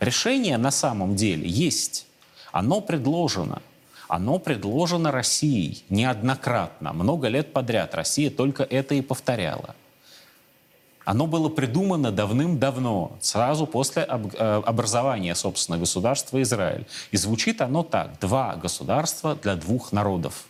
Решение 0.00 0.58
на 0.58 0.70
самом 0.70 1.16
деле 1.16 1.48
есть. 1.48 2.06
Оно 2.52 2.80
предложено. 2.80 3.62
Оно 4.08 4.38
предложено 4.38 5.10
Россией 5.10 5.84
неоднократно, 5.88 6.92
много 6.92 7.28
лет 7.28 7.52
подряд. 7.52 7.94
Россия 7.94 8.30
только 8.30 8.62
это 8.62 8.94
и 8.94 9.00
повторяла. 9.00 9.74
Оно 11.04 11.28
было 11.28 11.48
придумано 11.48 12.10
давным-давно, 12.10 13.16
сразу 13.20 13.66
после 13.66 14.02
э, 14.02 14.62
образования, 14.66 15.36
собственно, 15.36 15.78
государства 15.78 16.42
Израиль. 16.42 16.84
И 17.12 17.16
звучит 17.16 17.60
оно 17.60 17.84
так. 17.84 18.18
Два 18.20 18.56
государства 18.56 19.36
для 19.36 19.54
двух 19.54 19.92
народов. 19.92 20.46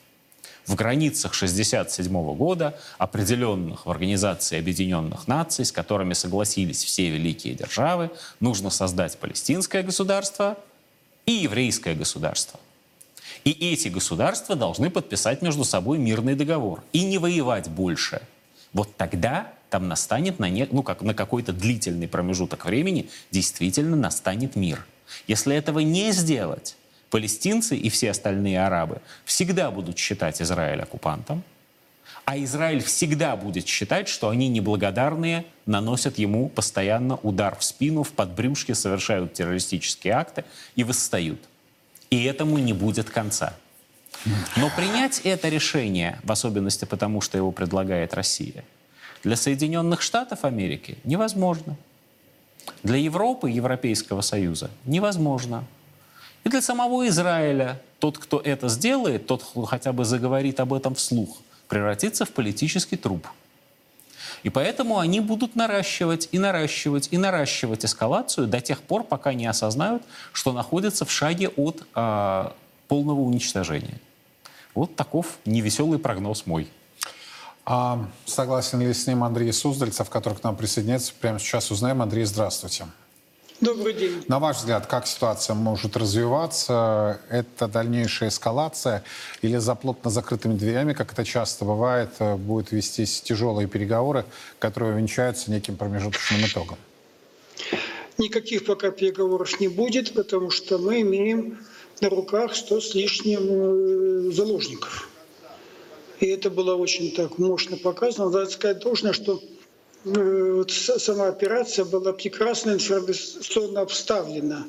В 0.66 0.74
границах 0.74 1.32
1967 1.34 2.34
года, 2.34 2.78
определенных 2.96 3.84
в 3.84 3.90
Организации 3.90 4.58
Объединенных 4.58 5.28
Наций, 5.28 5.64
с 5.64 5.72
которыми 5.72 6.14
согласились 6.14 6.82
все 6.82 7.10
великие 7.10 7.54
державы, 7.54 8.10
нужно 8.40 8.70
создать 8.70 9.18
палестинское 9.18 9.82
государство– 9.82 10.56
и 11.26 11.32
еврейское 11.32 11.94
государство. 11.94 12.58
И 13.44 13.50
эти 13.50 13.88
государства 13.88 14.56
должны 14.56 14.90
подписать 14.90 15.42
между 15.42 15.64
собой 15.64 15.98
мирный 15.98 16.34
договор 16.34 16.82
и 16.92 17.04
не 17.04 17.18
воевать 17.18 17.68
больше. 17.68 18.22
Вот 18.72 18.96
тогда 18.96 19.52
там 19.70 19.88
настанет 19.88 20.38
на, 20.38 20.48
не, 20.48 20.66
ну, 20.70 20.82
как, 20.82 21.02
на 21.02 21.14
какой-то 21.14 21.52
длительный 21.52 22.08
промежуток 22.08 22.64
времени 22.64 23.08
действительно 23.30 23.96
настанет 23.96 24.56
мир. 24.56 24.84
Если 25.26 25.54
этого 25.54 25.80
не 25.80 26.12
сделать, 26.12 26.76
палестинцы 27.10 27.76
и 27.76 27.88
все 27.88 28.10
остальные 28.10 28.64
арабы 28.64 29.00
всегда 29.24 29.70
будут 29.70 29.98
считать 29.98 30.40
Израиль 30.42 30.82
оккупантом, 30.82 31.42
а 32.26 32.36
Израиль 32.38 32.82
всегда 32.82 33.36
будет 33.36 33.68
считать, 33.68 34.08
что 34.08 34.28
они 34.28 34.48
неблагодарные, 34.48 35.46
наносят 35.64 36.18
ему 36.18 36.48
постоянно 36.48 37.16
удар 37.22 37.56
в 37.56 37.62
спину, 37.62 38.02
в 38.02 38.10
подбрюшке, 38.10 38.74
совершают 38.74 39.32
террористические 39.32 40.14
акты 40.14 40.44
и 40.74 40.82
восстают. 40.82 41.38
И 42.10 42.24
этому 42.24 42.58
не 42.58 42.72
будет 42.72 43.10
конца. 43.10 43.54
Но 44.56 44.70
принять 44.74 45.20
это 45.20 45.48
решение, 45.48 46.18
в 46.24 46.32
особенности 46.32 46.84
потому, 46.84 47.20
что 47.20 47.38
его 47.38 47.52
предлагает 47.52 48.12
Россия, 48.12 48.64
для 49.22 49.36
Соединенных 49.36 50.02
Штатов 50.02 50.44
Америки 50.44 50.98
невозможно. 51.04 51.76
Для 52.82 52.96
Европы, 52.96 53.50
Европейского 53.50 54.20
Союза 54.20 54.68
невозможно. 54.84 55.64
И 56.42 56.48
для 56.48 56.60
самого 56.60 57.06
Израиля 57.06 57.80
тот, 58.00 58.18
кто 58.18 58.40
это 58.40 58.68
сделает, 58.68 59.28
тот, 59.28 59.44
кто 59.44 59.62
хотя 59.62 59.92
бы 59.92 60.04
заговорит 60.04 60.58
об 60.58 60.74
этом 60.74 60.96
вслух, 60.96 61.38
превратится 61.68 62.24
в 62.24 62.30
политический 62.30 62.96
труп. 62.96 63.26
И 64.42 64.50
поэтому 64.50 64.98
они 64.98 65.20
будут 65.20 65.56
наращивать 65.56 66.28
и 66.32 66.38
наращивать 66.38 67.08
и 67.10 67.18
наращивать 67.18 67.84
эскалацию 67.84 68.46
до 68.46 68.60
тех 68.60 68.80
пор, 68.82 69.02
пока 69.02 69.34
не 69.34 69.46
осознают, 69.46 70.02
что 70.32 70.52
находятся 70.52 71.04
в 71.04 71.10
шаге 71.10 71.48
от 71.48 71.84
э, 71.94 72.50
полного 72.88 73.20
уничтожения. 73.20 73.98
Вот 74.74 74.94
таков 74.94 75.38
невеселый 75.46 75.98
прогноз 75.98 76.46
мой. 76.46 76.68
А 77.64 78.06
согласен 78.26 78.80
ли 78.80 78.92
с 78.92 79.06
ним 79.08 79.24
Андрей 79.24 79.52
Суздальцев, 79.52 80.08
который 80.10 80.34
к 80.34 80.44
нам 80.44 80.54
присоединяется? 80.54 81.12
Прямо 81.20 81.40
сейчас 81.40 81.70
узнаем. 81.70 82.00
Андрей, 82.00 82.24
здравствуйте. 82.24 82.86
Добрый 83.60 83.94
день. 83.94 84.22
На 84.28 84.38
ваш 84.38 84.58
взгляд, 84.58 84.86
как 84.86 85.06
ситуация 85.06 85.54
может 85.54 85.96
развиваться? 85.96 87.20
Это 87.30 87.68
дальнейшая 87.68 88.28
эскалация 88.28 89.02
или 89.40 89.56
за 89.56 89.74
плотно 89.74 90.10
закрытыми 90.10 90.54
дверями, 90.54 90.92
как 90.92 91.12
это 91.12 91.24
часто 91.24 91.64
бывает, 91.64 92.10
э, 92.18 92.36
будут 92.36 92.72
вестись 92.72 93.22
тяжелые 93.22 93.66
переговоры, 93.66 94.26
которые 94.58 94.94
венчаются 94.98 95.50
неким 95.50 95.76
промежуточным 95.76 96.44
итогом? 96.44 96.76
Никаких 98.18 98.66
пока 98.66 98.90
переговоров 98.90 99.58
не 99.58 99.68
будет, 99.68 100.12
потому 100.12 100.50
что 100.50 100.76
мы 100.76 101.00
имеем 101.00 101.58
на 102.02 102.10
руках 102.10 102.54
100 102.54 102.80
с 102.82 102.94
лишним 102.94 104.28
э, 104.28 104.32
заложников. 104.32 105.08
И 106.20 106.26
это 106.26 106.50
было 106.50 106.74
очень 106.74 107.10
так 107.12 107.38
мощно 107.38 107.78
показано. 107.78 108.28
Надо 108.28 108.50
сказать 108.50 108.80
должное, 108.80 109.14
что 109.14 109.42
вот 110.04 110.70
сама 110.70 111.28
операция 111.28 111.84
была 111.84 112.12
прекрасно 112.12 112.72
информационно 112.72 113.80
обставлена, 113.80 114.66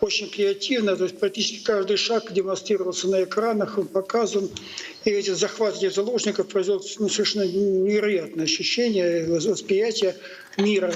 очень 0.00 0.28
креативно, 0.28 0.96
то 0.96 1.04
есть 1.04 1.18
практически 1.18 1.64
каждый 1.64 1.96
шаг 1.96 2.32
демонстрировался 2.32 3.08
на 3.08 3.24
экранах, 3.24 3.78
он 3.78 3.88
показан. 3.88 4.50
И 5.04 5.10
эти 5.10 5.30
захваты 5.30 5.90
заложников 5.90 6.48
произвел 6.48 6.84
ну, 6.98 7.08
совершенно 7.08 7.44
невероятное 7.44 8.44
ощущение, 8.44 9.26
восприятие 9.26 10.16
мира. 10.58 10.94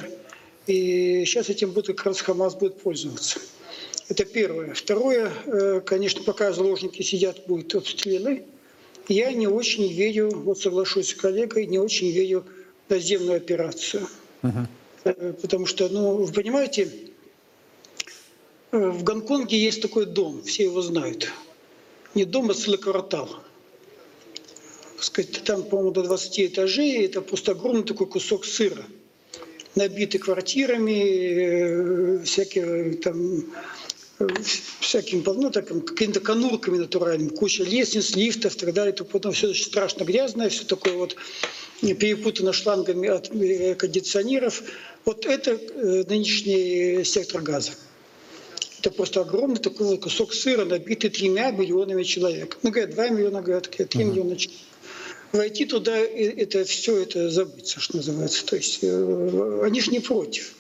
И 0.66 1.24
сейчас 1.24 1.48
этим 1.48 1.70
будет 1.70 1.96
как 1.96 2.06
раз 2.06 2.20
Хамас 2.20 2.54
будет 2.54 2.80
пользоваться. 2.80 3.40
Это 4.08 4.24
первое. 4.24 4.74
Второе, 4.74 5.32
э, 5.46 5.80
конечно, 5.86 6.22
пока 6.22 6.52
заложники 6.52 7.02
сидят, 7.02 7.42
будут 7.46 7.74
обстрелы. 7.74 8.44
Я 9.08 9.32
не 9.32 9.46
очень 9.46 9.90
верю, 9.92 10.30
вот 10.30 10.60
соглашусь 10.60 11.10
с 11.10 11.14
коллегой, 11.14 11.66
не 11.66 11.78
очень 11.78 12.10
верю 12.10 12.44
наземную 12.90 13.36
операцию. 13.36 14.06
Угу. 14.42 14.66
Потому 15.40 15.66
что, 15.66 15.88
ну, 15.88 16.16
вы 16.24 16.32
понимаете, 16.32 16.90
э, 18.72 18.78
в 18.78 19.02
Гонконге 19.02 19.58
есть 19.58 19.80
такой 19.80 20.06
дом, 20.06 20.42
все 20.42 20.64
его 20.64 20.82
знают. 20.82 21.32
Не 22.14 22.24
дом, 22.24 22.50
а 22.50 22.54
целый 22.54 22.78
квартал. 22.78 23.28
Сказать, 24.98 25.42
там, 25.44 25.62
по-моему, 25.62 25.92
до 25.92 26.02
20 26.02 26.40
этажей, 26.40 27.06
это 27.06 27.22
просто 27.22 27.52
огромный 27.52 27.84
такой 27.84 28.06
кусок 28.06 28.44
сыра, 28.44 28.84
набитый 29.74 30.20
квартирами, 30.20 32.18
э, 32.18 32.22
всякие 32.24 32.94
там 32.96 33.44
всяким, 34.80 35.22
ну, 35.24 35.50
так, 35.50 35.68
какими-то 35.68 36.20
конурками 36.20 36.78
натуральными, 36.78 37.28
куча 37.28 37.64
лестниц, 37.64 38.14
лифтов 38.14 38.56
и 38.56 38.58
так 38.58 38.74
далее. 38.74 38.92
То 38.92 39.04
потом 39.04 39.32
все 39.32 39.48
очень 39.48 39.64
страшно 39.64 40.04
грязное, 40.04 40.48
все 40.48 40.64
такое 40.64 40.94
вот 40.94 41.16
перепутано 41.80 42.52
шлангами 42.52 43.08
от 43.08 43.30
э, 43.34 43.74
кондиционеров. 43.74 44.62
Вот 45.04 45.26
это 45.26 45.52
э, 45.52 46.04
нынешний 46.08 47.04
сектор 47.04 47.40
газа. 47.40 47.72
Это 48.78 48.90
просто 48.90 49.20
огромный 49.20 49.58
такой 49.58 49.98
кусок 49.98 50.32
сыра, 50.32 50.64
набитый 50.64 51.10
тремя 51.10 51.50
миллионами 51.50 52.02
человек. 52.02 52.58
Ну, 52.62 52.70
говорят, 52.70 52.94
два 52.94 53.08
миллиона, 53.08 53.42
говорят, 53.42 53.68
три 53.70 54.04
миллиона 54.04 54.36
человек. 54.36 54.60
Войти 55.32 55.64
туда, 55.64 55.96
это 55.96 56.64
все 56.64 57.02
это 57.02 57.30
забыться, 57.30 57.78
что 57.78 57.98
называется. 57.98 58.44
То 58.44 58.56
есть 58.56 58.80
э, 58.82 59.60
они 59.64 59.80
же 59.80 59.90
не 59.90 60.00
против. 60.00 60.54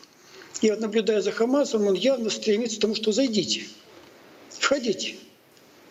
Я 0.62 0.76
наблюдая 0.76 1.22
за 1.22 1.32
Хамасом, 1.32 1.86
он 1.86 1.94
явно 1.94 2.28
стремится 2.28 2.76
к 2.76 2.80
тому, 2.80 2.94
что 2.94 3.12
зайдите, 3.12 3.62
входите. 4.50 5.14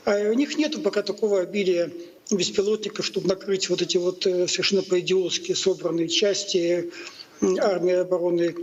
А 0.06 0.30
у 0.30 0.34
них 0.34 0.58
нет 0.58 0.82
пока 0.84 1.02
такого 1.02 1.42
обилия 1.42 1.92
беспилотников, 2.32 3.06
чтобы 3.06 3.28
накрыть 3.28 3.70
вот 3.70 3.82
эти 3.82 3.98
вот 3.98 4.26
э, 4.28 4.48
совершенно 4.48 4.84
по-идиотски 4.84 5.54
собранные 5.54 6.08
части 6.08 6.92
армии 7.42 7.94
обороны 7.94 8.56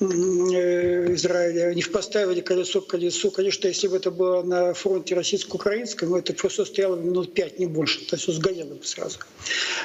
э, 0.00 1.14
Израиля, 1.14 1.68
они 1.68 1.82
поставили 1.82 2.40
колесо 2.40 2.80
к 2.80 2.86
колесу. 2.86 3.32
Конечно, 3.32 3.66
если 3.66 3.88
бы 3.88 3.96
это 3.96 4.12
было 4.12 4.42
на 4.42 4.74
фронте 4.74 5.16
российско-украинском, 5.16 6.14
это 6.14 6.34
просто 6.34 6.64
стояло 6.64 6.96
минут 6.96 7.34
пять, 7.34 7.58
не 7.58 7.66
больше. 7.66 8.06
То 8.06 8.16
есть 8.16 8.32
сгорело 8.32 8.74
бы 8.74 8.84
сразу. 8.84 9.18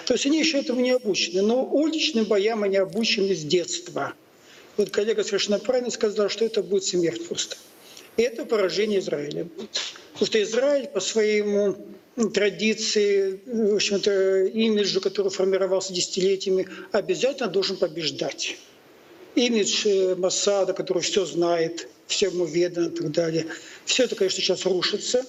То 0.06 0.14
есть 0.14 0.26
они 0.28 0.40
еще 0.40 0.60
этому 0.60 0.82
не 0.82 0.92
обучены. 0.92 1.42
Но 1.42 1.66
уличным 1.66 2.26
боям 2.26 2.64
они 2.64 2.78
обучены 2.78 3.34
с 3.34 3.44
детства. 3.44 4.14
Вот 4.78 4.90
коллега 4.90 5.24
совершенно 5.24 5.60
правильно 5.60 5.92
сказал, 5.92 6.30
что 6.30 6.46
это 6.46 6.64
будет 6.64 6.84
смерть 6.84 7.28
просто. 7.28 7.58
И 8.18 8.24
это 8.24 8.46
поражение 8.46 9.00
Израиля. 9.00 9.48
Потому 10.14 10.28
что 10.28 10.44
Израиль 10.44 10.88
по 10.88 11.00
своему 11.00 11.76
традиции, 12.34 13.40
в 13.46 13.76
общем-то, 13.76 14.44
имиджу, 14.46 15.02
который 15.02 15.30
формировался 15.30 15.94
десятилетиями, 15.94 16.68
обязательно 16.92 17.50
должен 17.50 17.78
побеждать 17.78 18.58
имидж 19.36 19.88
э, 19.88 20.16
Масада, 20.16 20.74
который 20.74 21.02
все 21.02 21.26
знает, 21.26 21.88
всему 22.08 22.46
ведано 22.46 22.88
и 22.88 22.92
так 22.92 23.12
далее. 23.12 23.48
Все 23.86 24.04
это, 24.04 24.16
конечно, 24.16 24.42
сейчас 24.42 24.66
рушится. 24.66 25.26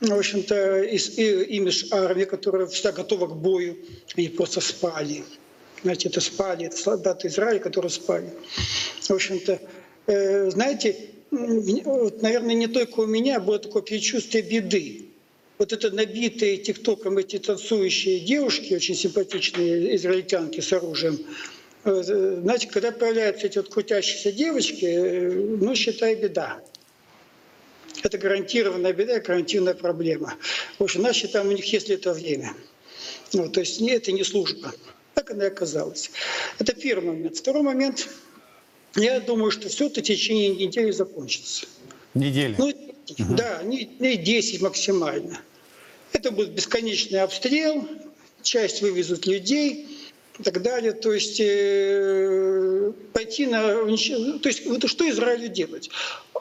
В 0.00 0.12
общем-то, 0.12 0.82
имидж 0.82 1.86
армии, 1.90 2.24
которая 2.24 2.66
всегда 2.66 2.92
готова 2.92 3.26
к 3.26 3.36
бою, 3.36 3.78
они 4.16 4.28
просто 4.28 4.60
спали. 4.60 5.24
Знаете, 5.82 6.08
это 6.08 6.20
спали, 6.20 6.66
это 6.66 6.76
солдаты 6.76 7.28
Израиля, 7.28 7.58
которые 7.58 7.90
спали. 7.90 8.30
В 9.00 9.10
общем-то, 9.10 9.60
э, 10.06 10.50
знаете, 10.50 10.96
вот, 11.30 12.22
наверное, 12.22 12.54
не 12.54 12.66
только 12.66 13.00
у 13.00 13.06
меня 13.06 13.40
было 13.40 13.58
такое 13.58 13.82
предчувствие 13.82 14.42
беды. 14.42 15.06
Вот 15.58 15.72
это 15.72 15.90
набитые 15.90 16.58
тиктоком 16.58 17.18
эти 17.18 17.38
танцующие 17.38 18.20
девушки, 18.20 18.74
очень 18.74 18.94
симпатичные 18.94 19.96
израильтянки 19.96 20.60
с 20.60 20.72
оружием, 20.72 21.18
Э, 21.84 22.02
знаете, 22.42 22.68
когда 22.68 22.92
появляются 22.92 23.46
эти 23.46 23.58
вот 23.58 23.68
крутящиеся 23.68 24.32
девочки, 24.32 24.84
э, 24.84 25.30
ну, 25.60 25.74
считай, 25.74 26.16
беда. 26.16 26.60
Это 28.02 28.18
гарантированная 28.18 28.92
беда, 28.92 29.20
гарантированная 29.20 29.74
проблема. 29.74 30.34
В 30.78 30.84
общем, 30.84 31.00
значит, 31.00 31.32
там 31.32 31.48
у 31.48 31.52
них 31.52 31.64
есть 31.72 31.88
ли 31.88 31.94
это 31.94 32.12
время. 32.12 32.52
Ну, 33.32 33.48
то 33.48 33.60
есть 33.60 33.80
это 33.80 34.12
не 34.12 34.24
служба. 34.24 34.72
Так 35.18 35.32
она 35.32 35.46
и 35.46 35.48
оказалась. 35.48 36.12
Это 36.60 36.72
первый 36.74 37.06
момент. 37.06 37.38
Второй 37.38 37.62
момент. 37.62 38.08
Я 38.94 39.18
думаю, 39.18 39.50
что 39.50 39.68
все 39.68 39.86
это 39.86 39.98
в 39.98 40.04
течение 40.04 40.50
недели 40.50 40.92
закончится. 40.92 41.66
Недели? 42.14 42.54
Ну, 42.56 42.68
угу. 42.68 43.34
Да, 43.36 43.60
не, 43.64 43.90
не 43.98 44.16
10 44.16 44.62
максимально. 44.62 45.40
Это 46.12 46.30
будет 46.30 46.50
бесконечный 46.50 47.20
обстрел, 47.20 47.84
часть 48.42 48.80
вывезут 48.80 49.26
людей, 49.26 49.88
и 50.38 50.42
так 50.44 50.62
далее. 50.62 50.92
То 50.92 51.12
есть 51.12 51.40
э, 51.40 52.92
пойти 53.12 53.46
на... 53.46 53.74
То 54.38 54.48
есть 54.48 54.60
это 54.66 54.86
что 54.86 55.10
Израилю 55.10 55.48
делать? 55.48 55.90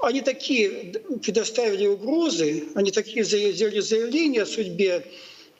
Они 0.04 0.22
такие 0.22 0.94
предоставили 1.24 1.88
угрозы, 1.88 2.66
они 2.76 2.92
такие 2.92 3.24
сделали 3.24 3.80
заявления 3.80 4.44
о 4.44 4.46
судьбе 4.46 5.04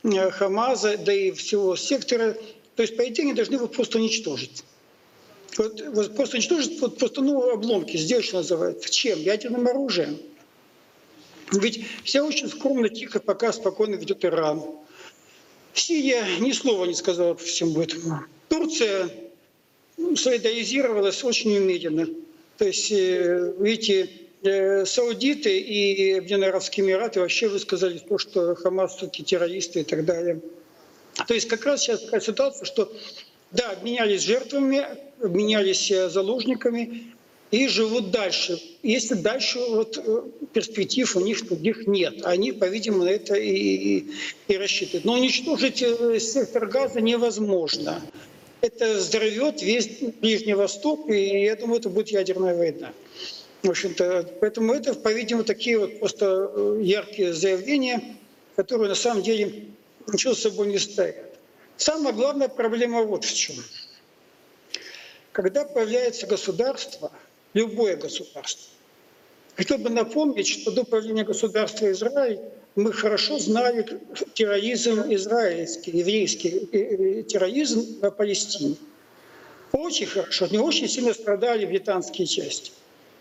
э, 0.04 0.30
Хамаза, 0.30 1.00
да 1.00 1.12
и 1.12 1.32
всего 1.32 1.76
сектора. 1.76 2.38
То 2.78 2.84
есть, 2.84 2.96
по 2.96 3.08
идее, 3.08 3.24
они 3.24 3.34
должны 3.34 3.56
его 3.56 3.68
просто 3.68 3.98
уничтожить. 3.98 4.64
Вот, 5.58 5.82
вот 5.82 6.16
просто 6.16 6.38
уничтожить, 6.38 6.80
вот 6.80 7.00
просто 7.00 7.22
ну, 7.22 7.52
обломки 7.52 7.98
сделать, 7.98 8.26
что 8.26 8.38
называется. 8.38 8.90
Чем? 8.92 9.20
Ядерным 9.20 9.68
оружием. 9.68 10.20
Ведь 11.52 11.84
все 12.04 12.22
очень 12.22 12.48
скромно, 12.48 12.88
тихо, 12.90 13.20
пока 13.20 13.52
спокойно 13.52 13.96
ведет 13.96 14.24
Иран. 14.24 14.62
Сирия 15.74 16.24
ни 16.40 16.52
слова 16.52 16.86
не 16.86 16.94
сказала 16.94 17.34
по 17.34 17.44
всему 17.44 17.82
этому. 17.82 18.22
Турция 18.48 19.10
ну, 19.98 20.16
солидаризировалась 20.16 21.24
очень 21.24 21.58
умеренно. 21.58 22.08
То 22.60 22.66
есть, 22.66 22.92
э, 22.92 23.54
видите, 23.58 24.08
э, 24.44 24.86
саудиты 24.86 25.58
и 25.58 26.14
Объединенные 26.14 26.50
Арабские 26.50 26.86
Эмираты 26.86 27.22
вообще 27.22 27.48
высказали 27.48 27.98
то, 27.98 28.20
что 28.20 28.54
Хамас 28.54 28.98
все-таки 28.98 29.24
террористы 29.24 29.80
и 29.80 29.84
так 29.84 30.06
далее. 30.06 30.42
То 31.26 31.34
есть 31.34 31.48
как 31.48 31.66
раз 31.66 31.82
сейчас 31.82 32.02
такая 32.02 32.22
ситуация, 32.22 32.66
что 32.66 32.92
да, 33.52 33.72
обменялись 33.72 34.22
жертвами, 34.22 34.86
обменялись 35.22 35.90
э, 35.92 36.10
заложниками, 36.10 37.14
и 37.50 37.68
живут 37.68 38.12
дальше. 38.12 38.62
Если 38.84 39.14
дальше 39.14 39.60
вот 39.60 39.98
э, 39.98 40.22
перспектив 40.54 41.16
у 41.16 41.22
них 41.22 41.46
других 41.48 41.88
нет, 41.88 42.26
они, 42.26 42.52
по-видимому, 42.52 43.06
на 43.06 43.10
это 43.10 43.36
и, 43.36 44.06
и 44.48 44.58
рассчитывают. 44.58 45.06
Но 45.06 45.14
уничтожить 45.14 45.82
э, 45.82 46.20
сектор 46.20 46.68
газа 46.68 47.00
невозможно. 47.00 48.02
Это 48.60 48.96
взорвет 48.96 49.62
весь 49.62 49.88
Ближний 50.20 50.56
Восток, 50.56 51.10
и 51.10 51.44
я 51.44 51.56
думаю, 51.56 51.80
это 51.80 51.90
будет 51.90 52.10
ядерная 52.10 52.56
война. 52.56 52.92
В 53.64 53.70
общем-то, 53.70 54.30
поэтому 54.42 54.74
это, 54.74 54.94
по-видимому, 54.94 55.46
такие 55.46 55.80
вот 55.80 56.00
просто 56.00 56.78
яркие 56.82 57.34
заявления, 57.34 58.18
которые 58.56 58.90
на 58.90 58.96
самом 58.96 59.24
деле 59.24 59.68
ничего 60.08 60.34
с 60.34 60.42
собой 60.42 60.68
не 60.68 60.80
стоят. 60.80 61.38
Самая 61.78 62.14
главная 62.14 62.48
проблема 62.48 63.04
вот 63.04 63.26
в 63.26 63.34
чем. 63.34 63.56
Когда 65.32 65.64
появляется 65.66 66.26
государство– 66.26 67.12
любое 67.58 67.98
государство. 67.98 68.72
Хотел 69.56 69.80
бы 69.80 69.90
напомнить, 69.90 70.48
что 70.48 70.72
до 70.72 70.84
правления 70.84 71.24
государства 71.24 71.92
Израиль 71.92 72.40
мы 72.76 72.94
хорошо 72.94 73.40
знали 73.40 73.86
терроризм 74.34 75.02
израильский, 75.14 75.92
еврейский 75.92 77.24
терроризм 77.24 78.00
на 78.02 78.12
Палестине. 78.12 78.76
Очень 79.72 80.06
хорошо, 80.06 80.48
не 80.48 80.60
очень 80.60 80.88
сильно 80.88 81.14
страдали 81.14 81.66
британские 81.66 82.28
части. 82.28 82.72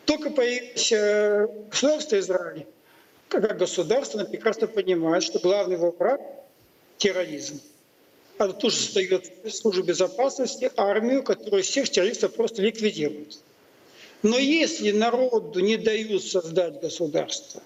Только 0.05 0.31
появилось 0.31 0.93
э, 0.93 1.49
государство 1.71 2.19
Израиль, 2.21 2.67
как 3.29 3.59
государство, 3.59 4.21
оно 4.21 4.29
прекрасно 4.29 4.67
понимает, 4.69 5.23
что 5.23 5.39
главный 5.39 5.77
его 5.77 5.91
враг– 5.91 6.21
терроризм. 6.99 7.61
Оно 8.39 8.53
тоже 8.53 8.77
создает 8.77 9.31
службу 9.51 9.83
безопасности, 9.83 10.71
армию, 10.77 11.23
которая 11.23 11.63
всех 11.63 11.89
террористов 11.89 12.35
просто 12.35 12.63
ликвидирует. 12.63 13.39
Но 14.23 14.39
если 14.39 14.91
народу 14.93 15.61
не 15.61 15.77
дают 15.77 16.25
создать 16.25 16.81
государство, 16.81 17.63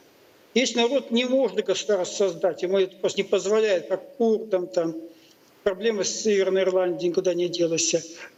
если 0.54 0.78
народ 0.78 1.10
не 1.10 1.24
может 1.24 1.64
государство 1.64 2.28
создать, 2.28 2.62
ему 2.62 2.78
это 2.78 2.96
просто 2.96 3.18
не 3.22 3.28
позволяет, 3.28 3.88
как 3.88 4.16
курдам, 4.16 4.66
там, 4.66 4.96
проблемы 5.62 6.04
с 6.04 6.22
Северной 6.22 6.62
Ирландией 6.62 7.10
никуда 7.10 7.34
не 7.34 7.48
делась, 7.48 7.94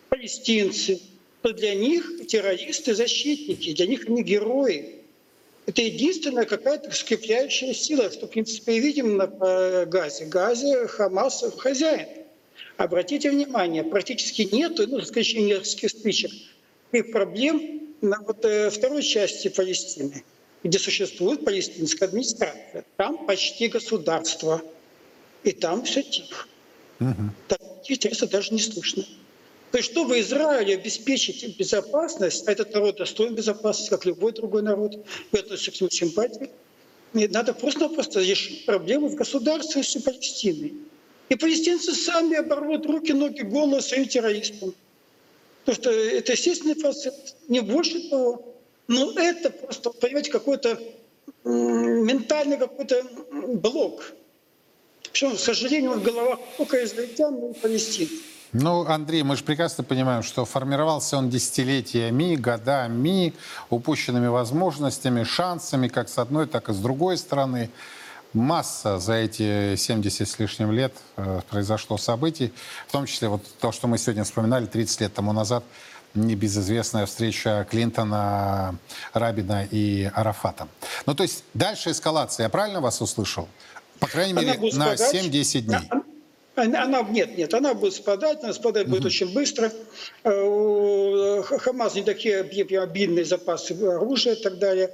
палестинцы, 0.08 1.00
то 1.40 1.52
для 1.52 1.74
них 1.74 2.26
террористы, 2.28 2.94
защитники, 2.94 3.74
для 3.74 3.86
них 3.86 4.08
они 4.08 4.22
герои. 4.22 5.01
Это 5.66 5.82
единственная 5.82 6.44
какая-то 6.44 6.90
скрепляющая 6.90 7.72
сила, 7.72 8.10
что, 8.10 8.26
в 8.26 8.30
принципе, 8.30 8.76
и 8.76 8.80
видим 8.80 9.16
на 9.16 9.30
э, 9.40 9.86
Газе. 9.86 10.26
Газе 10.26 10.86
Хамас 10.88 11.44
хозяин. 11.56 12.08
Обратите 12.76 13.30
внимание, 13.30 13.84
практически 13.84 14.42
нет, 14.42 14.78
ну, 14.78 14.98
за 14.98 15.04
исключением 15.04 15.60
нескольких 15.60 15.90
стычек, 15.90 16.32
их 16.90 17.12
проблем 17.12 17.94
на 18.00 18.20
вот, 18.22 18.44
э, 18.44 18.70
второй 18.70 19.02
части 19.02 19.48
Палестины, 19.48 20.24
где 20.64 20.78
существует 20.78 21.44
палестинская 21.44 22.08
администрация. 22.08 22.84
Там 22.96 23.24
почти 23.26 23.68
государство. 23.68 24.62
И 25.44 25.52
там 25.52 25.84
все 25.84 26.02
тихо. 26.02 26.46
Угу. 27.00 27.30
Таких 27.48 27.96
интересов 27.96 28.30
даже 28.30 28.54
не 28.54 28.60
слышно. 28.60 29.04
То 29.72 29.78
есть, 29.78 29.90
чтобы 29.90 30.20
Израилю 30.20 30.74
обеспечить 30.74 31.56
безопасность, 31.56 32.46
а 32.46 32.52
этот 32.52 32.74
народ 32.74 32.98
достоин 32.98 33.34
безопасности, 33.34 33.88
как 33.88 34.04
любой 34.04 34.32
другой 34.32 34.62
народ, 34.62 34.98
я 35.32 35.40
отношусь 35.40 35.78
к 35.78 35.80
нему 35.80 35.90
симпатии, 35.90 36.50
надо 37.14 37.54
просто-напросто 37.54 38.20
решить 38.20 38.66
проблему 38.66 39.08
в 39.08 39.14
государственности 39.14 39.98
Палестины. 39.98 40.74
И 41.30 41.36
палестинцы 41.36 41.94
сами 41.94 42.36
оборвут 42.36 42.84
руки, 42.84 43.12
ноги, 43.12 43.40
головы 43.40 43.80
своим 43.80 44.06
террористам. 44.06 44.74
Потому 45.64 45.82
что 45.82 45.90
это 45.90 46.32
естественный 46.32 46.76
процесс, 46.76 47.34
не 47.48 47.60
больше 47.60 48.10
того. 48.10 48.54
Но 48.88 49.12
это 49.12 49.48
просто, 49.48 49.88
понимаете, 49.90 50.30
какой-то 50.30 50.78
ментальный 51.44 52.58
какой-то 52.58 53.06
блок. 53.54 54.12
Причем, 55.10 55.34
к 55.34 55.40
сожалению, 55.40 55.92
в 55.92 56.02
головах 56.02 56.40
только 56.58 56.84
израильтян 56.84 57.52
и 57.52 57.54
палестин. 57.54 58.08
Ну, 58.52 58.86
Андрей, 58.86 59.22
мы 59.22 59.36
же 59.36 59.44
прекрасно 59.44 59.82
понимаем, 59.82 60.22
что 60.22 60.44
формировался 60.44 61.16
он 61.16 61.30
десятилетиями, 61.30 62.36
годами, 62.36 63.32
упущенными 63.70 64.26
возможностями, 64.26 65.24
шансами, 65.24 65.88
как 65.88 66.10
с 66.10 66.18
одной, 66.18 66.46
так 66.46 66.68
и 66.68 66.74
с 66.74 66.76
другой 66.76 67.16
стороны 67.16 67.70
масса 68.34 68.98
за 68.98 69.14
эти 69.14 69.76
70 69.76 70.28
с 70.28 70.38
лишним 70.38 70.70
лет 70.70 70.92
э, 71.16 71.40
произошло 71.48 71.96
событий, 71.96 72.52
в 72.88 72.92
том 72.92 73.06
числе 73.06 73.28
вот 73.28 73.42
то, 73.58 73.72
что 73.72 73.88
мы 73.88 73.96
сегодня 73.96 74.24
вспоминали 74.24 74.66
30 74.66 75.00
лет 75.00 75.14
тому 75.14 75.32
назад, 75.32 75.64
небезызвестная 76.14 77.06
встреча 77.06 77.66
Клинтона, 77.70 78.76
Рабина 79.14 79.66
и 79.70 80.10
Арафата. 80.14 80.68
Ну, 81.06 81.14
то 81.14 81.22
есть 81.22 81.44
дальше 81.54 81.90
эскалация, 81.90 82.44
я 82.44 82.50
правильно 82.50 82.82
вас 82.82 83.00
услышал? 83.00 83.48
По 83.98 84.08
крайней 84.08 84.34
мере, 84.34 84.58
на 84.74 84.94
7-10 84.94 85.60
дней. 85.60 86.01
Она, 86.54 87.02
нет, 87.02 87.38
нет, 87.38 87.54
она 87.54 87.72
будет 87.72 87.94
спадать, 87.94 88.42
она 88.42 88.52
спадать 88.52 88.86
будет 88.86 89.06
очень 89.06 89.32
быстро. 89.32 89.72
Э, 90.24 91.42
Хамас 91.42 91.94
не 91.94 92.02
такие 92.02 92.40
обильные 92.40 93.24
запасы 93.24 93.72
оружия 93.72 94.34
и 94.34 94.42
так 94.42 94.58
далее. 94.58 94.90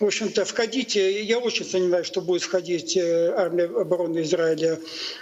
В 0.00 0.04
общем-то, 0.04 0.44
входить, 0.44 0.96
э, 0.96 1.22
я 1.22 1.38
очень 1.38 1.64
сомневаюсь, 1.64 2.08
что 2.08 2.20
будет 2.20 2.42
входить 2.42 2.96
э, 2.96 3.32
армия 3.36 3.64
обороны 3.64 4.22
Израиля 4.22 4.80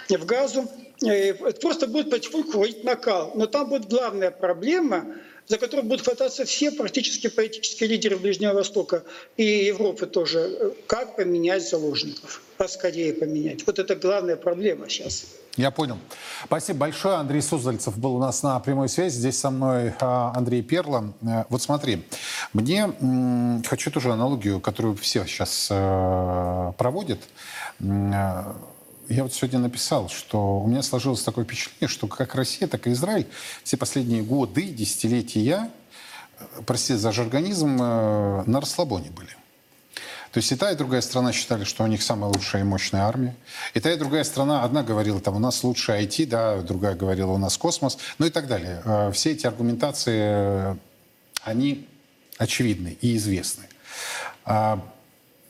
в 0.09 0.25
Газу. 0.25 0.67
Э, 1.03 1.29
Это 1.29 1.61
просто 1.61 1.85
будет 1.85 2.09
потихоньку 2.09 2.51
входить 2.51 2.83
накал. 2.83 3.31
Но 3.35 3.45
там 3.45 3.69
будет 3.69 3.87
главная 3.87 4.31
проблема, 4.31 5.05
за 5.47 5.59
которую 5.59 5.85
будут 5.85 6.03
хвататься 6.03 6.45
все 6.45 6.71
практически 6.71 7.27
политические 7.27 7.89
лидеры 7.89 8.17
Ближнего 8.17 8.53
Востока 8.53 9.03
и 9.37 9.43
Европы 9.43 10.07
тоже. 10.07 10.73
Как 10.87 11.15
поменять 11.15 11.69
заложников? 11.69 12.41
Поскорее 12.57 13.13
поменять. 13.13 13.65
Вот 13.67 13.77
это 13.77 13.95
главная 13.95 14.35
проблема 14.35 14.89
сейчас. 14.89 15.25
Я 15.57 15.71
понял. 15.71 15.97
Спасибо 16.43 16.79
большое. 16.79 17.15
Андрей 17.15 17.41
Суздальцев 17.41 17.97
был 17.97 18.15
у 18.15 18.19
нас 18.19 18.43
на 18.43 18.59
прямой 18.59 18.89
связи. 18.89 19.15
Здесь 19.15 19.39
со 19.39 19.49
мной 19.49 19.93
а, 20.01 20.33
Андрей 20.35 20.61
Перла. 20.61 21.13
Э, 21.21 21.45
Вот 21.47 21.61
смотри, 21.61 22.05
мне 22.51 22.91
хочу 23.65 23.89
тоже 23.89 24.11
аналогию, 24.11 24.59
которую 24.59 24.95
все 24.97 25.25
сейчас 25.25 25.69
э, 25.71 26.73
проводят. 26.77 27.21
Э, 27.79 28.53
Я 29.07 29.23
вот 29.23 29.33
сегодня 29.33 29.59
написал, 29.59 30.09
что 30.09 30.59
у 30.59 30.67
меня 30.67 30.81
сложилось 30.81 31.23
такое 31.23 31.45
впечатление, 31.45 31.87
что 31.87 32.07
как 32.07 32.35
Россия, 32.35 32.67
так 32.67 32.87
и 32.87 32.91
Израиль 32.91 33.27
все 33.63 33.77
последние 33.77 34.23
годы, 34.23 34.63
десятилетия, 34.63 35.69
простите 36.65 36.97
за 36.97 37.11
жаргонизм, 37.13 37.77
на 37.77 38.59
расслабоне 38.59 39.11
были. 39.11 39.29
То 40.35 40.39
есть 40.39 40.51
и 40.51 40.57
та, 40.57 40.69
и 40.69 40.75
другая 40.75 40.99
страна 40.99 41.31
считали, 41.31 41.63
что 41.63 41.85
у 41.85 41.87
них 41.87 42.03
самая 42.03 42.29
лучшая 42.29 42.63
и 42.63 42.65
мощная 42.65 43.03
армия. 43.03 43.37
И 43.73 43.79
та, 43.79 43.93
и 43.93 43.97
другая 43.97 44.25
страна, 44.25 44.65
одна 44.65 44.83
говорила, 44.83 45.21
там, 45.21 45.37
у 45.37 45.39
нас 45.39 45.63
лучшая 45.63 46.03
IT, 46.03 46.25
да, 46.27 46.57
другая 46.57 46.93
говорила, 46.93 47.31
у 47.31 47.37
нас 47.37 47.57
космос, 47.57 47.97
ну 48.17 48.25
и 48.25 48.29
так 48.29 48.47
далее. 48.47 48.81
Э, 48.83 49.11
Все 49.13 49.31
эти 49.31 49.47
аргументации, 49.47 50.77
они 51.41 51.87
очевидны 52.37 52.97
и 52.99 53.15
известны. 53.15 53.63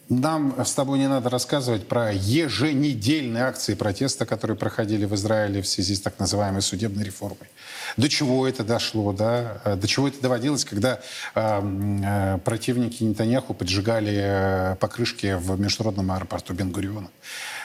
Нам 0.08 0.64
с 0.64 0.74
тобой 0.74 1.00
не 1.00 1.08
надо 1.08 1.32
рассказывать 1.32 1.88
про 1.88 2.12
еженедельные 2.14 3.44
акции 3.44 3.74
протеста, 3.74 4.28
которые 4.28 4.56
проходили 4.56 5.06
в 5.06 5.16
Израиле 5.16 5.64
в 5.64 5.68
связи 5.68 5.96
с 5.96 6.02
так 6.02 6.20
называемой 6.20 6.62
судебной 6.62 7.04
реформой. 7.04 7.50
До 7.98 8.08
чего 8.08 8.48
это 8.48 8.64
дошло, 8.64 9.14
да? 9.14 9.62
Э, 9.66 9.76
До 9.76 9.88
чего 9.88 10.08
это 10.08 10.22
доводилось, 10.22 10.64
когда 10.64 11.00
э, 11.34 11.62
э, 12.06 12.38
противники 12.46 13.04
Нетаньяху 13.04 13.56
поджигали 13.56 14.14
э, 14.16 14.76
покрышки 14.76 15.38
в 15.40 15.60
международном 15.60 16.12
аэропорту 16.12 16.54
Бенгуриона. 16.54 17.10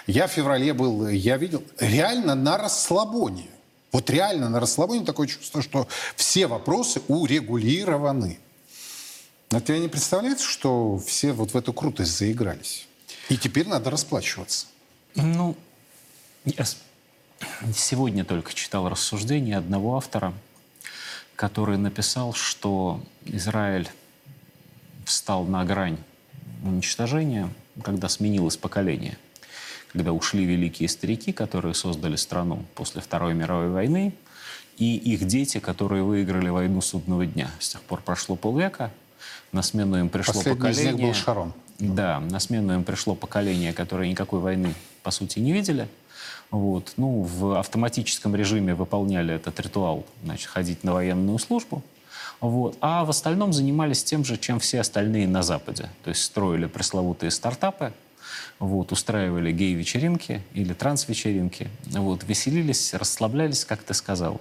Я 0.07 0.27
в 0.27 0.31
феврале 0.31 0.73
был, 0.73 1.09
я 1.09 1.37
видел, 1.37 1.63
реально 1.79 2.35
на 2.35 2.57
расслабоне. 2.57 3.49
Вот 3.93 4.09
реально 4.09 4.49
на 4.49 4.61
расслабоне 4.61 5.05
такое 5.05 5.27
чувство, 5.27 5.61
что 5.61 5.87
все 6.17 6.47
вопросы 6.47 7.03
урегулированы. 7.09 8.39
Но 9.51 9.59
тебе 9.59 9.81
не 9.81 9.89
представляется, 9.89 10.47
что 10.47 10.99
все 10.99 11.33
вот 11.33 11.55
в 11.55 11.57
эту 11.57 11.73
крутость 11.73 12.17
заигрались? 12.17 12.87
И 13.29 13.37
теперь 13.37 13.67
надо 13.67 13.91
расплачиваться. 13.91 14.67
Ну, 15.17 15.57
я 16.45 16.65
сегодня 17.75 18.25
только 18.25 18.55
читал 18.55 18.89
рассуждение 18.89 19.57
одного 19.57 19.97
автора, 19.97 20.33
который 21.35 21.79
написал, 21.79 22.33
что 22.33 23.03
Израиль 23.25 23.89
встал 25.05 25.45
на 25.45 25.65
грань 25.65 25.99
уничтожения, 26.63 27.53
когда 27.83 28.09
сменилось 28.09 28.57
поколение, 28.57 29.19
когда 29.93 30.13
ушли 30.13 30.45
великие 30.45 30.89
старики, 30.89 31.33
которые 31.33 31.75
создали 31.75 32.15
страну 32.15 32.65
после 32.77 33.01
Второй 33.01 33.35
мировой 33.35 33.71
войны, 33.71 34.15
и 34.77 34.97
их 34.97 35.27
дети, 35.27 35.59
которые 35.59 36.05
выиграли 36.05 36.49
войну 36.51 36.81
судного 36.81 37.27
дня. 37.27 37.51
С 37.59 37.71
тех 37.71 37.83
пор 37.83 38.01
прошло 38.01 38.37
полвека, 38.37 38.93
на 39.53 39.63
смену 39.63 39.99
им 39.99 40.09
пришло 40.09 40.35
Последний 40.35 40.71
из 40.71 40.79
них 40.79 40.87
поколение... 40.87 41.07
был 41.07 41.15
Шарон. 41.15 41.53
Да, 41.79 42.21
на 42.21 42.41
смену 42.41 42.75
им 42.75 42.85
пришло 42.85 43.15
поколение, 43.15 43.73
которое 43.73 44.09
никакой 44.09 44.41
войны, 44.41 44.75
по 45.03 45.11
сути, 45.11 45.39
не 45.39 45.53
видели. 45.53 45.89
Вот. 46.51 46.93
Ну, 46.97 47.23
в 47.23 47.59
автоматическом 47.59 48.35
режиме 48.37 48.75
выполняли 48.75 49.35
этот 49.35 49.59
ритуал, 49.61 50.05
значит, 50.25 50.49
ходить 50.49 50.85
на 50.85 50.93
военную 50.93 51.39
службу. 51.39 51.83
Вот. 52.41 52.77
А 52.81 53.05
в 53.05 53.11
остальном 53.11 53.53
занимались 53.53 54.03
тем 54.05 54.25
же, 54.25 54.37
чем 54.37 54.61
все 54.61 54.81
остальные 54.81 55.29
на 55.29 55.43
Западе. 55.43 55.89
То 56.05 56.11
есть 56.11 56.23
строили 56.23 56.67
пресловутые 56.67 57.31
стартапы, 57.31 57.93
вот, 58.59 58.93
устраивали 58.93 59.53
гей-вечеринки 59.53 60.43
или 60.53 60.73
транс-вечеринки, 60.73 61.69
вот, 61.87 62.25
веселились, 62.25 62.95
расслаблялись, 62.95 63.65
как 63.65 63.83
ты 63.83 63.95
сказал, 63.95 64.41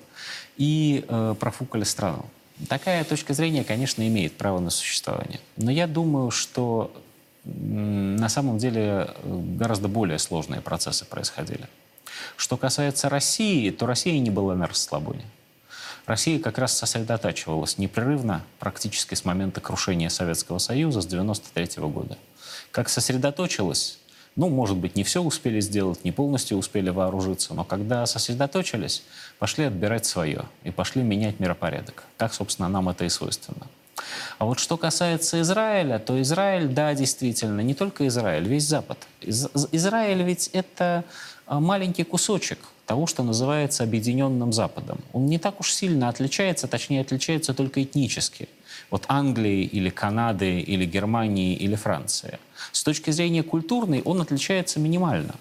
и 0.57 1.05
э, 1.07 1.35
профукали 1.39 1.83
страну. 1.83 2.25
Такая 2.67 3.03
точка 3.03 3.33
зрения, 3.33 3.63
конечно, 3.63 4.05
имеет 4.07 4.35
право 4.37 4.59
на 4.59 4.69
существование. 4.69 5.39
Но 5.55 5.71
я 5.71 5.87
думаю, 5.87 6.29
что 6.31 6.91
на 7.45 8.27
самом 8.29 8.57
деле 8.57 8.81
э, 8.81 9.41
гораздо 9.57 9.87
более 9.87 10.19
сложные 10.19 10.61
процессы 10.61 11.05
происходили. 11.05 11.67
Что 12.35 12.57
касается 12.57 13.07
России, 13.07 13.69
то 13.69 13.85
Россия 13.85 14.19
не 14.19 14.29
была 14.29 14.55
на 14.55 14.67
расслабоне. 14.67 15.23
Россия 16.05 16.39
как 16.39 16.57
раз 16.57 16.77
сосредотачивалась 16.77 17.77
непрерывно 17.77 18.43
практически 18.57 19.15
с 19.15 19.25
момента 19.25 19.61
крушения 19.61 20.09
Советского 20.09 20.57
Союза 20.57 21.01
с 21.01 21.05
1993 21.05 21.83
года. 21.87 22.17
Как 22.71 22.89
сосредоточилась, 22.89 23.99
ну, 24.39 24.47
может 24.47 24.77
быть, 24.77 24.95
не 24.95 25.03
все 25.03 25.21
успели 25.21 25.59
сделать, 25.59 26.05
не 26.05 26.13
полностью 26.13 26.57
успели 26.57 26.89
вооружиться, 26.89 27.53
но 27.53 27.65
когда 27.65 28.05
сосредоточились, 28.05 29.03
пошли 29.37 29.65
отбирать 29.65 30.05
свое 30.05 30.45
и 30.63 30.71
пошли 30.71 31.03
менять 31.03 31.41
миропорядок. 31.41 32.05
Так, 32.15 32.33
собственно, 32.33 32.69
нам 32.69 32.87
это 32.87 33.03
и 33.03 33.09
свойственно. 33.09 33.67
А 34.37 34.45
вот 34.45 34.59
что 34.59 34.77
касается 34.77 35.41
Израиля, 35.41 35.99
то 35.99 36.21
Израиль, 36.21 36.69
да, 36.69 36.93
действительно, 36.93 37.59
не 37.59 37.73
только 37.73 38.07
Израиль, 38.07 38.47
весь 38.47 38.63
Запад. 38.63 38.97
Из- 39.19 39.49
Израиль 39.73 40.23
ведь 40.23 40.49
это 40.53 41.03
а, 41.45 41.59
маленький 41.59 42.05
кусочек 42.05 42.59
того, 42.85 43.07
что 43.07 43.23
называется 43.23 43.83
Объединенным 43.83 44.53
Западом. 44.53 44.99
Он 45.11 45.25
не 45.25 45.37
так 45.37 45.59
уж 45.59 45.73
сильно 45.73 46.07
отличается, 46.07 46.69
точнее, 46.69 47.01
отличается 47.01 47.53
только 47.53 47.83
этнически. 47.83 48.47
Вот 48.89 49.05
Англии 49.07 49.63
или 49.63 49.89
Канады 49.89 50.59
или 50.59 50.85
Германии 50.85 51.55
или 51.55 51.75
Франции. 51.75 52.39
С 52.71 52.83
точки 52.83 53.11
зрения 53.11 53.43
культурной 53.43 54.01
он 54.01 54.21
отличается 54.21 54.79
минимально. 54.79 55.35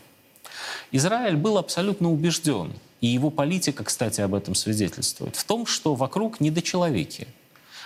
Израиль 0.93 1.37
был 1.37 1.59
абсолютно 1.59 2.11
убежден, 2.11 2.73
и 3.01 3.07
его 3.07 3.31
политика, 3.31 3.85
кстати, 3.85 4.21
об 4.21 4.35
этом 4.35 4.55
свидетельствует, 4.55 5.37
в 5.37 5.45
том, 5.45 5.67
что 5.67 5.95
вокруг 5.95 6.41
недочеловеки. 6.41 7.29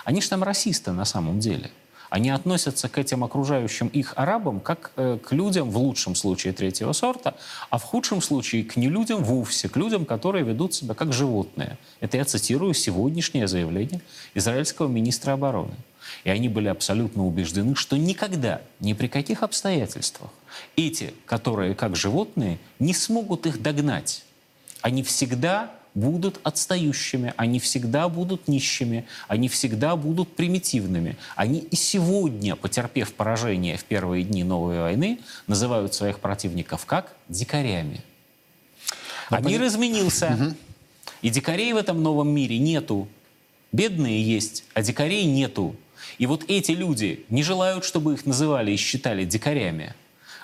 Они 0.05 0.21
же 0.21 0.29
там 0.29 0.43
расисты 0.43 0.91
на 0.91 1.05
самом 1.05 1.39
деле. 1.39 1.71
Они 2.13 2.29
относятся 2.29 2.89
к 2.89 2.99
этим 2.99 3.23
окружающим 3.23 3.87
их 3.87 4.13
арабам 4.15 4.59
как 4.59 4.91
э, 4.97 5.17
к 5.17 5.31
людям, 5.31 5.71
в 5.71 5.79
лучшем 5.79 6.13
случае, 6.13 6.53
третьего 6.53 6.93
сорта, 6.93 7.33
а 7.71 7.79
в 7.79 7.83
худшем 7.83 8.21
случае 8.21 8.63
к 8.63 8.75
не 8.75 8.87
людям 8.87 9.23
вовсе, 9.23 9.67
к 9.67 9.75
людям, 9.77 10.05
которые 10.05 10.45
ведут 10.45 10.75
себя 10.75 10.93
как 10.93 11.11
животные. 11.11 11.79
Это 12.01 12.17
я 12.17 12.25
цитирую 12.25 12.75
сегодняшнее 12.75 13.47
заявление 13.47 13.99
израильского 14.35 14.87
министра 14.87 15.31
обороны. 15.31 15.73
И 16.23 16.29
они 16.29 16.49
были 16.49 16.67
абсолютно 16.67 17.25
убеждены, 17.25 17.73
что 17.73 17.97
никогда, 17.97 18.61
ни 18.79 18.93
при 18.93 19.07
каких 19.07 19.41
обстоятельствах 19.41 20.29
эти, 20.75 21.15
которые 21.25 21.73
как 21.73 21.95
животные, 21.95 22.59
не 22.77 22.93
смогут 22.93 23.47
их 23.47 23.59
догнать. 23.59 24.23
Они 24.81 25.01
всегда 25.01 25.71
будут 25.95 26.39
отстающими, 26.43 27.33
они 27.37 27.59
всегда 27.59 28.09
будут 28.09 28.47
нищими, 28.47 29.05
они 29.27 29.47
всегда 29.47 29.95
будут 29.95 30.35
примитивными. 30.35 31.17
Они 31.35 31.59
и 31.59 31.75
сегодня, 31.75 32.55
потерпев 32.55 33.13
поражение 33.13 33.77
в 33.77 33.83
первые 33.83 34.23
дни 34.23 34.43
новой 34.43 34.79
войны, 34.79 35.19
называют 35.47 35.93
своих 35.93 36.19
противников 36.19 36.85
как 36.85 37.13
дикарями. 37.29 38.01
А 39.29 39.39
мир 39.41 39.65
изменился. 39.65 40.55
И 41.21 41.29
дикарей 41.29 41.71
в 41.73 41.77
этом 41.77 42.03
новом 42.03 42.29
мире 42.29 42.57
нету. 42.59 43.07
Бедные 43.71 44.21
есть, 44.21 44.65
а 44.73 44.81
дикарей 44.81 45.25
нету. 45.25 45.75
И 46.17 46.25
вот 46.25 46.43
эти 46.47 46.71
люди 46.71 47.25
не 47.29 47.43
желают, 47.43 47.85
чтобы 47.85 48.13
их 48.13 48.25
называли 48.25 48.71
и 48.71 48.75
считали 48.75 49.25
дикарями, 49.25 49.95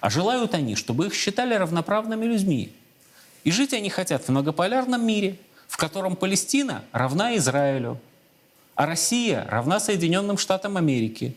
а 0.02 0.10
желают 0.10 0.54
они, 0.54 0.76
чтобы 0.76 1.08
их 1.08 1.14
считали 1.14 1.54
равноправными 1.54 2.26
людьми. 2.26 2.72
И 3.44 3.52
жить 3.52 3.74
они 3.74 3.90
хотят 3.90 4.24
в 4.24 4.30
многополярном 4.30 5.06
мире, 5.06 5.38
в 5.68 5.78
котором 5.78 6.16
Палестина 6.16 6.84
равна 6.92 7.36
Израилю, 7.38 8.00
а 8.76 8.86
Россия 8.86 9.46
равна 9.50 9.80
Соединенным 9.80 10.38
Штатам 10.38 10.78
Америки, 10.78 11.36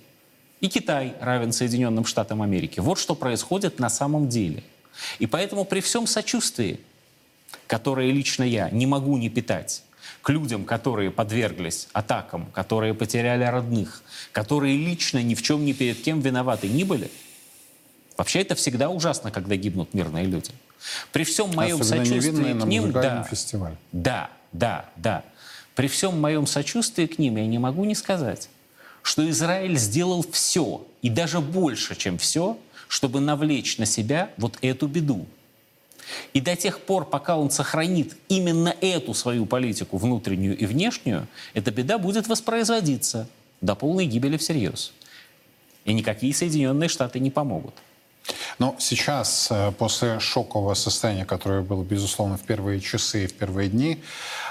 и 0.61 0.69
Китай 0.69 1.15
равен 1.21 1.53
Соединенным 1.53 2.05
Штатам 2.05 2.41
Америки. 2.41 2.81
Вот 2.81 2.99
что 2.99 3.15
происходит 3.15 3.79
на 3.79 3.91
самом 3.91 4.29
деле. 4.29 4.63
И 5.19 5.27
поэтому 5.27 5.65
при 5.65 5.81
всем 5.81 6.07
сочувствии, 6.07 6.79
которое 7.67 8.11
лично 8.13 8.45
я 8.45 8.71
не 8.71 8.87
могу 8.87 9.17
не 9.17 9.29
питать, 9.29 9.83
к 10.23 10.31
людям, 10.31 10.65
которые 10.65 11.11
подверглись 11.11 11.89
атакам, 11.93 12.47
которые 12.53 12.95
потеряли 12.95 13.45
родных, 13.45 14.03
которые 14.31 14.77
лично 14.77 15.21
ни 15.23 15.35
в 15.35 15.43
чем 15.43 15.65
ни 15.65 15.73
перед 15.73 16.01
кем 16.01 16.21
виноваты 16.21 16.69
не 16.69 16.85
были, 16.85 17.11
Вообще 18.17 18.41
это 18.41 18.55
всегда 18.55 18.89
ужасно, 18.89 19.31
когда 19.31 19.57
гибнут 19.57 19.95
мирные 19.95 20.27
люди. 20.27 20.51
При 21.13 21.25
всем 21.25 21.55
моем 21.55 21.81
Особенно 21.81 22.05
сочувствии 22.05 22.53
к 22.53 22.65
ним, 22.65 22.93
да, 22.93 23.23
фестивале. 23.25 23.77
да, 23.93 24.31
да, 24.53 24.87
да. 24.97 25.25
При 25.75 25.89
всем 25.89 26.21
моем 26.21 26.47
сочувствии 26.47 27.07
к 27.07 27.19
ним 27.19 27.37
я 27.37 27.47
не 27.47 27.59
могу 27.59 27.85
не 27.85 27.95
сказать, 27.95 28.49
что 29.03 29.29
Израиль 29.29 29.79
сделал 29.79 30.25
все, 30.31 30.87
и 31.01 31.09
даже 31.09 31.41
больше, 31.41 31.97
чем 31.97 32.19
все, 32.19 32.59
чтобы 32.89 33.21
навлечь 33.21 33.79
на 33.79 33.87
себя 33.87 34.31
вот 34.37 34.59
эту 34.61 34.87
беду. 34.87 35.27
И 36.35 36.41
до 36.41 36.57
тех 36.57 36.81
пор, 36.81 37.09
пока 37.09 37.37
он 37.37 37.51
сохранит 37.51 38.17
именно 38.29 38.75
эту 38.81 39.15
свою 39.15 39.47
политику, 39.47 39.97
внутреннюю 39.97 40.59
и 40.59 40.67
внешнюю, 40.67 41.27
эта 41.55 41.71
беда 41.71 41.99
будет 41.99 42.27
воспроизводиться 42.27 43.29
до 43.61 43.75
полной 43.75 44.07
гибели 44.07 44.37
всерьез. 44.37 44.93
И 45.85 45.93
никакие 45.93 46.35
Соединенные 46.35 46.89
Штаты 46.89 47.19
не 47.19 47.31
помогут. 47.31 47.75
Но 48.59 48.77
сейчас, 48.79 49.49
э, 49.51 49.73
после 49.73 50.21
шокового 50.21 50.75
состояния, 50.75 51.25
которое 51.25 51.63
было, 51.63 51.83
безусловно, 51.83 52.37
в 52.37 52.43
первые 52.43 52.81
часы, 52.81 53.27
в 53.27 53.35
первые 53.35 53.69
дни, 53.69 54.03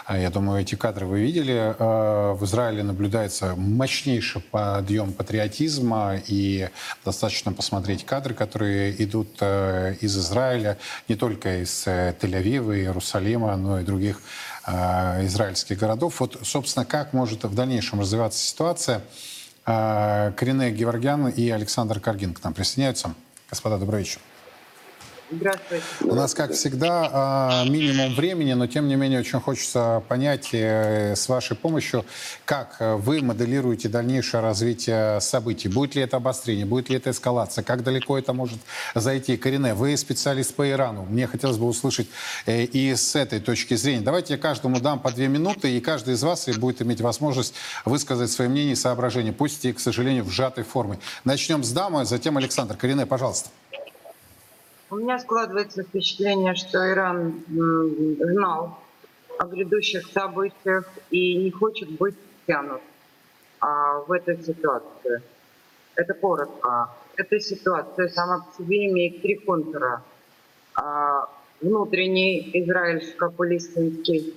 э, 0.08 0.22
я 0.22 0.30
думаю, 0.30 0.62
эти 0.62 0.76
кадры 0.76 1.06
вы 1.06 1.22
видели, 1.22 1.74
э, 1.78 2.34
в 2.34 2.44
Израиле 2.44 2.84
наблюдается 2.84 3.56
мощнейший 3.56 4.42
подъем 4.42 5.14
патриотизма, 5.14 6.20
и 6.28 6.70
достаточно 7.06 7.54
посмотреть 7.54 8.06
кадры, 8.06 8.34
которые 8.34 9.02
идут 9.04 9.42
из 9.42 10.18
Израиля, 10.18 10.78
не 11.08 11.16
только 11.16 11.62
из 11.62 11.88
Тель-Авива, 11.88 12.76
Иерусалима, 12.76 13.56
но 13.56 13.80
и 13.80 13.84
других 13.84 14.22
израильских 14.68 15.80
городов. 15.80 16.20
Вот, 16.20 16.38
собственно, 16.44 16.86
как 16.86 17.14
может 17.14 17.44
в 17.44 17.56
дальнейшем 17.56 18.00
развиваться 18.00 18.40
ситуация? 18.46 19.02
Корене 19.66 20.72
Геворгян 20.72 21.30
и 21.30 21.50
Александр 21.50 22.00
Каргин 22.00 22.34
к 22.34 22.44
нам 22.44 22.54
присоединяются. 22.54 23.16
Господа, 23.52 23.78
добрый 23.78 24.00
вечер. 24.00 24.22
У 26.02 26.16
нас, 26.16 26.34
как 26.34 26.52
всегда, 26.52 27.10
а, 27.12 27.66
минимум 27.66 28.14
времени, 28.16 28.54
но 28.54 28.68
тем 28.68 28.88
не 28.88 28.96
менее 28.96 29.20
очень 29.22 29.40
хочется 29.40 30.04
понять 30.08 30.50
э, 30.52 31.16
с 31.16 31.30
вашей 31.30 31.56
помощью, 31.56 32.06
как 32.46 32.78
вы 32.80 33.22
моделируете 33.22 33.88
дальнейшее 33.88 34.42
развитие 34.42 35.22
событий. 35.22 35.70
Будет 35.70 35.96
ли 35.96 36.02
это 36.02 36.18
обострение, 36.18 36.66
будет 36.66 36.90
ли 36.90 36.98
это 36.98 37.12
эскалация, 37.12 37.64
как 37.64 37.84
далеко 37.84 38.18
это 38.18 38.34
может 38.34 38.60
зайти. 38.94 39.38
Корене, 39.38 39.74
вы 39.74 39.96
специалист 39.98 40.54
по 40.54 40.70
Ирану. 40.70 41.06
Мне 41.10 41.28
хотелось 41.28 41.58
бы 41.58 41.68
услышать 41.68 42.08
э, 42.46 42.64
и 42.64 42.94
с 42.96 43.16
этой 43.16 43.40
точки 43.40 43.76
зрения. 43.76 44.02
Давайте 44.02 44.34
я 44.34 44.40
каждому 44.40 44.80
дам 44.80 45.00
по 45.00 45.12
две 45.12 45.28
минуты, 45.28 45.72
и 45.72 45.80
каждый 45.80 46.16
из 46.16 46.24
вас 46.24 46.48
будет 46.58 46.82
иметь 46.82 47.02
возможность 47.02 47.54
высказать 47.86 48.32
свои 48.32 48.48
мнения 48.48 48.74
и 48.74 48.76
соображения, 48.76 49.32
пусть 49.32 49.66
и, 49.66 49.74
к 49.74 49.80
сожалению, 49.80 50.24
в 50.24 50.32
сжатой 50.32 50.64
форме. 50.64 51.00
Начнем 51.24 51.64
с 51.64 51.72
дамы, 51.72 52.06
затем 52.06 52.38
Александр. 52.38 52.76
Корене, 52.76 53.06
пожалуйста. 53.06 53.50
У 54.92 54.98
меня 54.98 55.20
складывается 55.20 55.84
впечатление, 55.84 56.54
что 56.54 56.78
Иран 56.92 57.46
знал 57.48 58.78
о 59.40 59.46
грядущих 59.46 60.06
событиях 60.08 60.92
и 61.10 61.38
не 61.38 61.50
хочет 61.50 61.92
быть 61.92 62.16
втянут 62.44 62.82
а, 63.62 64.00
в 64.00 64.12
эту 64.12 64.36
ситуацию. 64.44 65.22
Это 65.96 66.14
коротко. 66.14 66.90
Эта 67.16 67.40
ситуация 67.40 68.10
сама 68.10 68.40
по 68.40 68.62
себе 68.62 68.92
имеет 68.92 69.22
три 69.22 69.36
контура. 69.36 70.04
А, 70.76 71.30
внутренний, 71.62 72.52
израильско-палестинский, 72.54 74.34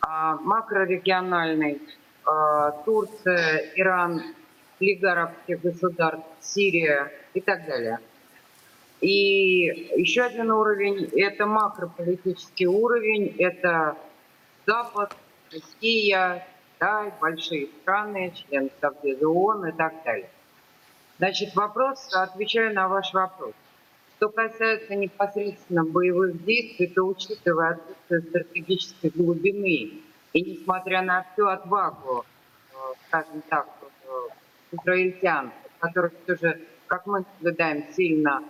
а, 0.00 0.34
макрорегиональный, 0.34 1.80
а, 2.24 2.72
Турция, 2.84 3.70
Иран, 3.76 4.20
Лига 4.80 5.12
арабских 5.12 5.60
государств, 5.60 6.26
Сирия 6.40 7.12
и 7.34 7.40
так 7.40 7.66
далее– 7.66 8.00
и 9.02 9.90
еще 9.96 10.22
один 10.22 10.52
уровень– 10.52 11.10
это 11.16 11.44
макрополитический 11.44 12.66
уровень, 12.66 13.34
это 13.36 13.96
Запад, 14.64 15.16
Россия, 15.52 16.46
Китай, 16.74 17.12
большие 17.20 17.66
страны, 17.82 18.32
члены 18.32 18.70
Совбеза 18.80 19.26
ООН 19.26 19.70
и 19.70 19.72
так 19.72 19.94
далее. 20.04 20.30
Значит, 21.18 21.54
вопрос, 21.56 22.14
отвечаю 22.14 22.74
на 22.74 22.86
ваш 22.86 23.12
вопрос. 23.12 23.52
Что 24.16 24.28
касается 24.28 24.94
непосредственно 24.94 25.84
боевых 25.84 26.44
действий, 26.44 26.86
то 26.86 27.02
учитывая 27.02 27.72
отсутствие 27.72 28.20
стратегической 28.20 29.10
глубины 29.10 30.00
и 30.32 30.42
несмотря 30.42 31.02
на 31.02 31.26
всю 31.32 31.48
отвагу, 31.48 32.24
э, 32.70 32.74
скажем 33.08 33.42
так, 33.48 33.66
э, 33.82 34.76
израильтян, 34.76 35.50
которых 35.80 36.12
все 36.22 36.36
же, 36.36 36.60
как 36.86 37.04
мы 37.06 37.24
наблюдаем, 37.40 37.92
сильно 37.92 38.44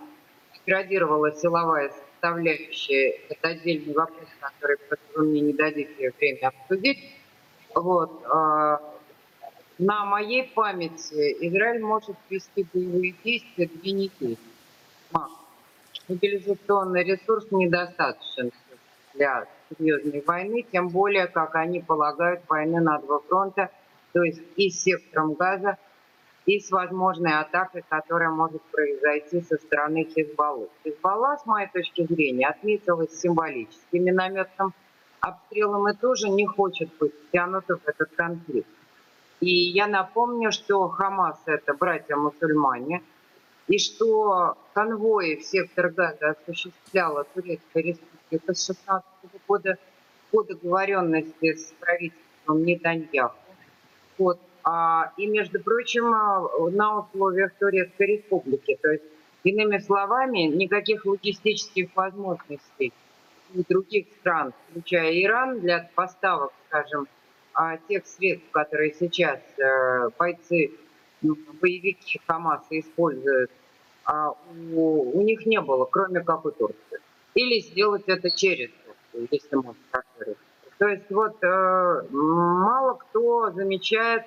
деградировала 0.65 1.31
силовая 1.31 1.89
составляющая. 1.89 3.19
Это 3.29 3.49
отдельный 3.49 3.93
вопрос, 3.93 4.27
который 4.39 4.77
вы 5.15 5.23
мне 5.25 5.41
не 5.41 5.53
дадите 5.53 6.13
время 6.19 6.47
обсудить. 6.47 6.99
Вот. 7.75 8.23
А, 8.29 8.79
на 9.79 10.05
моей 10.05 10.43
памяти 10.43 11.35
Израиль 11.47 11.81
может 11.81 12.15
вести 12.29 12.65
боевые 12.73 13.15
действия 13.23 13.67
две 13.67 13.91
недели. 13.91 14.37
Мобилизационный 16.07 17.03
ресурс 17.03 17.47
недостаточен 17.51 18.51
для 19.13 19.47
серьезной 19.69 20.21
войны, 20.25 20.65
тем 20.69 20.89
более, 20.89 21.27
как 21.27 21.55
они 21.55 21.79
полагают, 21.79 22.41
войны 22.49 22.81
на 22.81 22.99
два 22.99 23.19
фронта, 23.19 23.71
то 24.11 24.21
есть 24.21 24.41
и 24.57 24.69
сектором 24.69 25.33
газа, 25.33 25.77
и 26.45 26.59
с 26.59 26.71
возможной 26.71 27.39
атакой, 27.39 27.83
которая 27.87 28.29
может 28.29 28.61
произойти 28.63 29.41
со 29.41 29.55
стороны 29.57 30.05
Хизбаллы. 30.05 30.67
Хизбалла, 30.83 31.37
с 31.37 31.45
моей 31.45 31.69
точки 31.69 32.05
зрения, 32.05 32.47
отметилась 32.47 33.19
символически 33.19 33.97
минометным 33.97 34.73
обстрелом 35.21 35.87
и 35.87 35.95
тоже 35.95 36.29
не 36.29 36.45
хочет 36.45 36.89
быть 36.99 37.13
втянута 37.27 37.77
в 37.77 37.87
этот 37.87 38.09
конфликт. 38.15 38.67
И 39.39 39.49
я 39.49 39.87
напомню, 39.87 40.51
что 40.51 40.87
Хамас– 40.89 41.41
это 41.45 41.73
братья-мусульмане, 41.73 43.01
и 43.67 43.77
что 43.77 44.57
конвои 44.73 45.35
в 45.35 45.43
сектор 45.43 45.89
Газа 45.89 46.31
осуществляла 46.31 47.23
Турецкая 47.33 47.83
республика 47.83 48.53
с 48.53 48.65
16 48.65 49.05
года 49.47 49.77
по 50.31 50.43
договоренности 50.43 51.55
с 51.55 51.73
правительством 51.79 52.63
Нетаньяху. 52.65 53.35
Вот 54.17 54.39
и, 55.17 55.27
между 55.27 55.59
прочим, 55.59 56.13
а, 56.13 56.47
на 56.71 56.99
условиях 56.99 57.51
Турецкой 57.59 58.17
Республики. 58.17 58.77
То 58.81 58.91
есть, 58.91 59.03
иными 59.43 59.77
словами, 59.79 60.43
никаких 60.43 61.05
логистических 61.05 61.89
возможностей 61.95 62.93
у 63.53 63.63
других 63.67 64.07
стран, 64.19 64.53
включая 64.69 65.21
Иран, 65.21 65.59
для 65.59 65.89
поставок, 65.95 66.53
скажем, 66.67 67.07
а, 67.53 67.77
тех 67.77 68.07
средств, 68.07 68.49
которые 68.51 68.93
сейчас 68.93 69.39
э, 69.59 70.09
бойцы, 70.17 70.71
ну, 71.21 71.37
боевики 71.61 72.19
Хамаса 72.25 72.79
используют, 72.79 73.51
у 74.73 75.21
них 75.21 75.45
не 75.45 75.61
было, 75.61 75.85
кроме 75.85 76.21
как 76.21 76.45
у 76.45 76.51
Турции. 76.51 76.99
Или 77.35 77.59
сделать 77.61 78.03
это 78.07 78.31
через 78.31 78.69
Турцию, 79.11 79.27
если 79.31 79.55
можно 79.55 79.81
так 79.91 80.03
говорить. 80.17 80.37
То 80.77 80.87
есть 80.87 81.09
вот 81.09 81.41
э, 81.43 82.01
мало 82.11 82.95
кто 82.95 83.51
замечает 83.51 84.23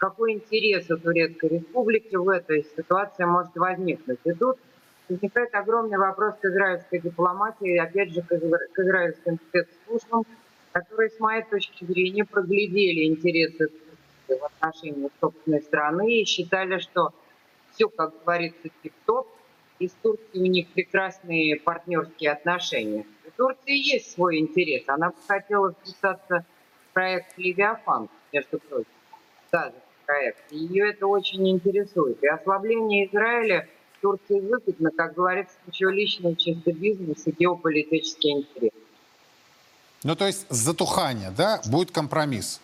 какой 0.00 0.32
интерес 0.32 0.90
у 0.90 0.96
Турецкой 0.96 1.58
Республики 1.58 2.16
в 2.16 2.28
этой 2.30 2.64
ситуации 2.64 3.24
может 3.24 3.54
возникнуть. 3.54 4.18
И 4.24 4.32
тут 4.32 4.56
возникает 5.10 5.54
огромный 5.54 5.98
вопрос 5.98 6.36
к 6.40 6.44
израильской 6.46 7.00
дипломатии, 7.00 7.74
и 7.74 7.78
опять 7.78 8.10
же 8.10 8.22
к, 8.22 8.32
израильским 8.32 9.38
спецслужбам, 9.48 10.24
которые, 10.72 11.10
с 11.10 11.20
моей 11.20 11.42
точки 11.42 11.84
зрения, 11.84 12.24
проглядели 12.24 13.08
интересы 13.08 13.70
в 14.26 14.42
отношении 14.42 15.10
собственной 15.20 15.60
страны 15.60 16.20
и 16.20 16.24
считали, 16.24 16.78
что 16.78 17.10
все, 17.72 17.90
как 17.90 18.14
говорится, 18.24 18.70
тип-топ, 18.82 19.28
и 19.78 19.88
с 19.88 19.92
Турцией 20.02 20.48
у 20.48 20.50
них 20.50 20.68
прекрасные 20.68 21.56
партнерские 21.56 22.32
отношения. 22.32 23.04
У 23.26 23.30
Турции 23.32 23.76
есть 23.76 24.12
свой 24.12 24.38
интерес. 24.38 24.84
Она 24.86 25.10
бы 25.10 25.16
хотела 25.28 25.72
вписаться 25.72 26.46
в 26.88 26.94
проект 26.94 27.36
«Левиафан», 27.36 28.08
между 28.32 28.58
прочим, 28.60 28.86
газа 29.52 29.74
проект. 30.10 30.38
Ее 30.50 30.90
это 30.90 31.06
очень 31.06 31.48
интересует. 31.48 32.22
И 32.22 32.26
ослабление 32.26 33.06
Израиля 33.06 33.68
Турции 34.00 34.40
выгодно, 34.40 34.90
как 34.96 35.14
говорится, 35.14 35.54
еще 35.70 35.90
личный 35.90 36.34
чисто 36.34 36.72
бизнес 36.72 37.26
и 37.26 37.30
геополитический 37.38 38.32
интерес. 38.32 38.72
Ну, 40.02 40.16
то 40.16 40.26
есть 40.26 40.46
затухание, 40.48 41.30
да, 41.36 41.60
будет 41.70 41.90
компромисс? 41.90 42.60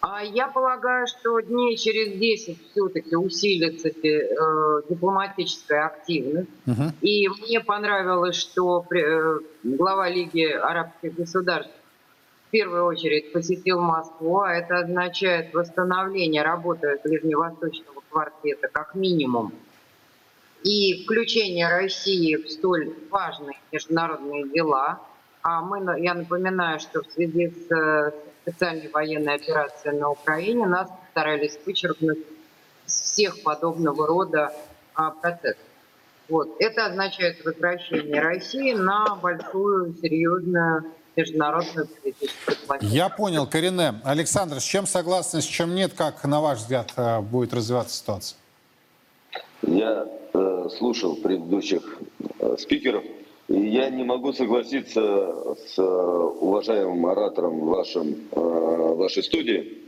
А 0.00 0.22
я 0.22 0.46
полагаю, 0.48 1.06
что 1.06 1.40
дней 1.40 1.76
через 1.76 2.18
10 2.18 2.70
все-таки 2.70 3.16
усилится 3.16 3.88
э, 3.88 4.82
дипломатическая 4.88 5.86
активность. 5.86 6.48
Угу. 6.66 6.92
И 7.02 7.28
мне 7.28 7.60
понравилось, 7.60 8.36
что 8.36 8.86
э, 8.94 9.40
глава 9.64 10.08
Лиги 10.08 10.44
арабских 10.44 11.14
государств 11.14 11.72
в 12.48 12.50
первую 12.50 12.86
очередь 12.86 13.30
посетил 13.32 13.78
Москву, 13.78 14.40
а 14.40 14.54
это 14.54 14.78
означает 14.78 15.52
восстановление 15.52 16.42
работы 16.42 16.98
Ближневосточного 17.04 18.02
квартета 18.08 18.68
как 18.72 18.94
минимум. 18.94 19.52
и 20.64 21.04
включение 21.04 21.68
России 21.68 22.36
в 22.36 22.50
столь 22.50 22.94
важные 23.10 23.58
международные 23.70 24.48
дела. 24.48 24.98
А 25.42 25.60
мы, 25.60 26.00
я 26.00 26.14
напоминаю, 26.14 26.80
что 26.80 27.02
в 27.02 27.12
связи 27.12 27.50
с 27.50 27.70
э, 27.70 28.12
специальной 28.42 28.88
военной 28.88 29.34
операцией 29.34 29.96
на 29.96 30.10
Украине 30.10 30.66
нас 30.66 30.90
старались 31.10 31.58
вычеркнуть 31.64 32.18
всех 32.86 33.42
подобного 33.42 34.06
рода 34.06 34.52
а, 34.94 35.10
процессов. 35.10 35.62
Вот. 36.28 36.56
Это 36.58 36.86
означает 36.86 37.44
возвращение 37.44 38.20
России 38.20 38.72
на 38.72 39.14
большую, 39.14 39.94
серьезную 39.94 40.92
международную 41.18 41.86
политическую. 41.86 42.56
Я 42.80 43.08
понял, 43.08 43.46
Корене. 43.46 44.00
Александр, 44.04 44.60
с 44.60 44.64
чем 44.64 44.86
согласны, 44.86 45.42
с 45.42 45.44
чем 45.44 45.74
нет? 45.74 45.92
Как, 45.94 46.24
на 46.24 46.40
ваш 46.40 46.58
взгляд, 46.58 46.92
э, 46.96 47.20
будет 47.20 47.52
развиваться 47.52 47.96
ситуация? 47.96 48.38
Я 49.62 50.06
э, 50.32 50.68
слушал 50.76 51.16
предыдущих 51.16 51.98
э, 52.38 52.56
спикеров, 52.58 53.04
и 53.48 53.60
я 53.68 53.90
не 53.90 54.04
могу 54.04 54.32
согласиться 54.32 55.56
с 55.66 55.78
э, 55.78 55.82
уважаемым 55.82 57.04
оратором 57.06 57.60
вашим, 57.60 58.28
э, 58.30 58.94
вашей 58.94 59.22
студии. 59.22 59.78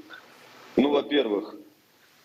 Ну, 0.77 0.91
во-первых, 0.91 1.55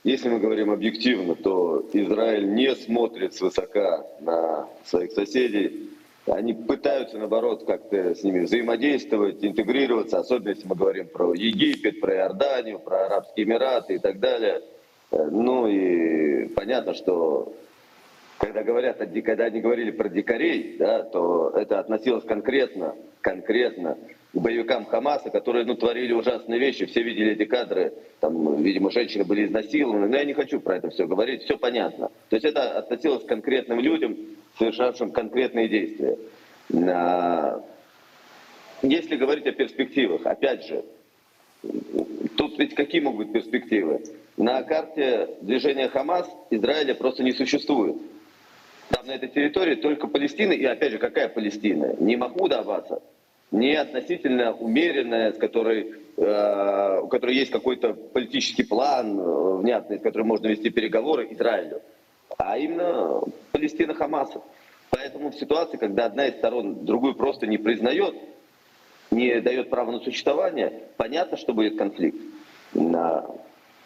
если 0.04 0.30
мы 0.30 0.40
говорим 0.40 0.72
объективно, 0.72 1.36
то 1.36 1.84
Израиль 1.94 2.54
не 2.54 2.76
смотрит 2.76 3.34
свысока 3.34 4.06
на 4.22 4.68
своих 4.86 5.12
соседей. 5.12 5.90
Они 6.28 6.54
пытаются, 6.54 7.18
наоборот, 7.20 7.66
как-то 7.66 8.16
с 8.16 8.24
ними 8.24 8.42
взаимодействовать, 8.42 9.46
интегрироваться, 9.46 10.20
особенно 10.20 10.50
если 10.50 10.68
мы 10.68 10.76
говорим 10.76 11.08
про 11.08 11.34
Египет, 11.34 12.02
про 12.02 12.16
Иорданию, 12.16 12.80
про 12.80 13.06
Арабские 13.06 13.46
Эмираты 13.46 13.96
и 13.96 14.00
так 14.00 14.20
далее. 14.20 14.62
Э, 15.12 15.28
Ну 15.30 15.68
и 15.68 16.48
понятно, 16.50 16.96
что 16.96 17.54
когда 18.40 18.64
говорят, 18.64 18.98
когда 18.98 19.46
они 19.46 19.62
говорили 19.62 19.92
про 19.92 20.10
дикарей, 20.10 20.78
да, 20.80 21.04
то 21.04 21.52
это 21.56 21.80
относилось 21.80 22.26
конкретно, 22.26 22.96
конкретно 23.22 23.98
боевикам 24.40 24.86
Хамаса, 24.86 25.30
которые 25.30 25.66
ну, 25.66 25.76
творили 25.76 26.14
ужасные 26.14 26.60
вещи. 26.60 26.86
Все 26.86 27.02
видели 27.02 27.32
эти 27.32 27.46
кадры, 27.46 27.94
там, 28.20 28.62
видимо, 28.62 28.92
женщины 28.92 29.24
были 29.24 29.46
изнасилованы. 29.46 30.08
Но 30.08 30.18
я 30.18 30.26
не 30.26 30.34
хочу 30.34 30.60
про 30.60 30.78
это 30.78 30.90
все 30.90 31.08
говорить, 31.08 31.44
все 31.44 31.58
понятно. 31.58 32.10
То 32.30 32.36
есть 32.36 32.46
это 32.46 32.78
относилось 32.78 33.24
к 33.24 33.28
конкретным 33.28 33.80
людям, 33.80 34.18
совершавшим 34.58 35.12
конкретные 35.12 35.68
действия. 35.68 36.18
А, 36.88 37.64
Если 38.82 39.16
говорить 39.16 39.48
о 39.48 39.52
перспективах, 39.52 40.26
опять 40.26 40.66
же, 40.66 40.84
Тут 42.38 42.60
ведь 42.60 42.76
какие 42.76 43.02
могут 43.02 43.28
быть 43.28 43.34
перспективы? 43.34 44.04
На 44.38 44.62
карте 44.64 45.30
движения 45.42 45.88
Хамас 45.90 46.30
Израиля 46.50 46.94
просто 46.96 47.24
не 47.24 47.32
существует. 47.32 47.96
Там 48.90 49.08
на 49.08 49.12
этой 49.12 49.30
территории 49.30 49.76
только 49.76 50.08
Палестина, 50.08 50.52
и 50.52 50.64
опять 50.66 50.92
же, 50.92 50.98
какая 51.00 51.28
Палестина? 51.28 51.96
Не 52.00 52.18
Махмуда 52.18 52.60
Аббаса, 52.60 53.02
не 53.56 53.76
относительно 53.76 54.54
умеренная, 54.54 55.32
с 55.32 55.38
которой, 55.38 55.94
э, 56.18 57.00
у 57.02 57.08
которой 57.08 57.36
есть 57.36 57.52
какой-то 57.52 57.94
политический 57.94 58.64
план 58.64 59.18
э, 59.20 59.58
внятный, 59.58 60.00
с 60.00 60.02
которым 60.02 60.28
можно 60.28 60.48
вести 60.48 60.70
переговоры 60.70 61.28
Израилю, 61.32 61.82
а 62.38 62.58
именно 62.58 63.22
Палестина 63.52 63.94
Хамаса. 63.94 64.42
Поэтому 64.90 65.32
в 65.32 65.36
ситуации, 65.36 65.78
когда 65.78 66.06
одна 66.06 66.28
из 66.28 66.36
сторон 66.36 66.86
другую 66.86 67.16
просто 67.16 67.48
не 67.48 67.58
признает, 67.58 68.16
не 69.12 69.40
дает 69.40 69.70
права 69.70 69.92
на 69.92 70.00
существование, 70.00 70.84
понятно, 70.98 71.38
что 71.38 71.54
будет 71.54 71.78
конфликт. 71.78 72.20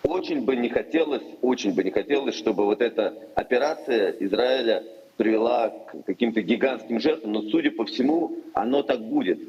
Очень 0.03 0.45
бы 0.45 0.55
не 0.55 0.69
хотелось, 0.69 1.23
очень 1.41 1.75
бы 1.75 1.83
не 1.83 1.91
хотелось, 1.91 2.35
чтобы 2.35 2.65
вот 2.65 2.81
эта 2.81 3.13
операция 3.35 4.15
Израиля 4.19 4.83
привела 5.17 5.69
к 5.69 6.05
каким-то 6.05 6.41
гигантским 6.41 6.99
жертвам, 6.99 7.33
но, 7.33 7.41
судя 7.43 7.71
по 7.71 7.85
всему, 7.85 8.37
оно 8.53 8.81
так 8.81 9.01
будет. 9.01 9.39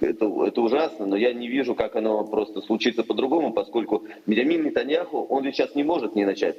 Это, 0.00 0.26
это 0.46 0.60
ужасно, 0.60 1.06
но 1.06 1.16
я 1.16 1.32
не 1.32 1.48
вижу, 1.48 1.74
как 1.74 1.96
оно 1.96 2.24
просто 2.24 2.60
случится 2.60 3.02
по-другому, 3.02 3.52
поскольку 3.52 4.04
Бенjamin 4.26 4.62
Нетаньяху, 4.62 5.26
он 5.28 5.44
ведь 5.44 5.56
сейчас 5.56 5.74
не 5.74 5.82
может 5.82 6.14
не 6.14 6.24
начать 6.24 6.56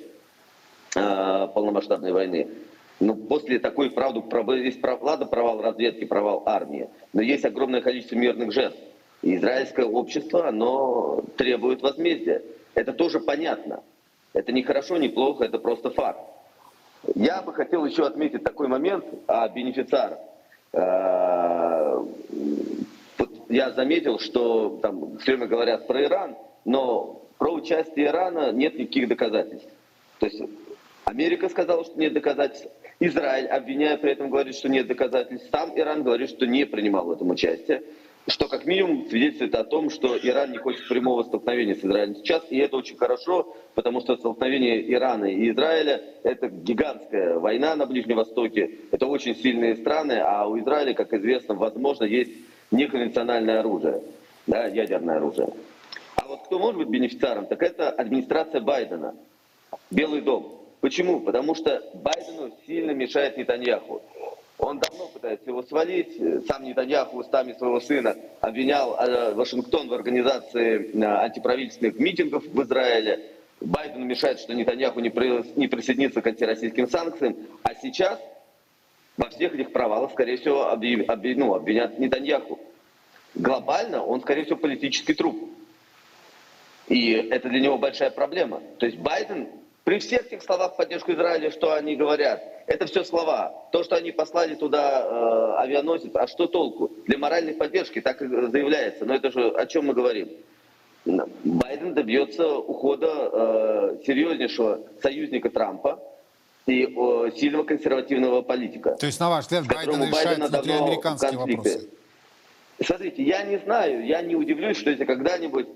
э, 0.95 1.47
полномасштабной 1.53 2.11
войны. 2.11 2.47
Но 2.99 3.15
после 3.15 3.59
такой, 3.59 3.89
правда, 3.89 4.21
пров- 4.21 4.55
есть 4.57 4.79
ладно, 5.01 5.25
провал 5.25 5.61
разведки, 5.61 6.05
провал 6.05 6.43
армии, 6.45 6.89
но 7.13 7.21
есть 7.21 7.45
огромное 7.45 7.81
количество 7.81 8.15
мирных 8.15 8.51
жертв. 8.51 8.77
И 9.21 9.35
израильское 9.35 9.85
общество, 9.85 10.47
оно 10.47 11.23
требует 11.35 11.81
возмездия. 11.81 12.43
Это 12.73 12.93
тоже 12.93 13.19
понятно. 13.19 13.81
Это 14.33 14.51
не 14.51 14.61
хорошо, 14.61 14.97
не 14.97 15.09
плохо, 15.09 15.45
это 15.45 15.57
просто 15.57 15.89
факт. 15.89 16.21
Я 17.15 17.41
бы 17.41 17.53
хотел 17.53 17.85
еще 17.85 18.05
отметить 18.05 18.43
такой 18.43 18.67
момент 18.67 19.05
о 19.27 19.47
бенефициарах. 19.49 20.19
Я 23.49 23.71
заметил, 23.71 24.19
что 24.19 24.79
там 24.81 25.17
все 25.19 25.33
время 25.33 25.47
говорят 25.47 25.87
про 25.87 26.03
Иран, 26.03 26.35
но 26.63 27.21
про 27.37 27.51
участие 27.53 28.07
Ирана 28.07 28.51
нет 28.51 28.77
никаких 28.77 29.07
доказательств. 29.07 29.69
То 30.19 30.25
есть 30.25 30.41
Америка 31.05 31.49
сказала, 31.49 31.83
что 31.83 31.99
нет 31.99 32.13
доказательств. 32.13 32.67
Израиль, 32.99 33.47
обвиняя 33.47 33.97
при 33.97 34.11
этом, 34.11 34.29
говорит, 34.29 34.55
что 34.55 34.69
нет 34.69 34.87
доказательств. 34.87 35.49
Сам 35.51 35.77
Иран 35.77 36.03
говорит, 36.03 36.29
что 36.29 36.47
не 36.47 36.65
принимал 36.65 37.05
в 37.05 37.11
этом 37.11 37.29
участие. 37.29 37.83
Что 38.27 38.47
как 38.47 38.65
минимум 38.65 39.07
свидетельствует 39.07 39.53
о 39.53 39.63
том, 39.63 39.91
что 39.91 40.17
Иран 40.17 40.51
не 40.51 40.57
хочет 40.57 40.87
прямого 40.87 41.21
столкновения 41.21 41.75
с 41.75 41.79
Израилем 41.79 42.15
сейчас. 42.15 42.43
И 42.49 42.57
это 42.57 42.77
очень 42.77 42.97
хорошо, 42.97 43.55
потому 43.75 44.01
что 44.01 44.15
столкновение 44.15 44.91
Ирана 44.91 45.25
и 45.25 45.51
Израиля– 45.51 46.01
это 46.23 46.47
гигантская 46.47 47.37
война 47.37 47.75
на 47.75 47.85
Ближнем 47.85 48.15
Востоке. 48.15 48.79
Это 48.91 49.05
очень 49.05 49.35
сильные 49.35 49.75
страны, 49.75 50.13
а 50.13 50.47
у 50.47 50.57
Израиля, 50.57 50.95
как 50.95 51.13
известно, 51.13 51.53
возможно, 51.53 52.05
есть 52.05 52.31
неконвенциональное 52.75 53.59
оружие, 53.59 54.01
да, 54.47 54.65
ядерное 54.67 55.17
оружие. 55.17 55.49
А 56.15 56.27
вот 56.27 56.43
кто 56.45 56.59
может 56.59 56.77
быть 56.77 56.89
бенефициаром, 56.89 57.45
так 57.47 57.61
это 57.63 57.89
администрация 57.89 58.61
Байдена, 58.61 59.15
Белый 59.91 60.21
дом. 60.21 60.61
Почему? 60.81 61.19
Потому 61.21 61.55
что 61.55 61.81
Байдену 61.95 62.51
сильно 62.67 62.91
мешает 62.91 63.37
Нетаньяху. 63.37 64.01
Он 64.57 64.79
давно 64.79 65.07
пытается 65.07 65.49
его 65.49 65.63
свалить. 65.63 66.15
Сам 66.47 66.63
Нетаньяху 66.63 67.17
устами 67.17 67.53
своего 67.53 67.79
сына 67.79 68.15
обвинял 68.39 68.95
э, 68.95 69.33
Вашингтон 69.33 69.89
в 69.89 69.93
организации 69.93 70.91
э, 70.93 71.03
антиправительственных 71.03 71.99
митингов 71.99 72.45
в 72.45 72.61
Израиле. 72.63 73.31
Байдену 73.59 74.05
мешает, 74.05 74.39
что 74.39 74.53
Нетаньяху 74.53 74.99
не, 75.01 75.09
при- 75.09 75.43
не 75.59 75.67
присоединится 75.67 76.21
к 76.21 76.27
антироссийским 76.27 76.87
санкциям. 76.87 77.35
А 77.63 77.73
сейчас 77.75 78.19
во 79.17 79.29
всех 79.29 79.53
этих 79.55 79.71
провалах, 79.71 80.11
скорее 80.11 80.37
всего, 80.37 80.69
объяв- 80.69 81.07
объ- 81.07 81.35
ну, 81.35 81.53
обвинят 81.53 81.97
Нетаньяху. 81.99 82.59
Глобально 83.33 84.03
он, 84.03 84.21
скорее 84.21 84.43
всего, 84.43 84.57
политический 84.57 85.13
труп. 85.13 85.49
И 86.87 87.11
это 87.13 87.49
для 87.49 87.59
него 87.59 87.77
большая 87.77 88.11
проблема. 88.11 88.61
То 88.79 88.85
есть 88.85 88.97
Байден 88.99 89.47
при 89.83 89.99
всех 89.99 90.29
тех 90.29 90.41
словах 90.41 90.73
в 90.73 90.77
поддержку 90.77 91.11
Израиля, 91.13 91.51
что 91.51 91.73
они 91.73 91.95
говорят, 91.95 92.41
это 92.67 92.85
все 92.87 93.03
слова. 93.03 93.67
То, 93.71 93.83
что 93.83 93.95
они 93.95 94.11
послали 94.11 94.55
туда 94.55 95.01
э, 95.05 95.61
авианосец, 95.63 96.11
а 96.15 96.27
что 96.27 96.47
толку? 96.47 96.91
Для 97.05 97.17
моральной 97.17 97.53
поддержки 97.53 98.01
так 98.01 98.21
и 98.21 98.27
заявляется. 98.27 99.05
Но 99.05 99.13
это 99.15 99.31
же 99.31 99.49
о 99.49 99.65
чем 99.65 99.87
мы 99.87 99.93
говорим? 99.93 100.29
Байден 101.05 101.93
добьется 101.93 102.57
ухода 102.57 103.29
э, 103.31 103.97
серьезнейшего 104.05 104.81
союзника 105.01 105.49
Трампа 105.49 106.01
и 106.67 106.83
э, 106.83 107.31
сильного 107.37 107.63
консервативного 107.63 108.41
политика. 108.41 108.95
То 108.95 109.05
есть, 109.05 109.19
на 109.19 109.29
ваш 109.29 109.45
взгляд, 109.45 109.67
Байден 109.67 110.03
решает 110.03 110.49
внутриамериканские 110.49 111.31
конфликты. 111.31 111.69
вопросы? 111.69 111.89
Смотрите, 112.83 113.23
я 113.23 113.43
не 113.43 113.57
знаю, 113.59 114.05
я 114.05 114.21
не 114.21 114.35
удивлюсь, 114.35 114.77
что 114.77 114.89
если 114.89 115.05
когда-нибудь 115.05 115.67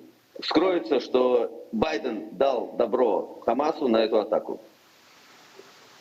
вскроется, 0.42 1.00
что 1.00 1.68
Байден 1.72 2.30
дал 2.32 2.76
добро 2.78 3.42
Хамасу 3.46 3.88
на 3.88 3.98
эту 3.98 4.20
атаку. 4.20 4.60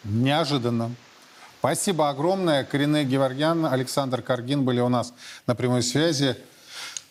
Неожиданно. 0.04 0.90
Спасибо 1.58 2.08
огромное. 2.08 2.64
Корене 2.64 3.04
Геворгян, 3.04 3.66
Александр 3.66 4.22
Каргин 4.22 4.64
были 4.64 4.80
у 4.80 4.88
нас 4.88 5.12
на 5.46 5.54
прямой 5.54 5.82
связи. 5.82 6.36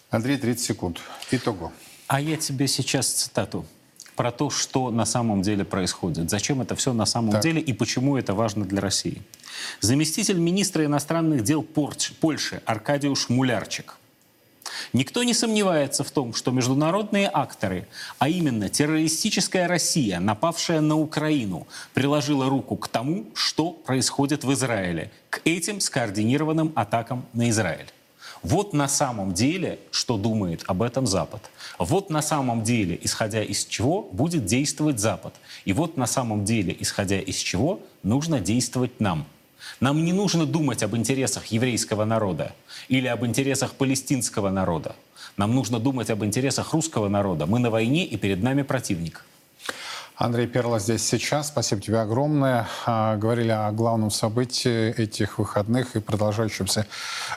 Андрей, 0.09 0.37
30 0.37 0.63
секунд. 0.65 1.01
Итого. 1.31 1.71
А 2.07 2.21
я 2.21 2.37
тебе 2.37 2.67
сейчас 2.67 3.07
цитату 3.07 3.65
про 4.17 4.31
то, 4.31 4.49
что 4.49 4.89
на 4.89 5.05
самом 5.05 5.43
деле 5.43 5.63
происходит. 5.63 6.29
Зачем 6.29 6.59
это 6.59 6.75
все 6.75 6.91
на 6.91 7.05
самом 7.05 7.31
Так. 7.33 7.43
деле 7.43 7.61
и 7.61 7.71
почему 7.71 8.17
это 8.17 8.33
важно 8.33 8.65
для 8.65 8.81
России. 8.81 9.21
Заместитель 9.79 10.39
министра 10.39 10.83
иностранных 10.83 11.43
дел 11.43 11.61
Порч- 11.63 12.13
Польши 12.19 12.61
Аркадиуш 12.65 13.29
Мулярчик. 13.29 13.95
Никто 14.91 15.23
не 15.23 15.33
сомневается 15.33 16.03
в 16.03 16.11
том, 16.11 16.33
что 16.33 16.51
международные 16.51 17.29
акторы, 17.31 17.87
а 18.19 18.27
именно 18.27 18.69
террористическая 18.69 19.67
Россия, 19.67 20.19
напавшая 20.19 20.81
на 20.81 20.95
Украину, 20.97 21.67
приложила 21.93 22.49
руку 22.49 22.75
к 22.75 22.87
тому, 22.87 23.25
что 23.35 23.71
происходит 23.71 24.43
в 24.43 24.51
Израиле, 24.53 25.11
к 25.29 25.41
этим 25.45 25.79
скоординированным 25.79 26.73
атакам 26.75 27.25
на 27.33 27.49
Израиль. 27.49 27.87
Вот 28.43 28.73
на 28.73 28.87
самом 28.87 29.33
деле, 29.33 29.79
что 29.91 30.17
думает 30.17 30.63
об 30.67 30.81
этом 30.81 31.07
Запад. 31.07 31.49
Вот 31.79 32.09
на 32.09 32.21
самом 32.21 32.63
деле, 32.63 32.97
исходя 33.01 33.43
из 33.43 33.65
чего 33.65 34.03
будет 34.11 34.45
действовать 34.45 34.99
Запад. 34.99 35.33
И 35.65 35.73
вот 35.73 35.97
на 35.97 36.07
самом 36.07 36.45
деле, 36.45 36.75
исходя 36.79 37.19
из 37.19 37.35
чего 37.37 37.79
нужно 38.03 38.39
действовать 38.39 38.99
нам. 38.99 39.25
Нам 39.79 40.03
не 40.03 40.13
нужно 40.13 40.45
думать 40.45 40.83
об 40.83 40.95
интересах 40.95 41.47
еврейского 41.47 42.05
народа 42.05 42.53
или 42.87 43.07
об 43.07 43.25
интересах 43.25 43.73
палестинского 43.73 44.49
народа. 44.49 44.95
Нам 45.35 45.53
нужно 45.53 45.79
думать 45.79 46.09
об 46.09 46.23
интересах 46.23 46.73
русского 46.73 47.09
народа. 47.09 47.45
Мы 47.45 47.59
на 47.59 47.69
войне, 47.69 48.05
и 48.05 48.17
перед 48.17 48.41
нами 48.41 48.63
противник. 48.63 49.25
Андрей 50.17 50.47
Перла 50.47 50.79
здесь 50.79 51.03
сейчас. 51.03 51.49
Спасибо 51.49 51.79
тебе 51.79 51.99
огромное. 51.99 52.67
А, 52.87 53.17
говорили 53.17 53.51
о 53.51 53.71
главном 53.71 54.09
событии 54.09 54.89
этих 54.99 55.37
выходных 55.37 55.95
и 55.95 55.99
продолжающемся 55.99 56.87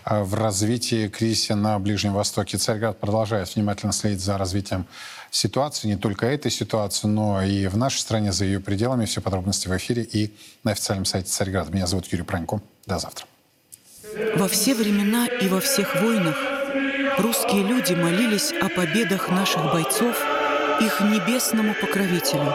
а, 0.03 0.25
в 0.25 0.33
развитии 0.33 1.09
кризиса 1.09 1.57
на 1.57 1.79
Ближнем 1.79 2.15
Востоке. 2.15 2.57
Царьград 2.57 2.99
продолжает 2.99 3.55
внимательно 3.55 3.93
следить 3.93 4.23
за 4.23 4.39
развитием 4.39 4.87
ситуации, 5.31 5.89
не 5.89 5.97
только 5.97 6.25
этой 6.25 6.51
ситуации, 6.51 7.07
но 7.07 7.43
и 7.43 7.67
в 7.67 7.77
нашей 7.77 7.99
стране, 7.99 8.33
за 8.33 8.47
ее 8.47 8.61
пределами. 8.61 9.05
Все 9.05 9.21
подробности 9.21 9.69
в 9.69 9.77
эфире 9.77 10.03
и 10.03 10.35
на 10.65 10.71
официальном 10.71 11.05
сайте 11.05 11.29
Царьграда. 11.29 11.71
Меня 11.71 11.87
зовут 11.87 12.07
Юрий 12.07 12.25
Пронько. 12.25 12.63
До 12.87 12.99
завтра. 12.99 13.27
Во 14.37 14.49
все 14.49 14.75
времена 14.75 15.27
и 15.27 15.49
во 15.49 15.61
всех 15.61 16.01
войнах 16.01 16.37
русские 17.19 17.63
люди 17.63 17.93
молились 17.93 18.53
о 18.53 18.71
победах 18.71 19.29
наших 19.29 19.65
бойцов 19.71 20.17
их 20.81 21.01
небесному 21.01 21.75
покровителю, 21.75 22.55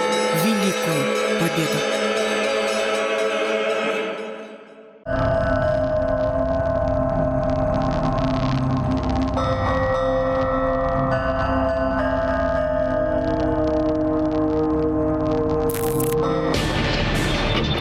великую 0.43 1.39
победу. 1.39 2.01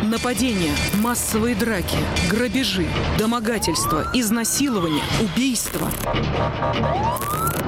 Нападения, 0.03 0.72
массовые 0.94 1.55
драки, 1.55 1.96
грабежи, 2.30 2.86
домогательства, 3.18 4.11
изнасилования, 4.14 5.03
убийства. 5.20 5.90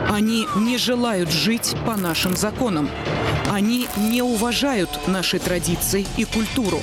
Они 0.09 0.47
не 0.57 0.77
желают 0.77 1.31
жить 1.31 1.75
по 1.87 1.97
нашим 1.97 2.37
законам. 2.37 2.89
Они 3.53 3.87
не 3.99 4.23
уважают 4.23 4.89
наши 5.07 5.39
традиции 5.39 6.07
и 6.17 6.25
культуру. 6.25 6.81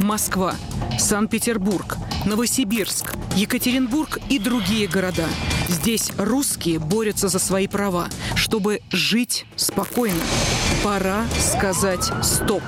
Москва, 0.00 0.56
Санкт-Петербург, 0.98 1.96
Новосибирск, 2.26 3.14
Екатеринбург 3.36 4.18
и 4.28 4.40
другие 4.40 4.88
города. 4.88 5.28
Здесь 5.68 6.10
русские 6.18 6.80
борются 6.80 7.28
за 7.28 7.38
свои 7.38 7.68
права, 7.68 8.08
чтобы 8.34 8.80
жить 8.90 9.46
спокойно. 9.54 10.20
Пора 10.82 11.24
сказать 11.38 12.10
«стоп». 12.20 12.64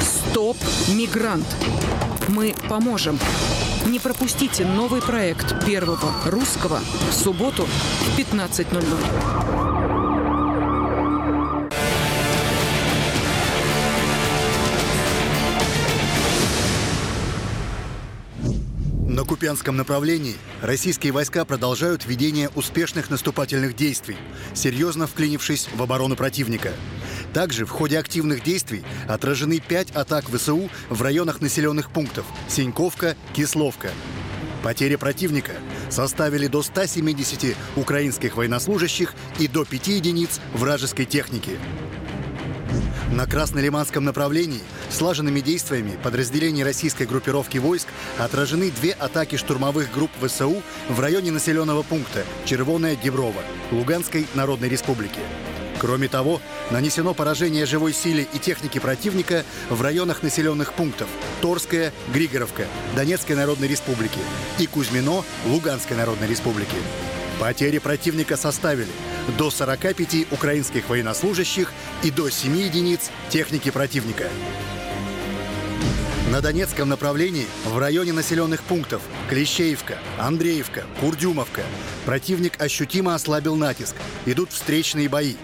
«Стоп, 0.00 0.56
мигрант». 0.88 1.46
Мы 2.28 2.54
поможем. 2.70 3.18
Не 3.86 3.98
пропустите 3.98 4.64
новый 4.64 5.02
проект 5.02 5.62
Первого 5.66 6.10
Русского 6.24 6.80
в 7.10 7.14
субботу 7.14 7.64
в 7.64 8.18
15.00. 8.18 9.47
Купянском 19.28 19.76
направлении 19.76 20.36
российские 20.62 21.12
войска 21.12 21.44
продолжают 21.44 22.06
ведение 22.06 22.48
успешных 22.54 23.10
наступательных 23.10 23.76
действий, 23.76 24.16
серьезно 24.54 25.06
вклинившись 25.06 25.68
в 25.74 25.82
оборону 25.82 26.16
противника. 26.16 26.72
Также 27.34 27.66
в 27.66 27.70
ходе 27.70 27.98
активных 27.98 28.42
действий 28.42 28.84
отражены 29.06 29.60
пять 29.60 29.90
атак 29.90 30.30
ВСУ 30.30 30.70
в 30.88 31.02
районах 31.02 31.42
населенных 31.42 31.90
пунктов 31.90 32.24
Синьковка, 32.48 33.16
Кисловка. 33.34 33.90
Потери 34.62 34.96
противника 34.96 35.52
составили 35.90 36.46
до 36.46 36.62
170 36.62 37.54
украинских 37.76 38.34
военнослужащих 38.34 39.14
и 39.38 39.46
до 39.46 39.66
5 39.66 39.88
единиц 39.88 40.40
вражеской 40.54 41.04
техники. 41.04 41.58
На 43.12 43.26
Краснолиманском 43.26 44.04
направлении 44.04 44.60
слаженными 44.90 45.40
действиями 45.40 45.98
подразделений 46.02 46.62
российской 46.62 47.04
группировки 47.04 47.56
войск 47.56 47.88
отражены 48.18 48.70
две 48.70 48.92
атаки 48.92 49.36
штурмовых 49.36 49.90
групп 49.92 50.10
ВСУ 50.20 50.62
в 50.90 51.00
районе 51.00 51.30
населенного 51.30 51.82
пункта 51.82 52.24
Червоная 52.44 52.96
Деброва 52.96 53.42
Луганской 53.72 54.26
Народной 54.34 54.68
Республики. 54.68 55.20
Кроме 55.80 56.08
того, 56.08 56.40
нанесено 56.70 57.14
поражение 57.14 57.64
живой 57.64 57.94
силе 57.94 58.26
и 58.30 58.38
техники 58.38 58.78
противника 58.78 59.44
в 59.70 59.80
районах 59.80 60.22
населенных 60.22 60.74
пунктов 60.74 61.08
Торская, 61.40 61.92
Григоровка, 62.12 62.66
Донецкой 62.94 63.36
Народной 63.36 63.68
Республики 63.68 64.18
и 64.58 64.66
Кузьмино, 64.66 65.24
Луганской 65.46 65.96
Народной 65.96 66.28
Республики. 66.28 66.76
Потери 67.38 67.78
противника 67.78 68.36
составили 68.36 68.88
до 69.36 69.50
45 69.50 70.32
украинских 70.32 70.88
военнослужащих 70.88 71.72
и 72.02 72.10
до 72.10 72.30
7 72.30 72.56
единиц 72.56 73.10
техники 73.28 73.70
противника. 73.70 74.28
На 76.32 76.42
Донецком 76.42 76.90
направлении 76.90 77.46
в 77.64 77.78
районе 77.78 78.12
населенных 78.12 78.62
пунктов 78.62 79.00
Клещеевка, 79.30 79.96
Андреевка, 80.18 80.84
Курдюмовка 81.00 81.62
противник 82.04 82.60
ощутимо 82.60 83.14
ослабил 83.14 83.56
натиск. 83.56 83.96
Идут 84.26 84.52
встречные 84.52 85.08
бои. 85.08 85.36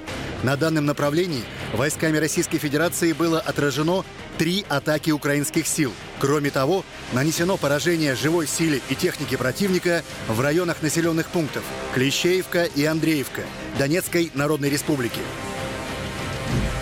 На 0.42 0.56
данном 0.56 0.84
направлении 0.84 1.42
войсками 1.72 2.18
Российской 2.18 2.58
Федерации 2.58 3.12
было 3.12 3.40
отражено 3.40 4.04
три 4.38 4.64
атаки 4.68 5.10
украинских 5.10 5.66
сил. 5.66 5.92
Кроме 6.18 6.50
того, 6.50 6.84
нанесено 7.12 7.56
поражение 7.56 8.14
живой 8.14 8.46
силе 8.46 8.80
и 8.88 8.94
технике 8.94 9.36
противника 9.36 10.02
в 10.28 10.40
районах 10.40 10.82
населенных 10.82 11.28
пунктов 11.28 11.64
Клещеевка 11.94 12.64
и 12.64 12.84
Андреевка 12.84 13.42
Донецкой 13.78 14.30
Народной 14.34 14.70
Республики. 14.70 15.20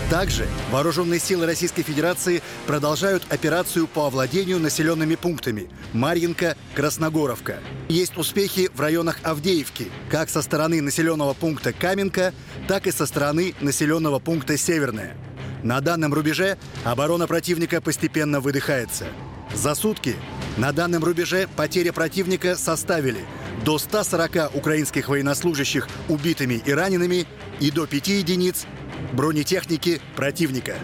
Также 0.09 0.47
вооруженные 0.69 1.19
силы 1.19 1.47
Российской 1.47 1.81
Федерации 1.81 2.43
продолжают 2.67 3.23
операцию 3.31 3.87
по 3.87 4.05
овладению 4.05 4.59
населенными 4.59 5.15
пунктами 5.15 5.69
Марьинка, 5.91 6.55
Красногоровка. 6.75 7.57
Есть 7.89 8.15
успехи 8.15 8.69
в 8.75 8.79
районах 8.79 9.17
Авдеевки, 9.23 9.91
как 10.09 10.29
со 10.29 10.43
стороны 10.43 10.81
населенного 10.81 11.33
пункта 11.33 11.73
Каменка, 11.73 12.31
так 12.67 12.85
и 12.85 12.91
со 12.91 13.07
стороны 13.07 13.55
населенного 13.59 14.19
пункта 14.19 14.55
Северная. 14.55 15.17
На 15.63 15.79
данном 15.79 16.13
рубеже 16.13 16.57
оборона 16.83 17.25
противника 17.25 17.79
постепенно 17.79 18.41
выдыхается. 18.41 19.05
За 19.53 19.75
сутки 19.75 20.15
на 20.57 20.73
данном 20.73 21.03
рубеже 21.03 21.47
потери 21.55 21.89
противника 21.91 22.55
составили 22.57 23.25
до 23.63 23.77
140 23.77 24.55
украинских 24.55 25.07
военнослужащих 25.07 25.87
убитыми 26.09 26.61
и 26.65 26.71
ранеными 26.71 27.25
и 27.61 27.71
до 27.71 27.87
5 27.87 28.07
единиц 28.09 28.65
бронетехники 29.13 30.01
противника. 30.17 30.75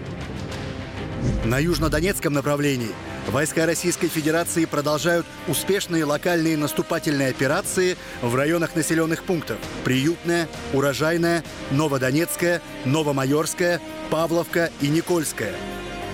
На 1.43 1.59
южнодонецком 1.59 2.33
направлении 2.33 2.91
войска 3.29 3.65
Российской 3.65 4.07
Федерации 4.07 4.65
продолжают 4.65 5.25
успешные 5.47 6.05
локальные 6.05 6.57
наступательные 6.57 7.29
операции 7.29 7.97
в 8.21 8.33
районах 8.35 8.75
населенных 8.75 9.23
пунктов 9.23 9.57
Приютная, 9.83 10.47
Урожайная, 10.73 11.43
Новодонецкая, 11.71 12.61
Новомайорская, 12.85 13.81
Павловка 14.09 14.71
и 14.81 14.87
Никольская. 14.87 15.53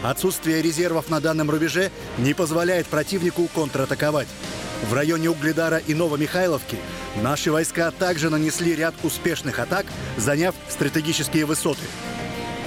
Отсутствие 0.03 0.61
резервов 0.61 1.09
на 1.09 1.19
данном 1.19 1.49
рубеже 1.49 1.91
не 2.17 2.33
позволяет 2.33 2.87
противнику 2.87 3.47
контратаковать. 3.47 4.27
В 4.89 4.93
районе 4.93 5.29
Угледара 5.29 5.77
и 5.77 5.93
Новомихайловки 5.93 6.77
наши 7.21 7.51
войска 7.51 7.91
также 7.91 8.29
нанесли 8.29 8.75
ряд 8.75 8.93
успешных 9.03 9.59
атак, 9.59 9.85
заняв 10.17 10.53
стратегические 10.69 11.45
высоты. 11.45 11.85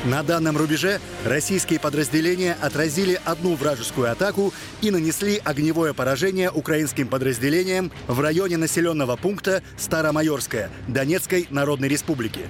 На 0.04 0.22
данном 0.22 0.56
рубеже 0.56 1.00
российские 1.24 1.80
подразделения 1.80 2.56
отразили 2.60 3.20
одну 3.24 3.56
вражескую 3.56 4.10
атаку 4.10 4.52
и 4.80 4.92
нанесли 4.92 5.40
огневое 5.44 5.92
поражение 5.92 6.50
украинским 6.50 7.08
подразделениям 7.08 7.90
в 8.06 8.20
районе 8.20 8.56
населенного 8.56 9.16
пункта 9.16 9.62
Старомайорская 9.76 10.70
Донецкой 10.86 11.48
Народной 11.50 11.88
Республики. 11.88 12.42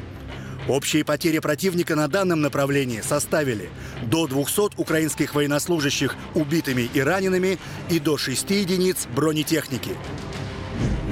Общие 0.69 1.03
потери 1.03 1.39
противника 1.39 1.97
на 1.97 2.09
данном 2.09 2.43
направлении 2.43 3.01
составили 3.01 3.71
до 4.03 4.27
200 4.27 4.79
украинских 4.79 5.35
военнослужащих 5.35 6.15
убитыми 6.35 6.91
и 6.93 7.01
ранеными 7.01 7.59
и 7.89 7.99
до 7.99 8.19
6 8.19 8.51
единиц 8.51 9.07
бронетехники. 9.17 9.93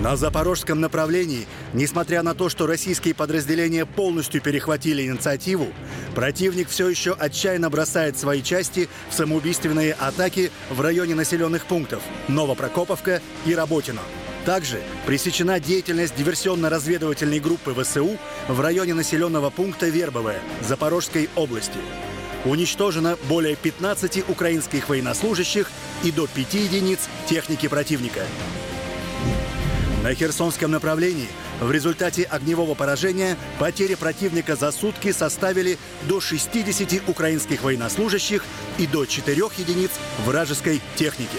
На 0.07 0.15
запорожском 0.15 0.81
направлении, 0.81 1.49
несмотря 1.73 2.23
на 2.23 2.33
то, 2.33 2.49
что 2.49 2.69
российские 2.69 3.13
подразделения 3.13 3.85
полностью 3.85 4.41
перехватили 4.41 5.05
инициативу, 5.05 5.67
противник 6.15 6.69
все 6.69 6.89
еще 6.89 7.13
отчаянно 7.13 7.71
бросает 7.71 8.17
свои 8.17 8.41
части 8.41 8.89
в 9.11 9.15
самоубийственные 9.15 9.95
атаки 9.95 10.53
в 10.71 10.81
районе 10.81 11.17
населенных 11.17 11.67
пунктов 11.67 12.05
Новопрокоповка 12.29 13.21
и 13.47 13.55
Работино. 13.57 14.01
Также 14.45 14.81
пресечена 15.07 15.59
деятельность 15.59 16.15
диверсионно-разведывательной 16.17 17.41
группы 17.41 17.75
ВСУ 17.75 18.17
в 18.47 18.61
районе 18.61 18.95
населенного 18.95 19.51
пункта 19.51 19.89
Вербовое 19.89 20.39
Запорожской 20.63 21.29
области. 21.35 21.81
Уничтожено 22.45 23.19
более 23.29 23.57
15 23.57 24.29
украинских 24.29 24.89
военнослужащих 24.89 25.69
и 26.05 26.13
до 26.13 26.29
5 26.29 26.55
единиц 26.55 27.01
техники 27.29 27.67
противника. 27.67 28.21
На 30.07 30.15
Херсонском 30.15 30.71
направлении 30.71 31.27
в 31.61 31.73
результате 31.73 32.23
огневого 32.23 32.77
поражения 32.77 33.37
потери 33.59 33.97
противника 33.97 34.55
за 34.55 34.71
сутки 34.71 35.11
составили 35.11 35.79
до 36.09 36.21
60 36.21 37.09
украинских 37.09 37.65
военнослужащих 37.65 38.45
и 38.79 38.87
до 38.87 39.05
4 39.05 39.37
единиц 39.59 39.91
вражеской 40.25 40.81
техники. 40.95 41.39